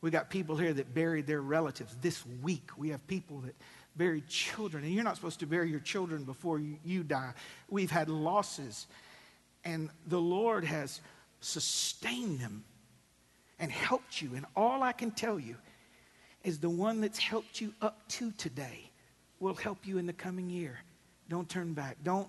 We 0.00 0.10
got 0.10 0.30
people 0.30 0.56
here 0.56 0.72
that 0.72 0.94
buried 0.94 1.26
their 1.26 1.40
relatives 1.40 1.96
this 2.00 2.24
week. 2.42 2.70
We 2.76 2.88
have 2.90 3.06
people 3.06 3.40
that 3.40 3.54
buried 3.96 4.28
children, 4.28 4.84
and 4.84 4.92
you're 4.92 5.04
not 5.04 5.16
supposed 5.16 5.40
to 5.40 5.46
bury 5.46 5.70
your 5.70 5.80
children 5.80 6.24
before 6.24 6.58
you, 6.58 6.76
you 6.84 7.02
die. 7.02 7.32
We've 7.68 7.90
had 7.90 8.08
losses, 8.08 8.86
and 9.64 9.90
the 10.06 10.20
Lord 10.20 10.64
has 10.64 11.00
sustained 11.40 12.40
them 12.40 12.64
and 13.58 13.70
helped 13.70 14.20
you. 14.20 14.34
And 14.34 14.46
all 14.54 14.82
I 14.82 14.92
can 14.92 15.10
tell 15.10 15.38
you 15.38 15.56
is 16.44 16.58
the 16.58 16.70
one 16.70 17.00
that's 17.00 17.18
helped 17.18 17.60
you 17.60 17.72
up 17.80 18.06
to 18.08 18.30
today 18.32 18.90
will 19.40 19.54
help 19.54 19.86
you 19.86 19.98
in 19.98 20.06
the 20.06 20.12
coming 20.12 20.50
year. 20.50 20.78
Don't 21.28 21.48
turn 21.48 21.72
back. 21.72 21.96
Don't, 22.02 22.28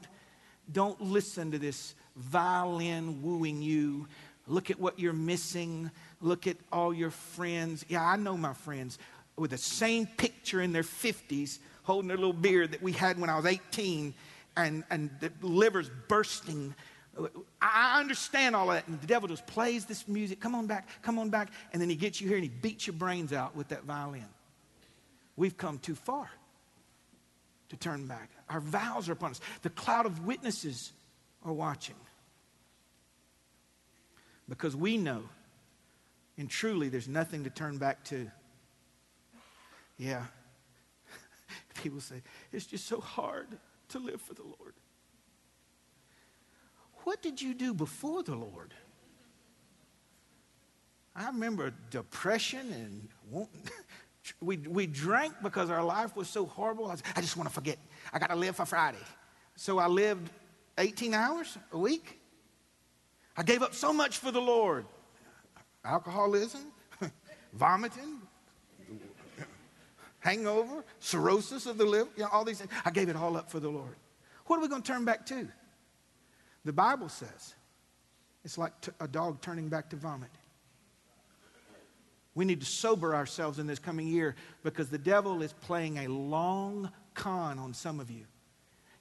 don't 0.71 0.99
listen 1.01 1.51
to 1.51 1.59
this 1.59 1.95
violin 2.15 3.21
wooing 3.21 3.61
you. 3.61 4.07
Look 4.47 4.71
at 4.71 4.79
what 4.79 4.97
you're 4.99 5.13
missing. 5.13 5.91
Look 6.21 6.47
at 6.47 6.57
all 6.71 6.93
your 6.93 7.11
friends. 7.11 7.85
Yeah, 7.89 8.03
I 8.03 8.15
know 8.15 8.37
my 8.37 8.53
friends 8.53 8.97
with 9.37 9.51
the 9.51 9.57
same 9.57 10.07
picture 10.07 10.61
in 10.61 10.73
their 10.73 10.83
50s 10.83 11.59
holding 11.83 12.09
their 12.09 12.17
little 12.17 12.33
beard 12.33 12.71
that 12.71 12.81
we 12.81 12.91
had 12.91 13.17
when 13.19 13.29
I 13.29 13.37
was 13.37 13.45
18 13.45 14.13
and, 14.57 14.83
and 14.89 15.09
the 15.21 15.31
liver's 15.41 15.89
bursting. 16.09 16.75
I 17.61 17.99
understand 17.99 18.55
all 18.55 18.67
that. 18.67 18.87
And 18.87 18.99
the 18.99 19.07
devil 19.07 19.29
just 19.29 19.47
plays 19.47 19.85
this 19.85 20.07
music. 20.07 20.39
Come 20.39 20.53
on 20.53 20.67
back, 20.67 20.89
come 21.01 21.17
on 21.17 21.29
back. 21.29 21.49
And 21.71 21.81
then 21.81 21.89
he 21.89 21.95
gets 21.95 22.19
you 22.19 22.27
here 22.27 22.35
and 22.35 22.43
he 22.43 22.49
beats 22.49 22.87
your 22.87 22.95
brains 22.95 23.31
out 23.31 23.55
with 23.55 23.69
that 23.69 23.83
violin. 23.83 24.25
We've 25.37 25.55
come 25.55 25.77
too 25.77 25.95
far 25.95 26.29
to 27.69 27.77
turn 27.77 28.07
back. 28.07 28.31
Our 28.49 28.59
vows 28.59 29.07
are 29.07 29.13
upon 29.13 29.31
us. 29.31 29.41
The 29.61 29.69
cloud 29.69 30.05
of 30.05 30.25
witnesses 30.25 30.91
are 31.43 31.53
watching. 31.53 31.95
Because 34.49 34.75
we 34.75 34.97
know, 34.97 35.23
and 36.37 36.49
truly, 36.49 36.89
there's 36.89 37.07
nothing 37.07 37.43
to 37.43 37.49
turn 37.49 37.77
back 37.77 38.03
to. 38.05 38.29
Yeah. 39.97 40.25
People 41.75 41.99
say, 41.99 42.21
it's 42.51 42.65
just 42.65 42.85
so 42.87 42.99
hard 42.99 43.57
to 43.89 43.99
live 43.99 44.21
for 44.21 44.33
the 44.33 44.43
Lord. 44.43 44.73
What 47.03 47.21
did 47.21 47.41
you 47.41 47.53
do 47.53 47.73
before 47.73 48.23
the 48.23 48.35
Lord? 48.35 48.73
I 51.15 51.27
remember 51.27 51.73
depression 51.89 53.09
and 53.31 53.47
we, 54.41 54.57
we 54.57 54.87
drank 54.87 55.33
because 55.41 55.69
our 55.69 55.83
life 55.83 56.15
was 56.15 56.29
so 56.29 56.45
horrible. 56.45 56.87
I, 56.87 56.91
was, 56.91 57.03
I 57.15 57.21
just 57.21 57.37
want 57.37 57.49
to 57.49 57.53
forget. 57.53 57.77
I 58.13 58.19
got 58.19 58.29
to 58.29 58.35
live 58.35 58.55
for 58.55 58.65
Friday. 58.65 58.97
So 59.55 59.79
I 59.79 59.87
lived 59.87 60.29
18 60.77 61.13
hours 61.13 61.57
a 61.71 61.77
week. 61.77 62.19
I 63.35 63.43
gave 63.43 63.63
up 63.63 63.73
so 63.73 63.91
much 63.91 64.17
for 64.19 64.31
the 64.31 64.41
Lord 64.41 64.85
alcoholism, 65.85 66.61
vomiting, 67.53 68.16
hangover, 70.19 70.83
cirrhosis 70.99 71.65
of 71.65 71.77
the 71.77 71.85
liver, 71.85 72.09
you 72.15 72.23
know, 72.23 72.29
all 72.31 72.43
these 72.43 72.59
things. 72.59 72.71
I 72.85 72.91
gave 72.91 73.09
it 73.09 73.15
all 73.15 73.37
up 73.37 73.49
for 73.49 73.59
the 73.59 73.69
Lord. 73.69 73.95
What 74.45 74.57
are 74.57 74.61
we 74.61 74.67
going 74.67 74.81
to 74.81 74.87
turn 74.87 75.05
back 75.05 75.25
to? 75.27 75.47
The 76.65 76.73
Bible 76.73 77.09
says 77.09 77.53
it's 78.43 78.57
like 78.57 78.79
t- 78.81 78.91
a 78.99 79.07
dog 79.07 79.41
turning 79.41 79.69
back 79.69 79.89
to 79.89 79.95
vomit. 79.95 80.29
We 82.35 82.45
need 82.45 82.59
to 82.59 82.67
sober 82.67 83.15
ourselves 83.15 83.57
in 83.57 83.67
this 83.67 83.79
coming 83.79 84.07
year 84.07 84.35
because 84.63 84.89
the 84.89 84.97
devil 84.97 85.41
is 85.41 85.53
playing 85.53 85.97
a 85.97 86.07
long 86.07 86.91
con 87.15 87.57
on 87.57 87.73
some 87.73 87.99
of 87.99 88.11
you. 88.11 88.25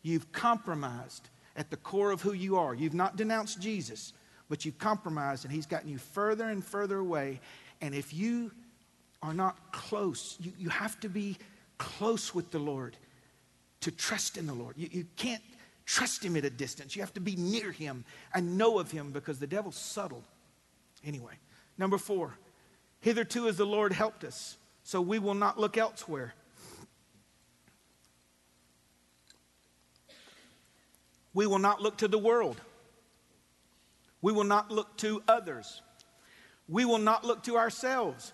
You've 0.02 0.32
compromised 0.32 1.28
at 1.54 1.70
the 1.70 1.76
core 1.76 2.12
of 2.12 2.22
who 2.22 2.32
you 2.32 2.56
are. 2.56 2.74
You've 2.74 2.94
not 2.94 3.16
denounced 3.16 3.60
Jesus, 3.60 4.12
but 4.48 4.64
you've 4.64 4.78
compromised 4.78 5.44
and 5.44 5.52
he's 5.52 5.66
gotten 5.66 5.90
you 5.90 5.98
further 5.98 6.44
and 6.44 6.64
further 6.64 6.98
away. 6.98 7.40
And 7.80 7.94
if 7.94 8.14
you 8.14 8.52
are 9.22 9.34
not 9.34 9.72
close, 9.72 10.36
you, 10.40 10.52
you 10.58 10.68
have 10.68 10.98
to 11.00 11.08
be 11.08 11.36
close 11.78 12.34
with 12.34 12.50
the 12.50 12.58
Lord 12.58 12.96
to 13.80 13.90
trust 13.90 14.36
in 14.36 14.46
the 14.46 14.54
Lord. 14.54 14.74
You, 14.76 14.88
you 14.90 15.06
can't 15.16 15.42
trust 15.84 16.24
him 16.24 16.36
at 16.36 16.44
a 16.44 16.50
distance. 16.50 16.96
You 16.96 17.02
have 17.02 17.14
to 17.14 17.20
be 17.20 17.36
near 17.36 17.72
him 17.72 18.04
and 18.34 18.58
know 18.58 18.78
of 18.78 18.90
him 18.90 19.12
because 19.12 19.38
the 19.38 19.46
devil's 19.46 19.76
subtle. 19.76 20.24
Anyway, 21.04 21.34
number 21.78 21.98
four, 21.98 22.36
Hitherto 23.00 23.46
has 23.46 23.56
the 23.56 23.66
Lord 23.66 23.92
helped 23.92 24.24
us, 24.24 24.56
so 24.82 25.00
we 25.00 25.18
will 25.18 25.34
not 25.34 25.58
look 25.58 25.78
elsewhere. 25.78 26.34
We 31.32 31.46
will 31.46 31.58
not 31.58 31.82
look 31.82 31.98
to 31.98 32.08
the 32.08 32.18
world. 32.18 32.60
We 34.22 34.32
will 34.32 34.44
not 34.44 34.70
look 34.70 34.96
to 34.98 35.22
others. 35.28 35.82
We 36.66 36.84
will 36.84 36.98
not 36.98 37.24
look 37.24 37.44
to 37.44 37.56
ourselves. 37.58 38.32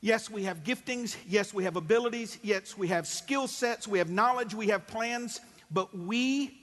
Yes, 0.00 0.30
we 0.30 0.44
have 0.44 0.62
giftings. 0.62 1.16
Yes, 1.26 1.52
we 1.54 1.64
have 1.64 1.76
abilities. 1.76 2.38
Yes, 2.42 2.76
we 2.76 2.88
have 2.88 3.06
skill 3.06 3.48
sets. 3.48 3.88
We 3.88 3.98
have 3.98 4.10
knowledge. 4.10 4.54
We 4.54 4.68
have 4.68 4.86
plans. 4.86 5.40
But 5.70 5.96
we 5.96 6.56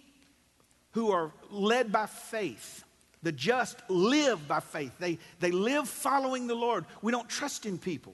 who 0.91 1.11
are 1.11 1.31
led 1.49 1.91
by 1.91 2.05
faith 2.05 2.83
the 3.23 3.31
just 3.31 3.77
live 3.89 4.47
by 4.47 4.59
faith. 4.59 4.91
They, 4.99 5.17
they 5.39 5.51
live 5.51 5.87
following 5.87 6.47
the 6.47 6.55
Lord. 6.55 6.85
We 7.01 7.11
don't 7.11 7.27
trust 7.27 7.65
in 7.65 7.77
people. 7.77 8.13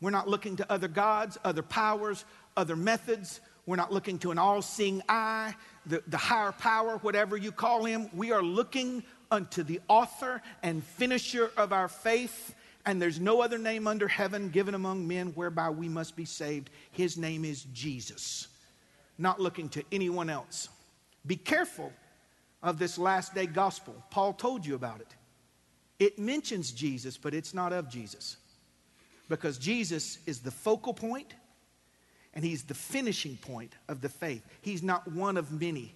We're 0.00 0.10
not 0.10 0.26
looking 0.26 0.56
to 0.56 0.72
other 0.72 0.88
gods, 0.88 1.38
other 1.44 1.62
powers, 1.62 2.24
other 2.56 2.74
methods. 2.74 3.40
We're 3.66 3.76
not 3.76 3.92
looking 3.92 4.18
to 4.20 4.30
an 4.30 4.38
all 4.38 4.62
seeing 4.62 5.02
eye, 5.08 5.54
the, 5.84 6.02
the 6.08 6.16
higher 6.16 6.52
power, 6.52 6.96
whatever 6.98 7.36
you 7.36 7.52
call 7.52 7.84
him. 7.84 8.08
We 8.14 8.32
are 8.32 8.42
looking 8.42 9.04
unto 9.30 9.62
the 9.62 9.80
author 9.86 10.40
and 10.62 10.82
finisher 10.82 11.50
of 11.58 11.74
our 11.74 11.88
faith. 11.88 12.54
And 12.86 13.00
there's 13.00 13.20
no 13.20 13.42
other 13.42 13.58
name 13.58 13.86
under 13.86 14.08
heaven 14.08 14.48
given 14.48 14.74
among 14.74 15.06
men 15.06 15.28
whereby 15.28 15.70
we 15.70 15.88
must 15.88 16.16
be 16.16 16.24
saved. 16.24 16.70
His 16.92 17.16
name 17.16 17.44
is 17.44 17.64
Jesus. 17.72 18.48
Not 19.18 19.40
looking 19.40 19.68
to 19.70 19.84
anyone 19.92 20.30
else. 20.30 20.68
Be 21.26 21.36
careful 21.36 21.92
of 22.62 22.78
this 22.78 22.98
last 22.98 23.34
day 23.34 23.46
gospel. 23.46 23.94
Paul 24.10 24.32
told 24.32 24.64
you 24.64 24.74
about 24.74 25.00
it. 25.00 25.14
It 25.98 26.18
mentions 26.18 26.72
Jesus, 26.72 27.18
but 27.18 27.34
it's 27.34 27.52
not 27.52 27.72
of 27.72 27.90
Jesus. 27.90 28.38
Because 29.28 29.58
Jesus 29.58 30.18
is 30.26 30.40
the 30.40 30.50
focal 30.50 30.94
point 30.94 31.34
and 32.34 32.44
he's 32.44 32.62
the 32.62 32.74
finishing 32.74 33.36
point 33.36 33.74
of 33.88 34.00
the 34.00 34.08
faith. 34.08 34.42
He's 34.62 34.82
not 34.82 35.10
one 35.12 35.36
of 35.36 35.52
many 35.52 35.94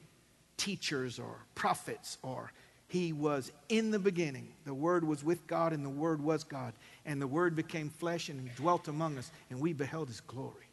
teachers 0.57 1.18
or 1.18 1.47
prophets 1.55 2.18
or 2.22 2.53
he 2.95 3.12
was 3.12 3.51
in 3.68 3.90
the 3.90 3.99
beginning. 3.99 4.47
The 4.64 4.72
Word 4.72 5.03
was 5.03 5.24
with 5.24 5.49
God, 5.49 5.72
and 5.72 5.84
the 5.84 5.90
Word 5.90 6.22
was 6.22 6.45
God. 6.45 6.74
And 7.05 7.20
the 7.20 7.26
Word 7.26 7.57
became 7.57 7.90
flesh 7.90 8.28
and 8.28 8.55
dwelt 8.55 8.86
among 8.86 9.18
us, 9.18 9.32
and 9.51 9.59
we 9.59 9.72
beheld 9.72 10.07
His 10.07 10.20
glory. 10.20 10.68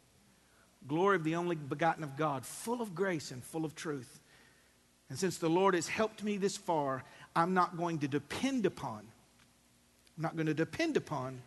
Glory 0.86 1.16
of 1.16 1.24
the 1.24 1.34
only 1.34 1.56
begotten 1.56 2.04
of 2.04 2.16
God, 2.16 2.46
full 2.46 2.80
of 2.80 2.94
grace 2.94 3.32
and 3.32 3.42
full 3.42 3.64
of 3.64 3.74
truth. 3.74 4.20
And 5.10 5.18
since 5.18 5.38
the 5.38 5.50
Lord 5.50 5.74
has 5.74 5.88
helped 5.88 6.22
me 6.22 6.36
this 6.36 6.56
far, 6.56 7.02
I'm 7.34 7.54
not 7.54 7.76
going 7.76 7.98
to 7.98 8.08
depend 8.08 8.66
upon, 8.66 9.00
I'm 10.16 10.22
not 10.22 10.36
going 10.36 10.46
to 10.46 10.54
depend 10.54 10.96
upon 10.96 11.42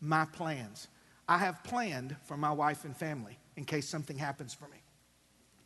my 0.00 0.24
plans. 0.24 0.88
I 1.28 1.38
have 1.38 1.62
planned 1.62 2.16
for 2.24 2.36
my 2.36 2.50
wife 2.50 2.84
and 2.84 2.96
family 2.96 3.38
in 3.56 3.64
case 3.64 3.88
something 3.88 4.18
happens 4.18 4.52
for 4.52 4.64
me, 4.64 4.78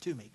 to 0.00 0.14
me. 0.14 0.30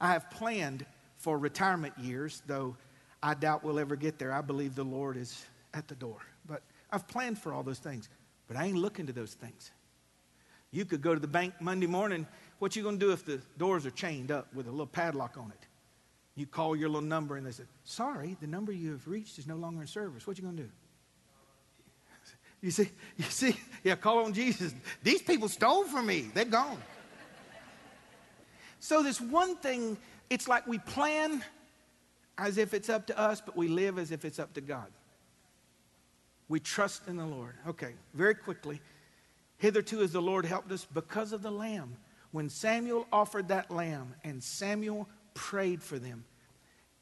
I 0.00 0.08
have 0.08 0.28
planned 0.28 0.84
for 1.18 1.38
retirement 1.38 1.96
years, 1.96 2.42
though 2.48 2.74
I 3.22 3.34
doubt 3.34 3.62
we'll 3.64 3.78
ever 3.78 3.96
get 3.96 4.18
there. 4.18 4.32
I 4.32 4.40
believe 4.40 4.74
the 4.74 4.84
Lord 4.84 5.16
is 5.16 5.44
at 5.74 5.88
the 5.88 5.94
door. 5.94 6.18
But 6.46 6.62
I've 6.90 7.06
planned 7.06 7.38
for 7.38 7.52
all 7.52 7.62
those 7.62 7.78
things, 7.78 8.08
but 8.48 8.56
I 8.56 8.64
ain't 8.64 8.78
looking 8.78 9.06
to 9.06 9.12
those 9.12 9.34
things. 9.34 9.70
You 10.72 10.84
could 10.84 11.02
go 11.02 11.14
to 11.14 11.20
the 11.20 11.28
bank 11.28 11.54
Monday 11.60 11.86
morning. 11.86 12.26
What 12.58 12.76
you 12.76 12.82
going 12.82 12.98
to 12.98 13.04
do 13.04 13.12
if 13.12 13.24
the 13.24 13.40
doors 13.58 13.86
are 13.86 13.90
chained 13.90 14.30
up 14.30 14.52
with 14.54 14.66
a 14.66 14.70
little 14.70 14.86
padlock 14.86 15.36
on 15.36 15.50
it? 15.50 15.66
You 16.36 16.46
call 16.46 16.76
your 16.76 16.88
little 16.88 17.06
number 17.06 17.36
and 17.36 17.46
they 17.46 17.50
say, 17.50 17.64
Sorry, 17.84 18.36
the 18.40 18.46
number 18.46 18.72
you 18.72 18.92
have 18.92 19.06
reached 19.08 19.38
is 19.38 19.46
no 19.46 19.56
longer 19.56 19.80
in 19.82 19.86
service. 19.86 20.26
What 20.26 20.38
you 20.38 20.44
going 20.44 20.56
to 20.56 20.62
do? 20.62 20.70
You 22.62 22.70
see, 22.70 22.90
you 23.16 23.24
see, 23.24 23.56
yeah, 23.84 23.96
call 23.96 24.24
on 24.24 24.34
Jesus. 24.34 24.74
These 25.02 25.22
people 25.22 25.48
stole 25.48 25.84
from 25.84 26.06
me. 26.06 26.30
They're 26.34 26.44
gone. 26.44 26.78
so 28.80 29.02
this 29.02 29.20
one 29.20 29.56
thing, 29.56 29.96
it's 30.28 30.46
like 30.46 30.66
we 30.66 30.78
plan 30.78 31.42
as 32.40 32.58
if 32.58 32.74
it's 32.74 32.88
up 32.88 33.06
to 33.08 33.18
us, 33.18 33.40
but 33.40 33.56
we 33.56 33.68
live 33.68 33.98
as 33.98 34.10
if 34.10 34.24
it's 34.24 34.38
up 34.38 34.54
to 34.54 34.60
God. 34.60 34.88
We 36.48 36.58
trust 36.58 37.06
in 37.06 37.16
the 37.16 37.26
Lord. 37.26 37.54
Okay, 37.68 37.94
very 38.14 38.34
quickly. 38.34 38.80
Hitherto 39.58 40.00
has 40.00 40.12
the 40.12 40.22
Lord 40.22 40.44
helped 40.44 40.72
us 40.72 40.86
because 40.92 41.32
of 41.32 41.42
the 41.42 41.50
lamb. 41.50 41.96
When 42.32 42.48
Samuel 42.48 43.06
offered 43.12 43.48
that 43.48 43.70
lamb 43.70 44.14
and 44.24 44.42
Samuel 44.42 45.08
prayed 45.34 45.82
for 45.82 45.98
them. 45.98 46.24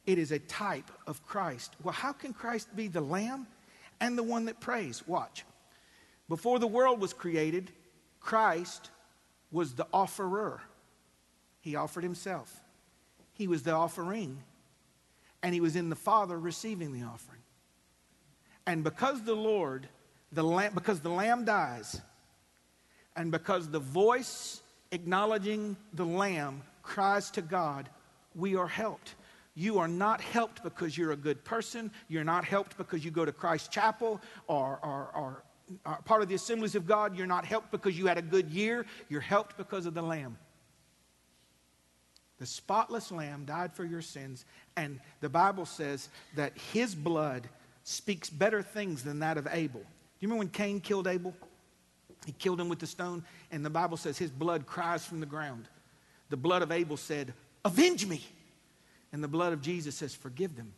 It 0.07 0.19
is 0.19 0.33
a 0.33 0.39
type 0.39 0.91
of 1.07 1.25
Christ. 1.27 1.77
Well, 1.83 1.93
how 1.93 2.13
can 2.13 2.33
Christ 2.33 2.75
be 2.75 2.89
the 2.89 3.01
Lamb 3.01 3.47
and 4.01 4.17
the 4.17 4.23
one 4.23 4.47
that 4.47 4.61
prays? 4.61 5.07
Watch. 5.07 5.45
Before 6.29 6.59
the 6.59 6.67
world 6.67 7.01
was 7.01 7.13
created, 7.13 7.71
Christ 8.21 8.91
was 9.51 9.75
the 9.75 9.87
offerer. 9.93 10.61
He 11.61 11.77
offered 11.77 12.05
himself. 12.05 12.61
He 13.35 13.47
was 13.47 13.63
the 13.63 13.73
offering, 13.73 14.43
and 15.43 15.55
he 15.55 15.61
was 15.61 15.77
in 15.77 15.91
the 15.91 15.97
Father 15.97 16.39
receiving 16.39 16.93
the 16.93 17.07
offering. 17.07 17.41
And 18.67 18.85
because 18.85 19.23
the 19.23 19.35
Lord, 19.35 19.89
the 20.33 20.43
lamb, 20.43 20.73
because 20.75 21.01
the 21.01 21.09
lamb 21.09 21.45
dies, 21.45 22.01
and 23.17 23.33
because 23.33 23.69
the 23.69 23.81
voice 23.81 24.61
acknowledging 24.93 25.77
the 25.93 26.05
Lamb, 26.05 26.63
cries 26.83 27.31
to 27.33 27.43
God, 27.43 27.89
we 28.35 28.57
are 28.57 28.69
helped. 28.69 29.15
You 29.55 29.79
are 29.79 29.89
not 29.89 30.21
helped 30.21 30.63
because 30.63 30.97
you're 30.97 31.13
a 31.13 31.17
good 31.17 31.45
person. 31.45 31.91
You're 32.09 32.25
not 32.25 32.45
helped 32.45 32.79
because 32.79 33.05
you 33.05 33.11
go 33.11 33.25
to 33.25 33.33
Christ 33.33 33.73
Chapel 33.73 34.21
or, 34.47 34.79
or, 34.83 35.11
or 35.15 35.43
are 35.85 36.01
part 36.03 36.23
of 36.23 36.29
the 36.29 36.37
assemblies 36.37 36.77
of 36.77 36.87
God. 36.87 37.17
You're 37.17 37.27
not 37.27 37.45
helped 37.45 37.73
because 37.73 37.99
you 37.99 38.07
had 38.07 38.19
a 38.19 38.23
good 38.23 38.49
year. 38.51 38.87
You're 39.09 39.21
helped 39.21 39.57
because 39.57 39.85
of 39.85 39.95
the 39.95 40.03
Lamb. 40.03 40.39
The 42.39 42.47
spotless 42.47 43.11
Lamb 43.11 43.45
died 43.45 43.75
for 43.75 43.85
your 43.85 44.01
sins, 44.01 44.45
and 44.79 45.01
the 45.21 45.29
Bible 45.29 45.67
says 45.67 46.09
that 46.37 46.53
his 46.73 46.95
blood 46.95 47.49
speaks 47.83 48.31
better 48.31 48.63
things 48.63 49.03
than 49.03 49.19
that 49.21 49.37
of 49.37 49.49
Abel. 49.51 49.81
Do 49.81 49.87
you 50.21 50.29
remember 50.29 50.39
when 50.39 50.49
Cain 50.49 50.81
killed 50.81 51.07
Abel? 51.07 51.35
He 52.27 52.33
killed 52.33 52.61
him 52.61 52.69
with 52.69 52.79
the 52.79 52.87
stone, 52.87 53.25
and 53.51 53.65
the 53.65 53.71
Bible 53.71 53.97
says 53.97 54.19
his 54.19 54.31
blood 54.31 54.67
cries 54.67 55.05
from 55.05 55.21
the 55.21 55.27
ground. 55.27 55.69
The 56.31 56.37
blood 56.37 56.63
of 56.63 56.71
Abel 56.71 56.97
said, 56.97 57.33
Avenge 57.65 58.07
me. 58.07 58.23
And 59.13 59.25
the 59.25 59.29
blood 59.29 59.53
of 59.53 59.63
Jesus 59.63 59.95
says, 59.95 60.15
Forgive 60.15 60.57
them. 60.57 60.73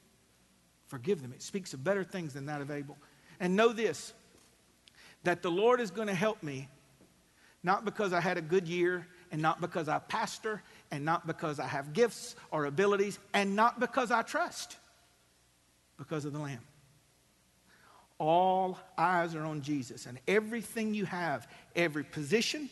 Forgive 0.86 1.22
them. 1.22 1.32
It 1.32 1.42
speaks 1.42 1.74
of 1.74 1.82
better 1.82 2.04
things 2.04 2.34
than 2.34 2.46
that 2.46 2.60
of 2.60 2.70
Abel. 2.70 2.96
And 3.38 3.56
know 3.56 3.72
this 3.72 4.12
that 5.24 5.42
the 5.42 5.50
Lord 5.50 5.80
is 5.80 5.90
going 5.90 6.08
to 6.08 6.14
help 6.14 6.42
me, 6.42 6.66
not 7.62 7.84
because 7.84 8.14
I 8.14 8.20
had 8.20 8.38
a 8.38 8.42
good 8.42 8.66
year, 8.66 9.06
and 9.30 9.42
not 9.42 9.60
because 9.60 9.88
I 9.88 9.98
pastor, 9.98 10.62
and 10.90 11.04
not 11.04 11.26
because 11.26 11.60
I 11.60 11.66
have 11.66 11.92
gifts 11.92 12.36
or 12.50 12.64
abilities, 12.64 13.18
and 13.32 13.54
not 13.54 13.78
because 13.78 14.10
I 14.10 14.22
trust, 14.22 14.76
because 15.98 16.24
of 16.24 16.32
the 16.32 16.38
Lamb. 16.38 16.60
All 18.18 18.78
eyes 18.98 19.34
are 19.34 19.44
on 19.44 19.62
Jesus, 19.62 20.06
and 20.06 20.18
everything 20.28 20.94
you 20.94 21.06
have, 21.06 21.48
every 21.74 22.04
position, 22.04 22.68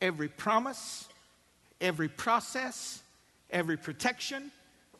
every 0.00 0.28
promise, 0.28 1.08
every 1.80 2.08
process, 2.08 3.02
every 3.50 3.76
protection, 3.76 4.50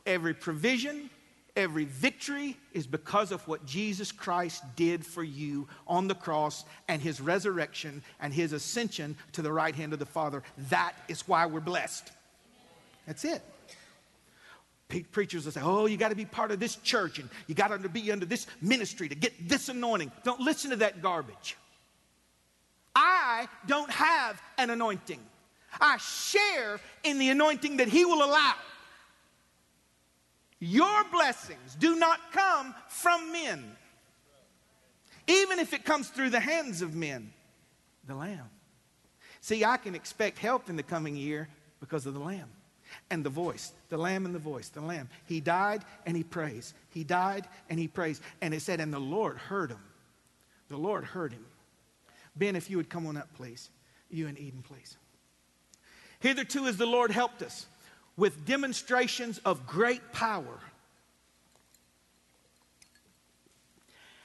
every 0.04 0.34
provision, 0.34 1.08
every 1.56 1.84
victory 1.84 2.56
is 2.74 2.86
because 2.86 3.32
of 3.32 3.46
what 3.48 3.64
Jesus 3.64 4.12
Christ 4.12 4.62
did 4.76 5.04
for 5.04 5.24
you 5.24 5.66
on 5.86 6.06
the 6.06 6.14
cross 6.14 6.64
and 6.86 7.00
his 7.00 7.20
resurrection 7.20 8.02
and 8.20 8.32
his 8.32 8.52
ascension 8.52 9.16
to 9.32 9.42
the 9.42 9.52
right 9.52 9.74
hand 9.74 9.92
of 9.94 9.98
the 9.98 10.06
Father. 10.06 10.42
That 10.68 10.92
is 11.08 11.26
why 11.26 11.46
we're 11.46 11.60
blessed. 11.60 12.12
That's 13.06 13.24
it. 13.24 13.42
Preachers 15.10 15.44
will 15.44 15.52
say, 15.52 15.60
Oh, 15.62 15.86
you 15.86 15.96
got 15.96 16.10
to 16.10 16.14
be 16.14 16.24
part 16.24 16.52
of 16.52 16.60
this 16.60 16.76
church 16.76 17.18
and 17.18 17.28
you 17.46 17.54
got 17.54 17.68
to 17.68 17.88
be 17.88 18.12
under 18.12 18.26
this 18.26 18.46
ministry 18.60 19.08
to 19.08 19.14
get 19.14 19.48
this 19.48 19.68
anointing. 19.68 20.12
Don't 20.22 20.40
listen 20.40 20.70
to 20.70 20.76
that 20.76 21.02
garbage. 21.02 21.56
I 22.94 23.48
don't 23.66 23.90
have 23.90 24.40
an 24.58 24.70
anointing. 24.70 25.20
I 25.80 25.98
share 25.98 26.80
in 27.02 27.18
the 27.18 27.28
anointing 27.30 27.78
that 27.78 27.88
He 27.88 28.04
will 28.04 28.24
allow. 28.24 28.54
Your 30.58 31.04
blessings 31.12 31.74
do 31.78 31.96
not 31.96 32.32
come 32.32 32.74
from 32.88 33.32
men, 33.32 33.76
even 35.26 35.58
if 35.58 35.74
it 35.74 35.84
comes 35.84 36.08
through 36.08 36.30
the 36.30 36.40
hands 36.40 36.80
of 36.80 36.94
men, 36.94 37.32
the 38.06 38.14
Lamb. 38.14 38.48
See, 39.42 39.64
I 39.64 39.76
can 39.76 39.94
expect 39.94 40.38
help 40.38 40.70
in 40.70 40.76
the 40.76 40.82
coming 40.82 41.14
year 41.14 41.48
because 41.80 42.06
of 42.06 42.14
the 42.14 42.20
Lamb 42.20 42.48
and 43.10 43.24
the 43.24 43.30
voice, 43.30 43.72
the 43.88 43.96
Lamb 43.96 44.26
and 44.26 44.34
the 44.34 44.40
voice, 44.40 44.68
the 44.68 44.80
Lamb. 44.80 45.08
He 45.26 45.40
died 45.40 45.84
and 46.04 46.16
he 46.16 46.24
prays. 46.24 46.74
He 46.90 47.04
died 47.04 47.46
and 47.70 47.78
he 47.78 47.88
prays. 47.88 48.20
And 48.40 48.52
it 48.52 48.62
said, 48.62 48.80
and 48.80 48.92
the 48.92 48.98
Lord 48.98 49.38
heard 49.38 49.70
him. 49.70 49.82
The 50.68 50.76
Lord 50.76 51.04
heard 51.04 51.32
him. 51.32 51.44
Ben, 52.34 52.56
if 52.56 52.68
you 52.68 52.76
would 52.76 52.90
come 52.90 53.06
on 53.06 53.16
up, 53.16 53.28
please. 53.34 53.70
You 54.10 54.26
and 54.26 54.38
Eden, 54.38 54.62
please. 54.62 54.96
Hitherto, 56.20 56.64
has 56.64 56.76
the 56.76 56.86
Lord 56.86 57.10
helped 57.10 57.42
us 57.42 57.66
with 58.16 58.44
demonstrations 58.44 59.38
of 59.38 59.66
great 59.66 60.12
power. 60.12 60.58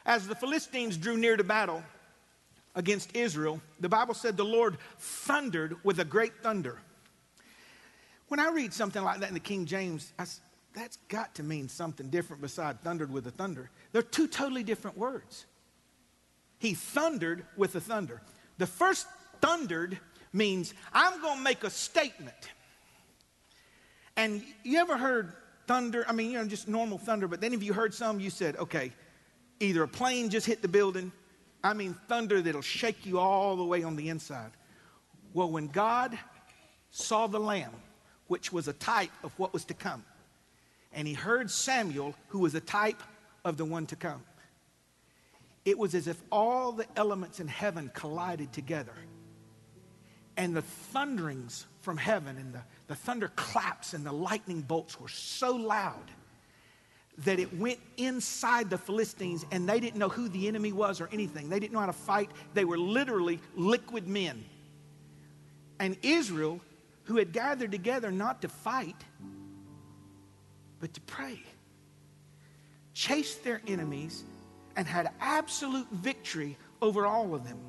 As 0.05 0.27
the 0.27 0.35
Philistines 0.35 0.97
drew 0.97 1.17
near 1.17 1.37
to 1.37 1.43
battle 1.43 1.83
against 2.73 3.15
Israel, 3.15 3.61
the 3.79 3.89
Bible 3.89 4.13
said 4.13 4.37
the 4.37 4.43
Lord 4.43 4.77
thundered 4.97 5.75
with 5.83 5.99
a 5.99 6.05
great 6.05 6.41
thunder. 6.41 6.79
When 8.31 8.39
I 8.39 8.49
read 8.51 8.73
something 8.73 9.03
like 9.03 9.19
that 9.19 9.27
in 9.27 9.33
the 9.33 9.41
King 9.41 9.65
James, 9.65 10.13
I, 10.17 10.23
that's 10.73 10.95
got 11.09 11.35
to 11.35 11.43
mean 11.43 11.67
something 11.67 12.07
different 12.07 12.41
beside 12.41 12.79
thundered 12.79 13.11
with 13.11 13.27
a 13.27 13.31
thunder. 13.31 13.69
They're 13.91 14.01
two 14.01 14.25
totally 14.25 14.63
different 14.63 14.97
words. 14.97 15.45
He 16.57 16.73
thundered 16.73 17.43
with 17.57 17.75
a 17.75 17.81
thunder. 17.81 18.21
The 18.57 18.67
first 18.67 19.05
thundered 19.41 19.99
means 20.31 20.73
I'm 20.93 21.21
going 21.21 21.39
to 21.39 21.43
make 21.43 21.65
a 21.65 21.69
statement. 21.69 22.51
And 24.15 24.41
you 24.63 24.79
ever 24.79 24.95
heard 24.95 25.33
thunder? 25.67 26.05
I 26.07 26.13
mean, 26.13 26.31
you 26.31 26.37
know, 26.37 26.47
just 26.47 26.69
normal 26.69 26.99
thunder, 26.99 27.27
but 27.27 27.41
then 27.41 27.53
if 27.53 27.61
you 27.61 27.73
heard 27.73 27.93
some, 27.93 28.21
you 28.21 28.29
said, 28.29 28.55
okay, 28.55 28.93
either 29.59 29.83
a 29.83 29.89
plane 29.89 30.29
just 30.29 30.47
hit 30.47 30.61
the 30.61 30.69
building, 30.69 31.11
I 31.65 31.73
mean, 31.73 31.97
thunder 32.07 32.41
that'll 32.41 32.61
shake 32.61 33.05
you 33.05 33.19
all 33.19 33.57
the 33.57 33.65
way 33.65 33.83
on 33.83 33.97
the 33.97 34.07
inside. 34.07 34.51
Well, 35.33 35.51
when 35.51 35.67
God 35.67 36.17
saw 36.91 37.27
the 37.27 37.37
lamb, 37.37 37.73
which 38.31 38.53
was 38.53 38.69
a 38.69 38.73
type 38.73 39.11
of 39.25 39.37
what 39.37 39.51
was 39.51 39.65
to 39.65 39.73
come, 39.73 40.05
and 40.93 41.05
he 41.05 41.13
heard 41.13 41.51
Samuel, 41.51 42.15
who 42.29 42.39
was 42.39 42.55
a 42.55 42.61
type 42.61 43.03
of 43.43 43.57
the 43.57 43.65
one 43.65 43.85
to 43.87 43.97
come, 43.97 44.23
it 45.65 45.77
was 45.77 45.93
as 45.93 46.07
if 46.07 46.15
all 46.31 46.71
the 46.71 46.85
elements 46.95 47.41
in 47.41 47.49
heaven 47.49 47.91
collided 47.93 48.53
together 48.53 48.93
and 50.37 50.55
the 50.55 50.61
thunderings 50.61 51.65
from 51.81 51.97
heaven 51.97 52.37
and 52.37 52.53
the, 52.53 52.61
the 52.87 52.95
thunder 52.95 53.29
claps 53.35 53.93
and 53.93 54.05
the 54.05 54.13
lightning 54.13 54.61
bolts 54.61 54.97
were 54.97 55.09
so 55.09 55.53
loud 55.53 56.09
that 57.17 57.37
it 57.37 57.53
went 57.57 57.79
inside 57.97 58.69
the 58.69 58.77
Philistines 58.77 59.45
and 59.51 59.67
they 59.67 59.81
didn't 59.81 59.99
know 59.99 60.07
who 60.07 60.29
the 60.29 60.47
enemy 60.47 60.71
was 60.71 61.01
or 61.01 61.09
anything. 61.11 61.49
They 61.49 61.59
didn't 61.59 61.73
know 61.73 61.81
how 61.81 61.85
to 61.87 61.93
fight. 61.93 62.31
They 62.53 62.63
were 62.63 62.77
literally 62.77 63.41
liquid 63.57 64.07
men. 64.07 64.45
And 65.79 65.97
Israel, 66.01 66.61
who 67.03 67.17
had 67.17 67.31
gathered 67.31 67.71
together 67.71 68.11
not 68.11 68.41
to 68.41 68.47
fight, 68.47 68.95
but 70.79 70.93
to 70.93 71.01
pray, 71.01 71.41
chased 72.93 73.43
their 73.43 73.61
enemies 73.67 74.23
and 74.75 74.87
had 74.87 75.09
absolute 75.19 75.87
victory 75.91 76.57
over 76.81 77.05
all 77.05 77.35
of 77.35 77.43
them. 77.43 77.59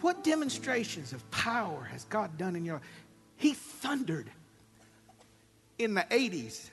What 0.00 0.24
demonstrations 0.24 1.12
of 1.12 1.28
power 1.30 1.84
has 1.84 2.04
God 2.04 2.38
done 2.38 2.56
in 2.56 2.64
your 2.64 2.76
life? 2.76 2.84
He 3.36 3.54
thundered 3.54 4.30
in 5.78 5.94
the 5.94 6.06
80s 6.10 6.70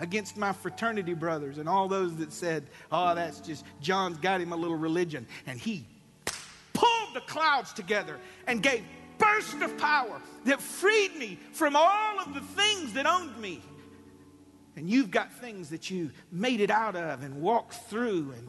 against 0.00 0.36
my 0.36 0.52
fraternity 0.52 1.14
brothers 1.14 1.58
and 1.58 1.68
all 1.68 1.88
those 1.88 2.16
that 2.16 2.32
said, 2.32 2.64
oh, 2.90 3.14
that's 3.14 3.40
just, 3.40 3.64
John's 3.80 4.18
got 4.18 4.40
him 4.40 4.52
a 4.52 4.56
little 4.56 4.76
religion. 4.76 5.26
And 5.46 5.58
he 5.58 5.86
the 7.14 7.20
clouds 7.20 7.72
together 7.72 8.18
and 8.46 8.62
gave 8.62 8.84
burst 9.18 9.60
of 9.62 9.76
power 9.78 10.20
that 10.44 10.60
freed 10.60 11.14
me 11.16 11.38
from 11.52 11.76
all 11.76 12.20
of 12.20 12.34
the 12.34 12.40
things 12.40 12.92
that 12.94 13.06
owned 13.06 13.36
me. 13.38 13.60
And 14.76 14.88
you've 14.88 15.10
got 15.10 15.32
things 15.32 15.70
that 15.70 15.90
you 15.90 16.10
made 16.30 16.60
it 16.60 16.70
out 16.70 16.96
of 16.96 17.22
and 17.22 17.42
walked 17.42 17.74
through 17.74 18.34
and 18.36 18.48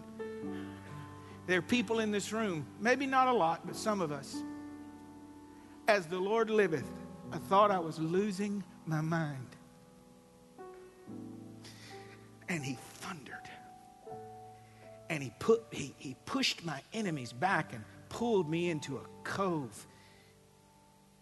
there 1.46 1.60
are 1.60 1.64
people 1.64 2.00
in 2.00 2.12
this 2.12 2.32
room, 2.32 2.66
maybe 2.80 3.06
not 3.06 3.28
a 3.28 3.34
lot, 3.34 3.66
but 3.66 3.76
some 3.76 4.02
of 4.02 4.12
us. 4.12 4.38
As 5.88 6.06
the 6.06 6.18
Lord 6.18 6.50
liveth, 6.50 6.90
I 7.34 7.38
thought 7.38 7.70
I 7.70 7.80
was 7.80 8.00
losing 8.00 8.64
my 8.86 9.02
mind. 9.02 9.48
And 12.48 12.64
he 12.64 12.78
thundered. 12.96 13.50
And 15.10 15.22
he 15.22 15.34
put 15.40 15.66
he, 15.72 15.94
he 15.98 16.16
pushed 16.26 16.64
my 16.64 16.82
enemies 16.94 17.34
back 17.34 17.74
and 17.74 17.84
pulled 18.14 18.48
me 18.48 18.70
into 18.70 18.98
a 18.98 19.02
cove. 19.24 19.88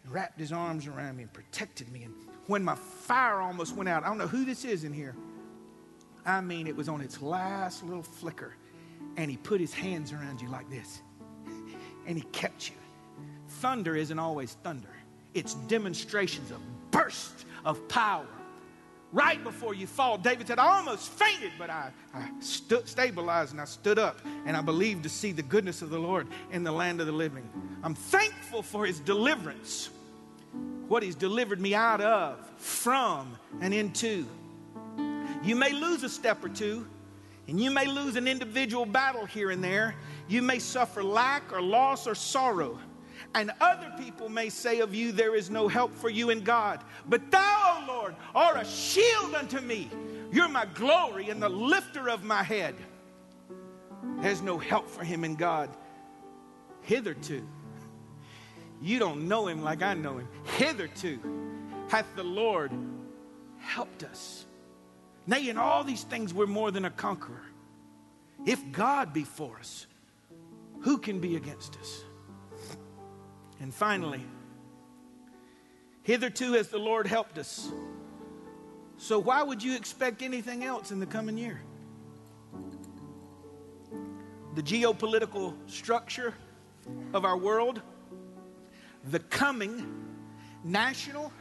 And 0.04 0.14
wrapped 0.14 0.40
his 0.40 0.52
arms 0.52 0.88
around 0.88 1.18
me 1.18 1.24
and 1.24 1.34
protected 1.34 1.92
me. 1.92 2.04
And 2.04 2.14
when 2.48 2.64
my 2.64 2.76
fire 2.76 3.40
almost 3.40 3.76
went 3.76 3.88
out, 3.88 4.04
I 4.04 4.08
don't 4.08 4.18
know 4.18 4.28
who 4.28 4.46
this 4.46 4.66
is 4.66 4.84
in 4.84 4.92
here. 4.94 5.16
I 6.26 6.42
mean, 6.42 6.68
it 6.68 6.76
was 6.76 6.90
on 6.90 7.02
its 7.02 7.22
last 7.22 7.84
little 7.84 8.04
flicker 8.04 8.54
and 9.18 9.32
he 9.32 9.38
put 9.38 9.60
his 9.60 9.74
hands 9.74 10.12
around 10.12 10.42
you 10.42 10.50
like 10.50 10.70
this 10.70 11.02
and 12.06 12.18
he 12.18 12.24
kept 12.32 12.70
you. 12.70 12.76
Thunder 13.48 13.96
isn't 13.96 14.20
always 14.20 14.54
thunder, 14.64 14.94
it's 15.34 15.56
demonstrations 15.68 16.52
of 16.52 16.60
burst 16.92 17.46
of 17.66 17.88
power. 17.88 18.28
Right 19.14 19.44
before 19.44 19.74
you 19.74 19.88
fall, 19.88 20.18
David 20.18 20.48
said, 20.48 20.58
I 20.58 20.78
almost 20.78 21.12
fainted, 21.12 21.52
but 21.58 21.70
I, 21.70 21.92
I 22.14 22.30
stood, 22.40 22.88
stabilized 22.88 23.52
and 23.52 23.60
I 23.60 23.66
stood 23.66 24.00
up 24.00 24.20
and 24.46 24.56
I 24.56 24.62
believed 24.62 25.04
to 25.04 25.10
see 25.10 25.34
the 25.34 25.44
goodness 25.44 25.82
of 25.82 25.90
the 25.90 26.00
Lord 26.00 26.28
in 26.52 26.64
the 26.64 26.72
land 26.72 27.02
of 27.02 27.08
the 27.08 27.12
living. 27.12 27.50
I'm 27.84 27.94
thankful 27.94 28.64
for 28.64 28.86
his 28.86 29.02
deliverance, 29.02 29.90
what 30.88 31.04
he's 31.04 31.16
delivered 31.16 31.60
me 31.60 31.76
out 31.76 32.00
of, 32.00 32.38
from, 32.58 33.38
and 33.60 33.74
into. 33.74 34.26
You 35.44 35.56
may 35.56 35.74
lose 35.74 36.04
a 36.04 36.10
step 36.10 36.44
or 36.46 36.50
two, 36.50 36.88
and 37.48 37.60
you 37.60 37.70
may 37.70 37.88
lose 37.88 38.16
an 38.16 38.30
individual 38.30 38.86
battle 38.86 39.26
here 39.26 39.52
and 39.52 39.62
there. 39.62 39.96
You 40.30 40.42
may 40.42 40.60
suffer 40.60 41.04
lack 41.04 41.52
or 41.52 41.62
loss 41.62 42.08
or 42.08 42.16
sorrow. 42.16 42.80
And 43.34 43.52
other 43.62 43.92
people 43.98 44.28
may 44.28 44.50
say 44.50 44.80
of 44.80 44.94
you, 44.94 45.12
There 45.12 45.36
is 45.36 45.50
no 45.50 45.68
help 45.68 45.96
for 45.96 46.10
you 46.10 46.30
in 46.30 46.42
God. 46.42 46.84
But 47.08 47.32
thou, 47.32 47.86
O 47.88 47.94
Lord, 47.94 48.16
art 48.36 48.58
a 48.62 48.66
shield 48.66 49.36
unto 49.36 49.60
me. 49.60 49.90
You're 50.32 50.50
my 50.50 50.66
glory 50.66 51.30
and 51.30 51.42
the 51.42 51.50
lifter 51.50 52.10
of 52.10 52.24
my 52.24 52.44
head. 52.44 52.76
There's 54.20 54.42
no 54.42 54.58
help 54.58 54.90
for 54.90 55.04
him 55.04 55.24
in 55.24 55.36
God. 55.36 55.70
Hitherto, 56.82 57.48
you 58.82 59.00
don't 59.00 59.28
know 59.28 59.48
him 59.48 59.62
like 59.62 59.82
I 59.82 59.94
know 59.94 60.18
him. 60.18 60.28
Hitherto 60.58 61.20
hath 61.90 62.08
the 62.16 62.24
Lord 62.24 62.72
helped 63.60 64.04
us. 64.04 64.46
Nay, 65.28 65.50
in 65.50 65.58
all 65.58 65.84
these 65.84 66.04
things, 66.04 66.34
we're 66.34 66.48
more 66.48 66.72
than 66.72 66.86
a 66.86 66.90
conqueror. 66.90 67.46
If 68.46 68.72
God 68.72 69.14
be 69.14 69.24
for 69.24 69.58
us, 69.60 69.86
who 70.82 70.98
can 70.98 71.20
be 71.20 71.36
against 71.36 71.78
us? 71.78 72.04
And 73.62 73.72
finally, 73.72 74.26
hitherto 76.02 76.54
has 76.54 76.70
the 76.70 76.80
Lord 76.80 77.06
helped 77.06 77.38
us. 77.38 77.72
So 78.98 79.20
why 79.20 79.44
would 79.44 79.62
you 79.62 79.76
expect 79.76 80.24
anything 80.24 80.64
else 80.64 80.90
in 80.90 81.00
the 81.00 81.06
coming 81.06 81.38
year? 81.38 81.62
The 84.56 84.64
geopolitical 84.64 85.54
structure 85.68 86.34
of 87.14 87.24
our 87.24 87.38
world, 87.38 87.82
the 89.12 89.20
coming 89.20 90.08
national, 90.64 91.32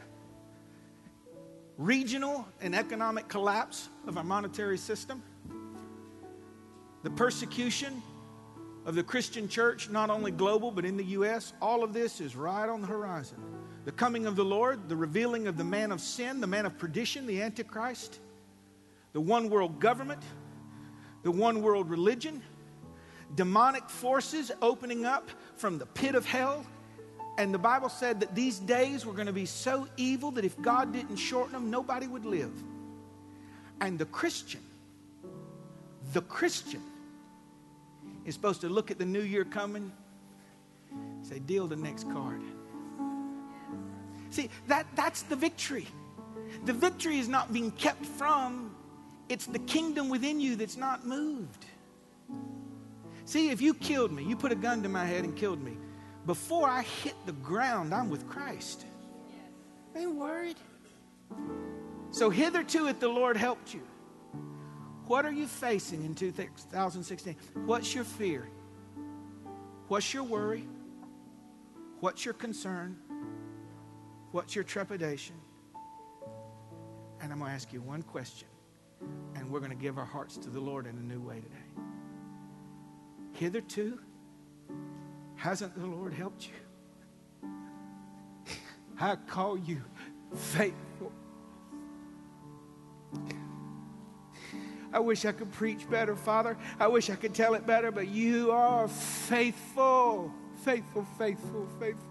regional, 1.79 2.47
and 2.61 2.75
economic 2.75 3.29
collapse 3.29 3.89
of 4.05 4.17
our 4.17 4.23
monetary 4.23 4.77
system, 4.77 5.23
the 7.01 7.09
persecution 7.09 8.03
of 8.85 8.95
the 8.95 9.03
Christian 9.03 9.47
church, 9.47 9.89
not 9.89 10.09
only 10.09 10.31
global 10.31 10.71
but 10.71 10.85
in 10.85 10.97
the 10.97 11.03
U.S., 11.05 11.53
all 11.61 11.83
of 11.83 11.93
this 11.93 12.19
is 12.19 12.35
right 12.35 12.67
on 12.67 12.81
the 12.81 12.87
horizon. 12.87 13.37
The 13.85 13.91
coming 13.91 14.25
of 14.25 14.35
the 14.35 14.45
Lord, 14.45 14.89
the 14.89 14.95
revealing 14.95 15.47
of 15.47 15.57
the 15.57 15.63
man 15.63 15.91
of 15.91 16.01
sin, 16.01 16.39
the 16.41 16.47
man 16.47 16.65
of 16.65 16.77
perdition, 16.77 17.25
the 17.25 17.41
Antichrist, 17.41 18.19
the 19.13 19.21
one 19.21 19.49
world 19.49 19.79
government, 19.79 20.21
the 21.23 21.31
one 21.31 21.61
world 21.61 21.89
religion, 21.89 22.41
demonic 23.35 23.89
forces 23.89 24.51
opening 24.61 25.05
up 25.05 25.29
from 25.55 25.77
the 25.77 25.85
pit 25.85 26.15
of 26.15 26.25
hell. 26.25 26.65
And 27.37 27.53
the 27.53 27.59
Bible 27.59 27.89
said 27.89 28.19
that 28.19 28.35
these 28.35 28.59
days 28.59 29.05
were 29.05 29.13
going 29.13 29.27
to 29.27 29.33
be 29.33 29.45
so 29.45 29.87
evil 29.97 30.31
that 30.31 30.45
if 30.45 30.59
God 30.61 30.91
didn't 30.93 31.15
shorten 31.15 31.53
them, 31.53 31.71
nobody 31.71 32.07
would 32.07 32.25
live. 32.25 32.51
And 33.79 33.97
the 33.97 34.05
Christian, 34.05 34.61
the 36.13 36.21
Christian, 36.21 36.81
is 38.25 38.33
supposed 38.33 38.61
to 38.61 38.69
look 38.69 38.91
at 38.91 38.97
the 38.97 39.05
new 39.05 39.21
year 39.21 39.45
coming, 39.45 39.91
say, 41.23 41.39
deal 41.39 41.67
the 41.67 41.75
next 41.75 42.09
card. 42.11 42.41
See, 44.29 44.49
that, 44.67 44.85
that's 44.95 45.23
the 45.23 45.35
victory. 45.35 45.87
The 46.65 46.73
victory 46.73 47.19
is 47.19 47.27
not 47.27 47.51
being 47.51 47.71
kept 47.71 48.05
from, 48.05 48.75
it's 49.29 49.45
the 49.45 49.59
kingdom 49.59 50.09
within 50.09 50.39
you 50.39 50.55
that's 50.55 50.77
not 50.77 51.05
moved. 51.05 51.65
See, 53.25 53.49
if 53.49 53.61
you 53.61 53.73
killed 53.73 54.11
me, 54.11 54.23
you 54.23 54.35
put 54.35 54.51
a 54.51 54.55
gun 54.55 54.83
to 54.83 54.89
my 54.89 55.05
head 55.05 55.23
and 55.23 55.35
killed 55.35 55.63
me, 55.63 55.77
before 56.25 56.67
I 56.67 56.81
hit 56.81 57.15
the 57.25 57.31
ground, 57.31 57.93
I'm 57.93 58.09
with 58.09 58.27
Christ. 58.27 58.85
I 59.95 59.99
ain't 59.99 60.15
worried. 60.15 60.57
So 62.11 62.29
hitherto, 62.29 62.87
if 62.87 62.99
the 62.99 63.07
Lord 63.07 63.37
helped 63.37 63.73
you, 63.73 63.81
what 65.11 65.25
are 65.25 65.33
you 65.33 65.45
facing 65.45 66.05
in 66.05 66.15
2016? 66.15 67.35
What's 67.65 67.93
your 67.93 68.05
fear? 68.05 68.47
What's 69.89 70.13
your 70.13 70.23
worry? 70.23 70.65
What's 71.99 72.23
your 72.23 72.33
concern? 72.33 72.95
What's 74.31 74.55
your 74.55 74.63
trepidation? 74.63 75.35
And 77.19 77.29
I'm 77.29 77.39
going 77.39 77.51
to 77.51 77.55
ask 77.55 77.73
you 77.73 77.81
one 77.81 78.03
question, 78.03 78.47
and 79.35 79.51
we're 79.51 79.59
going 79.59 79.71
to 79.71 79.77
give 79.77 79.97
our 79.97 80.05
hearts 80.05 80.37
to 80.37 80.49
the 80.49 80.61
Lord 80.61 80.87
in 80.87 80.95
a 80.95 81.01
new 81.01 81.19
way 81.19 81.41
today. 81.41 81.83
Hitherto, 83.33 83.99
hasn't 85.35 85.77
the 85.77 85.87
Lord 85.87 86.13
helped 86.13 86.47
you? 86.47 87.49
I 88.97 89.17
call 89.17 89.59
you 89.59 89.81
faithful. 90.33 91.11
I 94.93 94.99
wish 94.99 95.25
I 95.25 95.31
could 95.31 95.51
preach 95.51 95.89
better, 95.89 96.15
Father. 96.15 96.57
I 96.79 96.87
wish 96.87 97.09
I 97.09 97.15
could 97.15 97.33
tell 97.33 97.53
it 97.53 97.65
better, 97.65 97.91
but 97.91 98.07
you 98.07 98.51
are 98.51 98.87
faithful, 98.87 100.31
faithful, 100.63 101.05
faithful, 101.17 101.67
faithful, 101.79 102.09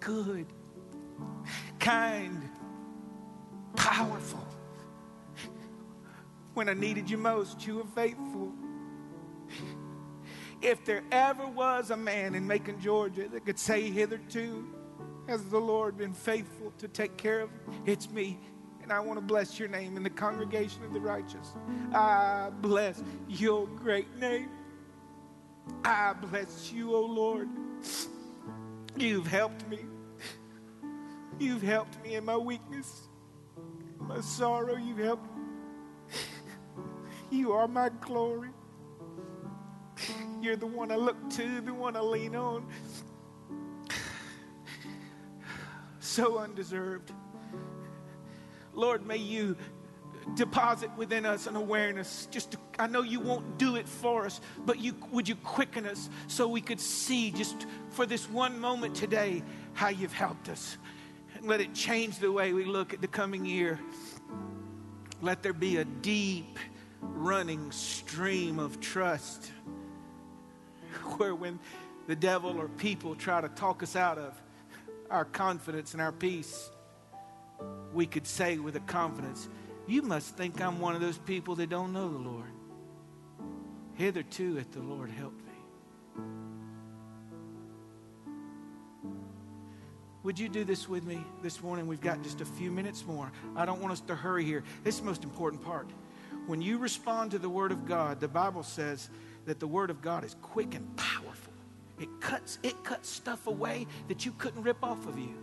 good, 0.00 0.46
kind, 1.80 2.48
powerful. 3.74 4.46
When 6.54 6.68
I 6.68 6.74
needed 6.74 7.10
you 7.10 7.18
most, 7.18 7.66
you 7.66 7.76
were 7.76 7.84
faithful. 7.94 8.52
If 10.60 10.84
there 10.84 11.04
ever 11.12 11.46
was 11.46 11.90
a 11.90 11.96
man 11.96 12.34
in 12.34 12.46
Macon, 12.46 12.80
Georgia 12.80 13.28
that 13.28 13.44
could 13.44 13.58
say 13.58 13.90
hitherto, 13.90 14.66
has 15.28 15.44
the 15.44 15.60
Lord 15.60 15.96
been 15.96 16.14
faithful 16.14 16.72
to 16.78 16.88
take 16.88 17.16
care 17.16 17.40
of, 17.40 17.50
it's 17.86 18.10
me 18.10 18.40
and 18.88 18.94
I 18.94 19.00
want 19.00 19.18
to 19.18 19.20
bless 19.20 19.58
your 19.58 19.68
name 19.68 19.98
in 19.98 20.02
the 20.02 20.08
congregation 20.08 20.82
of 20.82 20.94
the 20.94 21.00
righteous. 21.00 21.52
I 21.92 22.48
bless 22.62 23.02
your 23.28 23.66
great 23.66 24.16
name. 24.16 24.48
I 25.84 26.14
bless 26.14 26.72
you, 26.72 26.94
O 26.94 26.96
oh 26.96 27.04
Lord. 27.04 27.50
You've 28.96 29.26
helped 29.26 29.68
me. 29.68 29.80
You've 31.38 31.60
helped 31.60 32.02
me 32.02 32.14
in 32.14 32.24
my 32.24 32.38
weakness, 32.38 33.08
my 33.98 34.22
sorrow. 34.22 34.76
You've 34.76 34.96
helped 34.96 35.26
me. 35.36 35.42
You 37.30 37.52
are 37.52 37.68
my 37.68 37.90
glory. 38.00 38.48
You're 40.40 40.56
the 40.56 40.66
one 40.66 40.90
I 40.90 40.96
look 40.96 41.28
to, 41.32 41.60
the 41.60 41.74
one 41.74 41.94
I 41.94 42.00
lean 42.00 42.34
on. 42.34 42.66
So 46.00 46.38
undeserved. 46.38 47.12
Lord, 48.78 49.04
may 49.04 49.16
you 49.16 49.56
deposit 50.36 50.96
within 50.96 51.26
us 51.26 51.48
an 51.48 51.56
awareness. 51.56 52.28
Just 52.30 52.52
to, 52.52 52.58
I 52.78 52.86
know 52.86 53.02
you 53.02 53.18
won't 53.18 53.58
do 53.58 53.74
it 53.74 53.88
for 53.88 54.24
us, 54.24 54.40
but 54.64 54.78
you 54.78 54.94
would 55.10 55.28
you 55.28 55.34
quicken 55.34 55.84
us 55.84 56.08
so 56.28 56.46
we 56.46 56.60
could 56.60 56.78
see 56.78 57.32
just 57.32 57.66
for 57.90 58.06
this 58.06 58.30
one 58.30 58.60
moment 58.60 58.94
today 58.94 59.42
how 59.72 59.88
you've 59.88 60.12
helped 60.12 60.48
us. 60.48 60.78
And 61.34 61.48
let 61.48 61.60
it 61.60 61.74
change 61.74 62.20
the 62.20 62.30
way 62.30 62.52
we 62.52 62.64
look 62.64 62.94
at 62.94 63.00
the 63.00 63.08
coming 63.08 63.44
year. 63.44 63.80
Let 65.22 65.42
there 65.42 65.52
be 65.52 65.78
a 65.78 65.84
deep 65.84 66.56
running 67.00 67.72
stream 67.72 68.60
of 68.60 68.80
trust 68.80 69.50
where 71.16 71.34
when 71.34 71.58
the 72.06 72.14
devil 72.14 72.60
or 72.60 72.68
people 72.68 73.16
try 73.16 73.40
to 73.40 73.48
talk 73.48 73.82
us 73.82 73.96
out 73.96 74.18
of 74.18 74.40
our 75.10 75.24
confidence 75.24 75.94
and 75.94 76.00
our 76.00 76.12
peace, 76.12 76.70
we 77.92 78.06
could 78.06 78.26
say 78.26 78.58
with 78.58 78.76
a 78.76 78.80
confidence, 78.80 79.48
You 79.86 80.02
must 80.02 80.36
think 80.36 80.60
I'm 80.60 80.80
one 80.80 80.94
of 80.94 81.00
those 81.00 81.18
people 81.18 81.54
that 81.56 81.70
don't 81.70 81.92
know 81.92 82.08
the 82.08 82.18
Lord. 82.18 82.52
Hitherto 83.94 84.56
hath 84.56 84.70
the 84.72 84.80
Lord 84.80 85.10
helped 85.10 85.42
me. 85.44 86.22
Would 90.22 90.38
you 90.38 90.48
do 90.48 90.64
this 90.64 90.88
with 90.88 91.04
me 91.04 91.24
this 91.42 91.62
morning? 91.62 91.86
We've 91.86 92.00
got 92.00 92.22
just 92.22 92.40
a 92.40 92.44
few 92.44 92.70
minutes 92.70 93.04
more. 93.06 93.32
I 93.56 93.64
don't 93.64 93.80
want 93.80 93.92
us 93.92 94.00
to 94.02 94.14
hurry 94.14 94.44
here. 94.44 94.62
This 94.84 94.96
is 94.96 95.00
the 95.00 95.06
most 95.06 95.24
important 95.24 95.64
part. 95.64 95.88
When 96.46 96.60
you 96.60 96.78
respond 96.78 97.30
to 97.32 97.38
the 97.38 97.48
Word 97.48 97.72
of 97.72 97.86
God, 97.86 98.20
the 98.20 98.28
Bible 98.28 98.62
says 98.62 99.10
that 99.46 99.58
the 99.58 99.66
Word 99.66 99.90
of 99.90 100.02
God 100.02 100.24
is 100.24 100.36
quick 100.42 100.74
and 100.74 100.96
powerful. 100.96 101.52
It 101.98 102.08
cuts, 102.20 102.58
it 102.62 102.84
cuts 102.84 103.08
stuff 103.08 103.46
away 103.46 103.86
that 104.08 104.24
you 104.24 104.32
couldn't 104.32 104.62
rip 104.62 104.84
off 104.84 105.06
of 105.06 105.18
you 105.18 105.34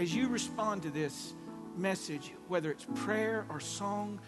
as 0.00 0.14
you 0.14 0.28
respond 0.28 0.82
to 0.82 0.90
this 0.90 1.34
message, 1.76 2.32
whether 2.48 2.70
it's 2.70 2.86
prayer 2.94 3.44
or 3.50 3.60
song, 3.60 4.18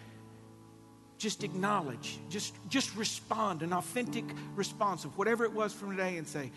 just 1.17 1.43
acknowledge, 1.43 2.19
just, 2.29 2.55
just 2.69 2.95
respond, 2.95 3.63
an 3.63 3.73
authentic 3.73 4.25
response 4.55 5.03
of 5.03 5.17
whatever 5.17 5.43
it 5.45 5.51
was 5.51 5.73
from 5.73 5.91
today, 5.91 6.17
and 6.17 6.27
say, 6.27 6.51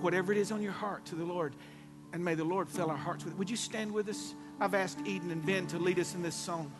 whatever 0.00 0.32
it 0.32 0.38
is 0.38 0.50
on 0.50 0.62
your 0.62 0.72
heart 0.72 1.04
to 1.04 1.14
the 1.14 1.24
Lord, 1.24 1.54
and 2.14 2.24
may 2.24 2.34
the 2.34 2.44
Lord 2.44 2.68
fill 2.68 2.90
our 2.90 2.96
hearts 2.96 3.24
with 3.24 3.34
it. 3.34 3.38
Would 3.38 3.50
you 3.50 3.56
stand 3.56 3.92
with 3.92 4.08
us? 4.08 4.34
I've 4.60 4.74
asked 4.74 4.98
Eden 5.04 5.30
and 5.30 5.44
Ben 5.44 5.66
to 5.68 5.78
lead 5.78 5.98
us 5.98 6.14
in 6.14 6.22
this 6.22 6.34
song. 6.34 6.72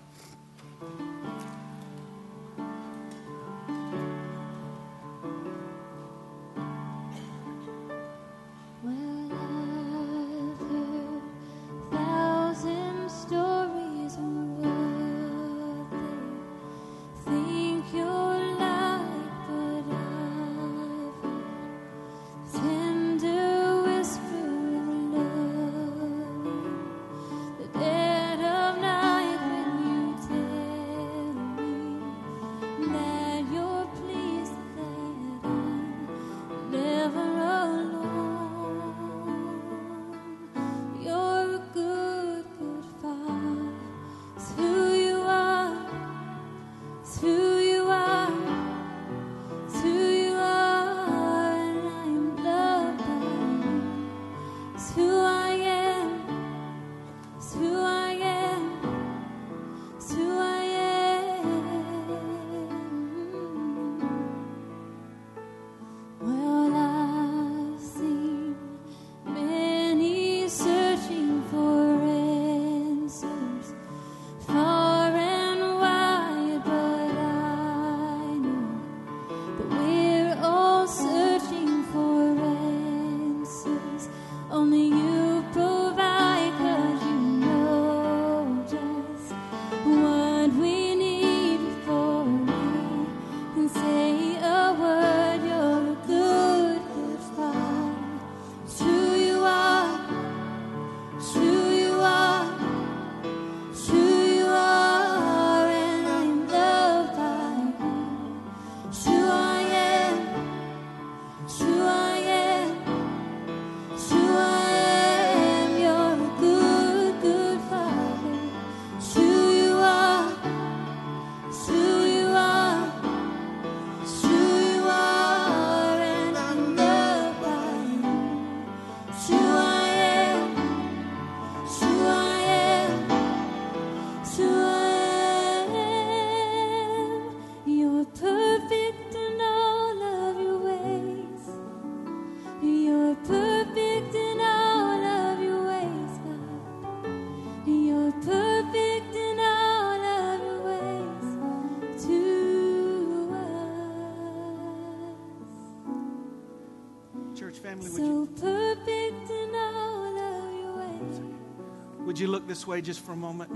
Look 162.45 162.49
this 162.49 162.67
way 162.67 162.83
just 162.83 163.01
for 163.01 163.13
a 163.13 163.17
moment? 163.17 163.51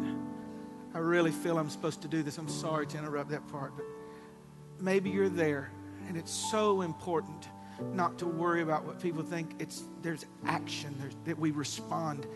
I 0.95 0.99
really 0.99 1.31
feel 1.31 1.59
I'm 1.59 1.69
supposed 1.69 2.01
to 2.03 2.09
do 2.09 2.23
this. 2.23 2.39
I'm 2.39 2.49
sorry 2.49 2.87
to 2.87 2.99
interrupt 2.99 3.29
that 3.31 3.47
part, 3.49 3.77
but 3.77 3.85
maybe 4.81 5.11
you're 5.11 5.29
there, 5.29 5.71
and 6.09 6.17
it's 6.17 6.33
so 6.33 6.81
important 6.81 7.49
not 7.93 8.19
to 8.19 8.27
worry 8.27 8.63
about 8.63 8.87
what 8.87 8.99
people 9.01 9.23
think. 9.23 9.51
It's 9.59 9.83
there's 10.01 10.25
action 10.47 10.95
there's, 10.99 11.15
that 11.27 11.39
we 11.39 11.51
respond. 11.51 12.27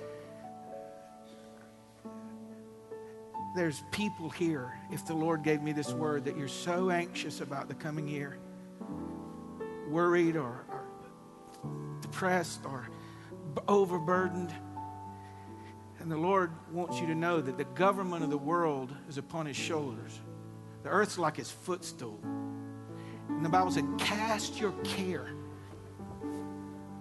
There's 3.57 3.83
people 3.91 4.29
here. 4.29 4.79
If 4.91 5.07
the 5.07 5.15
Lord 5.15 5.43
gave 5.43 5.63
me 5.63 5.73
this 5.73 5.93
word 5.93 6.27
that 6.27 6.37
you're 6.37 6.49
so 6.49 6.91
anxious 6.91 7.41
about 7.41 7.69
the 7.69 7.75
coming 7.75 8.07
year, 8.07 8.39
worried 9.89 10.37
or, 10.37 10.67
or 10.69 10.85
depressed 12.03 12.61
or 12.67 12.89
overburdened. 13.69 14.53
And 16.03 16.11
the 16.11 16.17
Lord 16.17 16.51
wants 16.73 17.01
you 17.01 17.07
to 17.07 17.15
know 17.15 17.41
that 17.41 17.57
the 17.57 17.65
government 17.65 18.25
of 18.25 18.31
the 18.31 18.37
world 18.37 18.93
is 19.09 19.19
upon 19.19 19.47
his 19.47 19.57
shoulders. 19.57 20.19
The 20.83 20.89
earth's 20.89 21.17
like 21.17 21.37
his 21.37 21.49
footstool. 21.49 22.19
And 23.29 23.45
the 23.45 23.49
Bible 23.49 23.71
said, 23.71 23.87
cast 23.99 24.61
your 24.61 24.73
care 24.83 25.31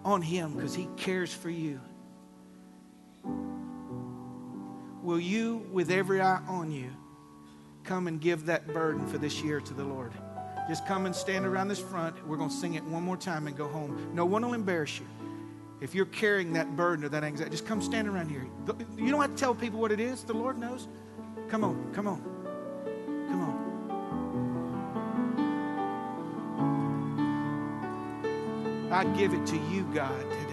on 0.05 0.21
him 0.21 0.53
because 0.53 0.75
he 0.75 0.87
cares 0.97 1.33
for 1.33 1.49
you. 1.49 1.81
Will 5.01 5.19
you, 5.19 5.67
with 5.71 5.89
every 5.89 6.21
eye 6.21 6.41
on 6.47 6.69
you, 6.69 6.91
come 7.83 8.05
and 8.07 8.21
give 8.21 8.45
that 8.45 8.67
burden 8.67 9.07
for 9.07 9.17
this 9.17 9.41
year 9.41 9.59
to 9.61 9.73
the 9.73 9.83
Lord? 9.83 10.13
Just 10.69 10.85
come 10.85 11.07
and 11.07 11.15
stand 11.15 11.47
around 11.47 11.69
this 11.69 11.79
front. 11.79 12.27
We're 12.27 12.37
going 12.37 12.51
to 12.51 12.55
sing 12.55 12.75
it 12.75 12.83
one 12.83 13.01
more 13.01 13.17
time 13.17 13.47
and 13.47 13.57
go 13.57 13.67
home. 13.67 14.11
No 14.13 14.25
one 14.25 14.45
will 14.45 14.53
embarrass 14.53 14.99
you. 14.99 15.07
If 15.81 15.95
you're 15.95 16.05
carrying 16.05 16.53
that 16.53 16.75
burden 16.75 17.03
or 17.03 17.09
that 17.09 17.23
anxiety, 17.23 17.49
just 17.49 17.65
come 17.65 17.81
stand 17.81 18.07
around 18.07 18.29
here. 18.29 18.45
You 18.95 19.09
don't 19.09 19.19
have 19.19 19.31
to 19.31 19.35
tell 19.35 19.55
people 19.55 19.79
what 19.79 19.91
it 19.91 19.99
is. 19.99 20.23
The 20.23 20.33
Lord 20.33 20.59
knows. 20.59 20.87
Come 21.49 21.63
on, 21.63 21.91
come 21.91 22.07
on, 22.07 22.21
come 23.27 23.41
on. 23.41 23.71
I 28.91 29.03
give 29.17 29.33
it 29.33 29.45
to 29.47 29.57
you, 29.57 29.83
God, 29.93 30.21
today. 30.29 30.50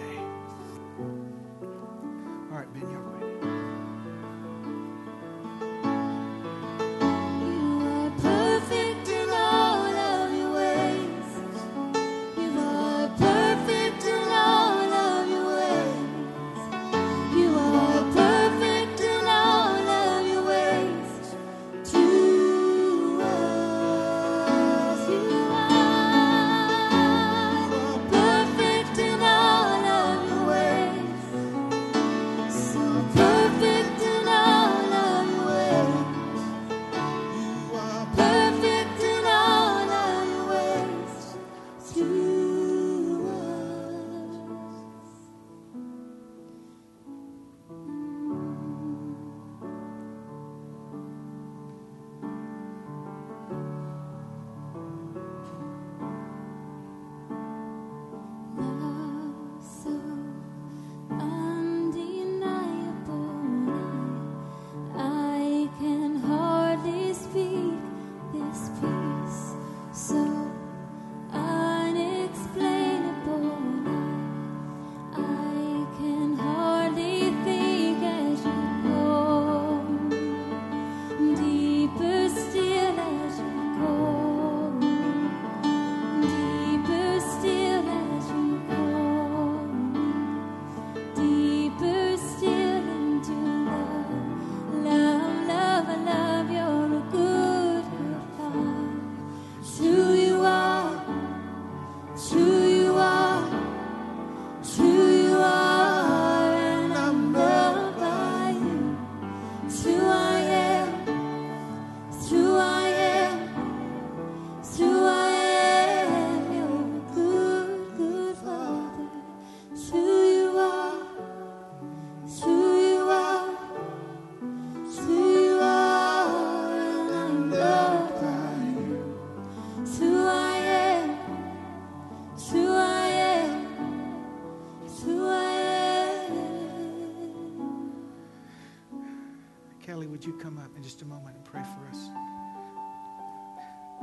Just 140.88 141.02
a 141.02 141.04
moment 141.04 141.36
and 141.36 141.44
pray 141.44 141.60
for 141.62 141.86
us? 141.90 142.08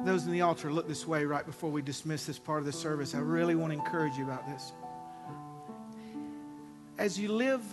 Those 0.05 0.27
in 0.27 0.31
the 0.31 0.41
altar, 0.41 0.71
look 0.71 0.87
this 0.87 1.07
way 1.07 1.25
right 1.25 1.43
before 1.43 1.71
we 1.71 1.81
dismiss 1.81 2.27
this 2.27 2.37
part 2.37 2.59
of 2.59 2.65
the 2.67 2.71
service. 2.71 3.15
I 3.15 3.19
really 3.19 3.55
want 3.55 3.73
to 3.73 3.79
encourage 3.79 4.15
you 4.17 4.23
about 4.23 4.47
this. 4.47 4.71
As 6.99 7.19
you 7.19 7.31
live 7.31 7.63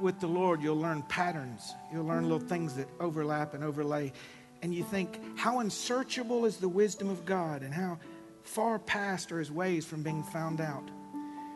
with 0.00 0.18
the 0.18 0.26
Lord, 0.26 0.60
you'll 0.62 0.80
learn 0.80 1.02
patterns. 1.02 1.76
You'll 1.92 2.06
learn 2.06 2.24
little 2.24 2.40
things 2.40 2.74
that 2.74 2.88
overlap 2.98 3.54
and 3.54 3.62
overlay. 3.62 4.12
and 4.62 4.74
you 4.74 4.82
think, 4.82 5.20
how 5.38 5.60
unsearchable 5.60 6.44
is 6.44 6.56
the 6.56 6.68
wisdom 6.68 7.08
of 7.08 7.24
God 7.24 7.62
and 7.62 7.72
how 7.72 8.00
far 8.42 8.80
past 8.80 9.30
are 9.30 9.38
his 9.38 9.52
ways 9.52 9.86
from 9.86 10.02
being 10.02 10.24
found 10.24 10.60
out. 10.60 10.90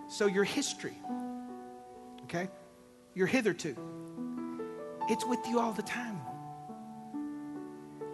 So, 0.08 0.26
your 0.26 0.44
history, 0.44 0.96
okay, 2.22 2.48
your 3.14 3.26
hitherto, 3.26 3.74
it's 5.10 5.26
with 5.26 5.40
you 5.48 5.58
all 5.58 5.72
the 5.72 5.82
time. 5.82 6.20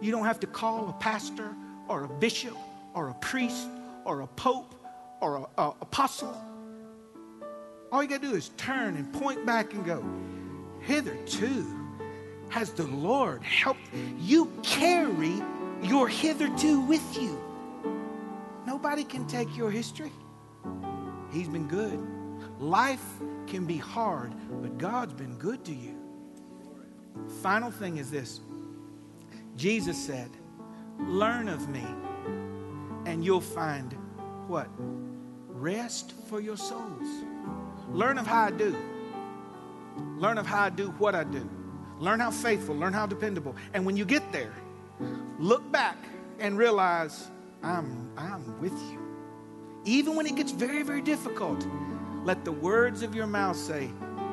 You 0.01 0.11
don't 0.11 0.25
have 0.25 0.39
to 0.39 0.47
call 0.47 0.89
a 0.89 0.93
pastor 0.93 1.55
or 1.87 2.03
a 2.05 2.09
bishop 2.09 2.57
or 2.93 3.09
a 3.09 3.13
priest 3.15 3.67
or 4.03 4.21
a 4.21 4.27
pope 4.27 4.73
or 5.21 5.37
an 5.37 5.45
apostle. 5.81 6.35
All 7.91 8.01
you 8.01 8.09
got 8.09 8.21
to 8.21 8.27
do 8.29 8.35
is 8.35 8.49
turn 8.57 8.95
and 8.95 9.13
point 9.13 9.45
back 9.45 9.73
and 9.73 9.85
go, 9.85 10.03
hitherto 10.79 11.65
has 12.49 12.71
the 12.71 12.87
Lord 12.87 13.43
helped. 13.43 13.81
You 14.19 14.51
carry 14.63 15.41
your 15.83 16.07
hitherto 16.07 16.81
with 16.81 17.17
you. 17.21 17.39
Nobody 18.65 19.03
can 19.03 19.27
take 19.27 19.55
your 19.55 19.69
history. 19.69 20.11
He's 21.31 21.47
been 21.47 21.67
good. 21.67 21.99
Life 22.59 23.05
can 23.47 23.65
be 23.65 23.77
hard, 23.77 24.33
but 24.61 24.77
God's 24.77 25.13
been 25.13 25.37
good 25.37 25.63
to 25.65 25.73
you. 25.73 25.97
Final 27.41 27.71
thing 27.71 27.97
is 27.97 28.09
this 28.09 28.39
Jesus 29.55 29.97
said, 29.97 30.29
Learn 30.99 31.47
of 31.47 31.69
me, 31.69 31.85
and 33.05 33.23
you'll 33.23 33.41
find 33.41 33.93
what? 34.47 34.67
Rest 35.47 36.13
for 36.27 36.39
your 36.39 36.57
souls. 36.57 37.07
Learn 37.89 38.17
of 38.17 38.27
how 38.27 38.45
I 38.45 38.51
do. 38.51 38.75
Learn 40.17 40.37
of 40.37 40.45
how 40.45 40.63
I 40.63 40.69
do 40.69 40.89
what 40.91 41.15
I 41.15 41.23
do. 41.23 41.49
Learn 41.99 42.19
how 42.19 42.31
faithful, 42.31 42.75
learn 42.75 42.93
how 42.93 43.05
dependable. 43.05 43.55
And 43.73 43.85
when 43.85 43.95
you 43.95 44.05
get 44.05 44.31
there, 44.31 44.53
look 45.37 45.71
back 45.71 45.97
and 46.39 46.57
realize 46.57 47.27
I'm, 47.61 48.11
I'm 48.17 48.59
with 48.59 48.73
you. 48.73 48.99
Even 49.85 50.15
when 50.15 50.25
it 50.25 50.35
gets 50.35 50.51
very, 50.51 50.83
very 50.83 51.01
difficult, 51.01 51.65
let 52.23 52.43
the 52.43 52.51
words 52.51 53.03
of 53.03 53.13
your 53.13 53.27
mouth 53.27 53.55
say, 53.55 53.89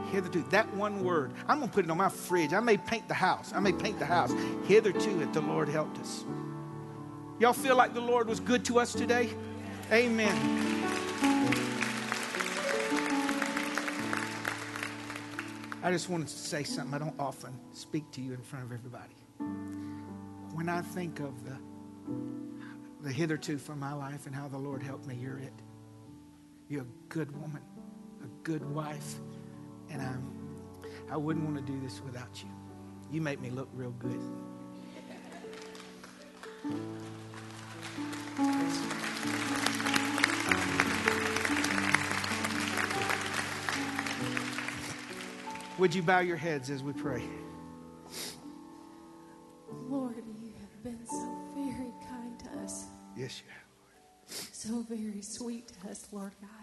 hitherto. 0.08 0.42
That 0.50 0.72
one 0.74 1.04
word, 1.04 1.32
I'm 1.46 1.58
going 1.58 1.68
to 1.68 1.74
put 1.74 1.84
it 1.84 1.90
on 1.90 1.98
my 1.98 2.08
fridge. 2.08 2.52
I 2.52 2.60
may 2.60 2.76
paint 2.76 3.08
the 3.08 3.14
house. 3.14 3.52
I 3.54 3.60
may 3.60 3.72
paint 3.72 3.98
the 3.98 4.06
house. 4.06 4.32
Hitherto, 4.66 5.20
it 5.20 5.32
the 5.32 5.40
Lord 5.40 5.68
helped 5.68 5.98
us. 5.98 6.24
Y'all 7.38 7.52
feel 7.52 7.76
like 7.76 7.94
the 7.94 8.00
Lord 8.00 8.28
was 8.28 8.40
good 8.40 8.64
to 8.66 8.78
us 8.80 8.92
today? 8.92 9.30
Amen. 9.92 10.78
I 15.80 15.92
just 15.92 16.10
wanted 16.10 16.28
to 16.28 16.34
say 16.34 16.64
something 16.64 16.92
I 16.92 16.98
don't 16.98 17.18
often 17.18 17.58
speak 17.72 18.10
to 18.10 18.20
you 18.20 18.32
in 18.32 18.42
front 18.42 18.64
of 18.64 18.72
everybody. 18.72 19.14
When 20.52 20.68
I 20.68 20.82
think 20.82 21.20
of 21.20 21.32
the, 21.44 21.56
the 23.02 23.12
hitherto 23.12 23.56
for 23.58 23.76
my 23.76 23.92
life 23.92 24.26
and 24.26 24.34
how 24.34 24.48
the 24.48 24.58
Lord 24.58 24.82
helped 24.82 25.06
me, 25.06 25.14
you're 25.14 25.38
it. 25.38 25.52
You're 26.68 26.82
a 26.82 27.08
good 27.08 27.30
woman, 27.40 27.62
a 28.22 28.26
good 28.42 28.68
wife, 28.74 29.20
and 29.90 30.02
I'm, 30.02 30.32
I 31.10 31.16
wouldn't 31.16 31.44
want 31.44 31.56
to 31.56 31.72
do 31.72 31.78
this 31.80 32.00
without 32.02 32.42
you. 32.42 32.48
You 33.10 33.20
make 33.20 33.40
me 33.40 33.50
look 33.50 33.68
real 33.74 33.92
good. 33.92 34.20
Would 45.78 45.94
you 45.94 46.02
bow 46.02 46.18
your 46.18 46.36
heads 46.36 46.70
as 46.70 46.82
we 46.82 46.92
pray? 46.92 47.22
Lord, 49.70 50.16
you 50.42 50.52
have 50.58 50.82
been 50.82 51.06
so 51.06 51.38
very 51.54 51.92
kind 52.10 52.38
to 52.40 52.50
us. 52.64 52.86
Yes, 53.16 53.40
you 53.40 53.50
have. 53.52 53.68
So 54.52 54.82
very 54.88 55.22
sweet 55.22 55.68
to 55.68 55.90
us, 55.90 56.08
Lord 56.10 56.32
God. 56.40 56.57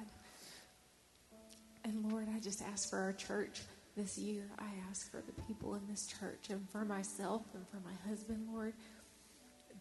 Just 2.46 2.62
ask 2.62 2.92
for 2.92 3.00
our 3.00 3.12
church 3.12 3.62
this 3.98 4.20
year. 4.20 4.44
I 4.60 4.68
ask 4.88 5.10
for 5.10 5.20
the 5.20 5.42
people 5.48 5.74
in 5.74 5.82
this 5.90 6.06
church 6.06 6.52
and 6.52 6.70
for 6.70 6.86
myself 6.86 7.42
and 7.56 7.68
for 7.70 7.78
my 7.78 7.96
husband, 8.08 8.48
Lord, 8.54 8.76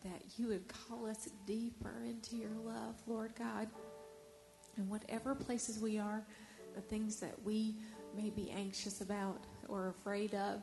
that 0.03 0.23
you 0.39 0.47
would 0.49 0.67
call 0.67 1.05
us 1.05 1.29
deeper 1.47 1.93
into 2.09 2.37
your 2.37 2.57
love, 2.65 2.95
Lord 3.07 3.35
God. 3.39 3.69
And 4.79 4.89
whatever 4.89 5.35
places 5.35 5.79
we 5.79 5.99
are, 5.99 6.25
the 6.75 6.81
things 6.81 7.21
that 7.21 7.35
we 7.45 7.75
may 8.17 8.31
be 8.31 8.51
anxious 8.51 9.03
about 9.03 9.45
or 9.69 9.89
afraid 9.89 10.33
of. 10.35 10.62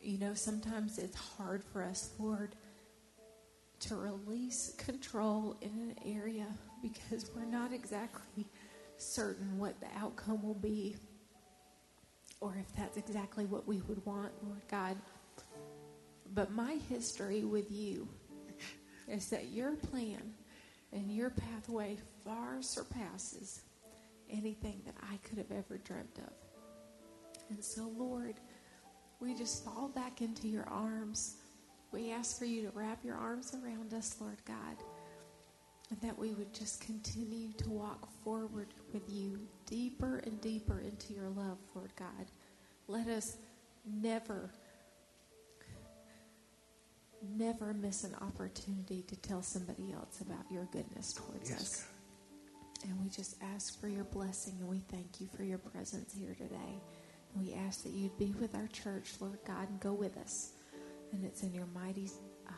You 0.00 0.18
know, 0.18 0.34
sometimes 0.34 0.98
it's 0.98 1.16
hard 1.16 1.64
for 1.72 1.82
us, 1.82 2.10
Lord, 2.20 2.54
to 3.80 3.96
release 3.96 4.72
control 4.78 5.56
in 5.60 5.70
an 5.70 5.96
area 6.06 6.46
because 6.80 7.28
we're 7.34 7.44
not 7.44 7.72
exactly 7.72 8.46
certain 8.98 9.58
what 9.58 9.78
the 9.80 9.88
outcome 9.98 10.42
will 10.42 10.54
be 10.54 10.96
or 12.40 12.56
if 12.60 12.76
that's 12.76 12.96
exactly 12.96 13.46
what 13.46 13.66
we 13.66 13.80
would 13.88 14.04
want, 14.04 14.32
Lord 14.42 14.62
God. 14.68 14.96
But 16.34 16.52
my 16.52 16.78
history 16.88 17.44
with 17.44 17.70
you 17.70 18.08
is 19.08 19.28
that 19.30 19.48
your 19.48 19.76
plan 19.76 20.34
and 20.92 21.10
your 21.10 21.30
pathway 21.30 21.98
far 22.24 22.60
surpasses 22.60 23.62
anything 24.30 24.82
that 24.84 24.94
I 25.10 25.16
could 25.28 25.38
have 25.38 25.50
ever 25.50 25.78
dreamt 25.78 26.18
of. 26.18 26.32
And 27.48 27.64
so, 27.64 27.90
Lord, 27.96 28.34
we 29.20 29.34
just 29.34 29.64
fall 29.64 29.88
back 29.88 30.20
into 30.20 30.48
your 30.48 30.68
arms. 30.68 31.36
We 31.92 32.12
ask 32.12 32.38
for 32.38 32.44
you 32.44 32.62
to 32.62 32.70
wrap 32.76 33.04
your 33.04 33.16
arms 33.16 33.54
around 33.54 33.94
us, 33.94 34.16
Lord 34.20 34.38
God, 34.44 34.76
and 35.90 36.00
that 36.00 36.18
we 36.18 36.30
would 36.34 36.52
just 36.52 36.80
continue 36.80 37.52
to 37.52 37.70
walk 37.70 38.08
forward 38.24 38.68
with 38.92 39.02
you 39.08 39.38
deeper 39.66 40.18
and 40.26 40.40
deeper 40.40 40.80
into 40.80 41.12
your 41.12 41.28
love, 41.28 41.58
Lord 41.74 41.92
God. 41.96 42.26
Let 42.88 43.06
us 43.08 43.36
never, 43.84 44.50
never 47.36 47.72
miss 47.72 48.04
an 48.04 48.14
opportunity 48.20 49.02
to 49.02 49.16
tell 49.16 49.42
somebody 49.42 49.92
else 49.92 50.20
about 50.20 50.50
your 50.50 50.64
goodness 50.72 51.12
towards 51.12 51.50
Yes, 51.50 51.60
us. 51.60 51.86
And 52.84 53.00
we 53.00 53.08
just 53.08 53.36
ask 53.54 53.80
for 53.80 53.88
your 53.88 54.04
blessing 54.04 54.56
and 54.60 54.68
we 54.68 54.80
thank 54.90 55.20
you 55.20 55.28
for 55.36 55.42
your 55.42 55.58
presence 55.58 56.12
here 56.16 56.34
today. 56.34 56.80
And 57.34 57.44
we 57.44 57.54
ask 57.54 57.82
that 57.84 57.92
you'd 57.92 58.16
be 58.18 58.34
with 58.40 58.54
our 58.54 58.66
church, 58.68 59.14
Lord 59.20 59.38
God, 59.46 59.68
and 59.68 59.80
go 59.80 59.92
with 59.92 60.16
us. 60.16 60.52
And 61.12 61.24
it's 61.24 61.42
in 61.42 61.54
your 61.54 61.66
mighty, 61.74 62.10
uh, 62.48 62.52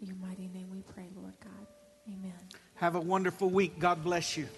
your 0.00 0.16
mighty 0.16 0.48
name 0.48 0.68
we 0.72 0.82
pray, 0.82 1.08
Lord 1.16 1.34
God. 1.40 1.66
Amen. 2.08 2.32
Have 2.76 2.94
a 2.94 3.00
wonderful 3.00 3.50
week. 3.50 3.78
God 3.78 4.04
bless 4.04 4.36
you. 4.36 4.48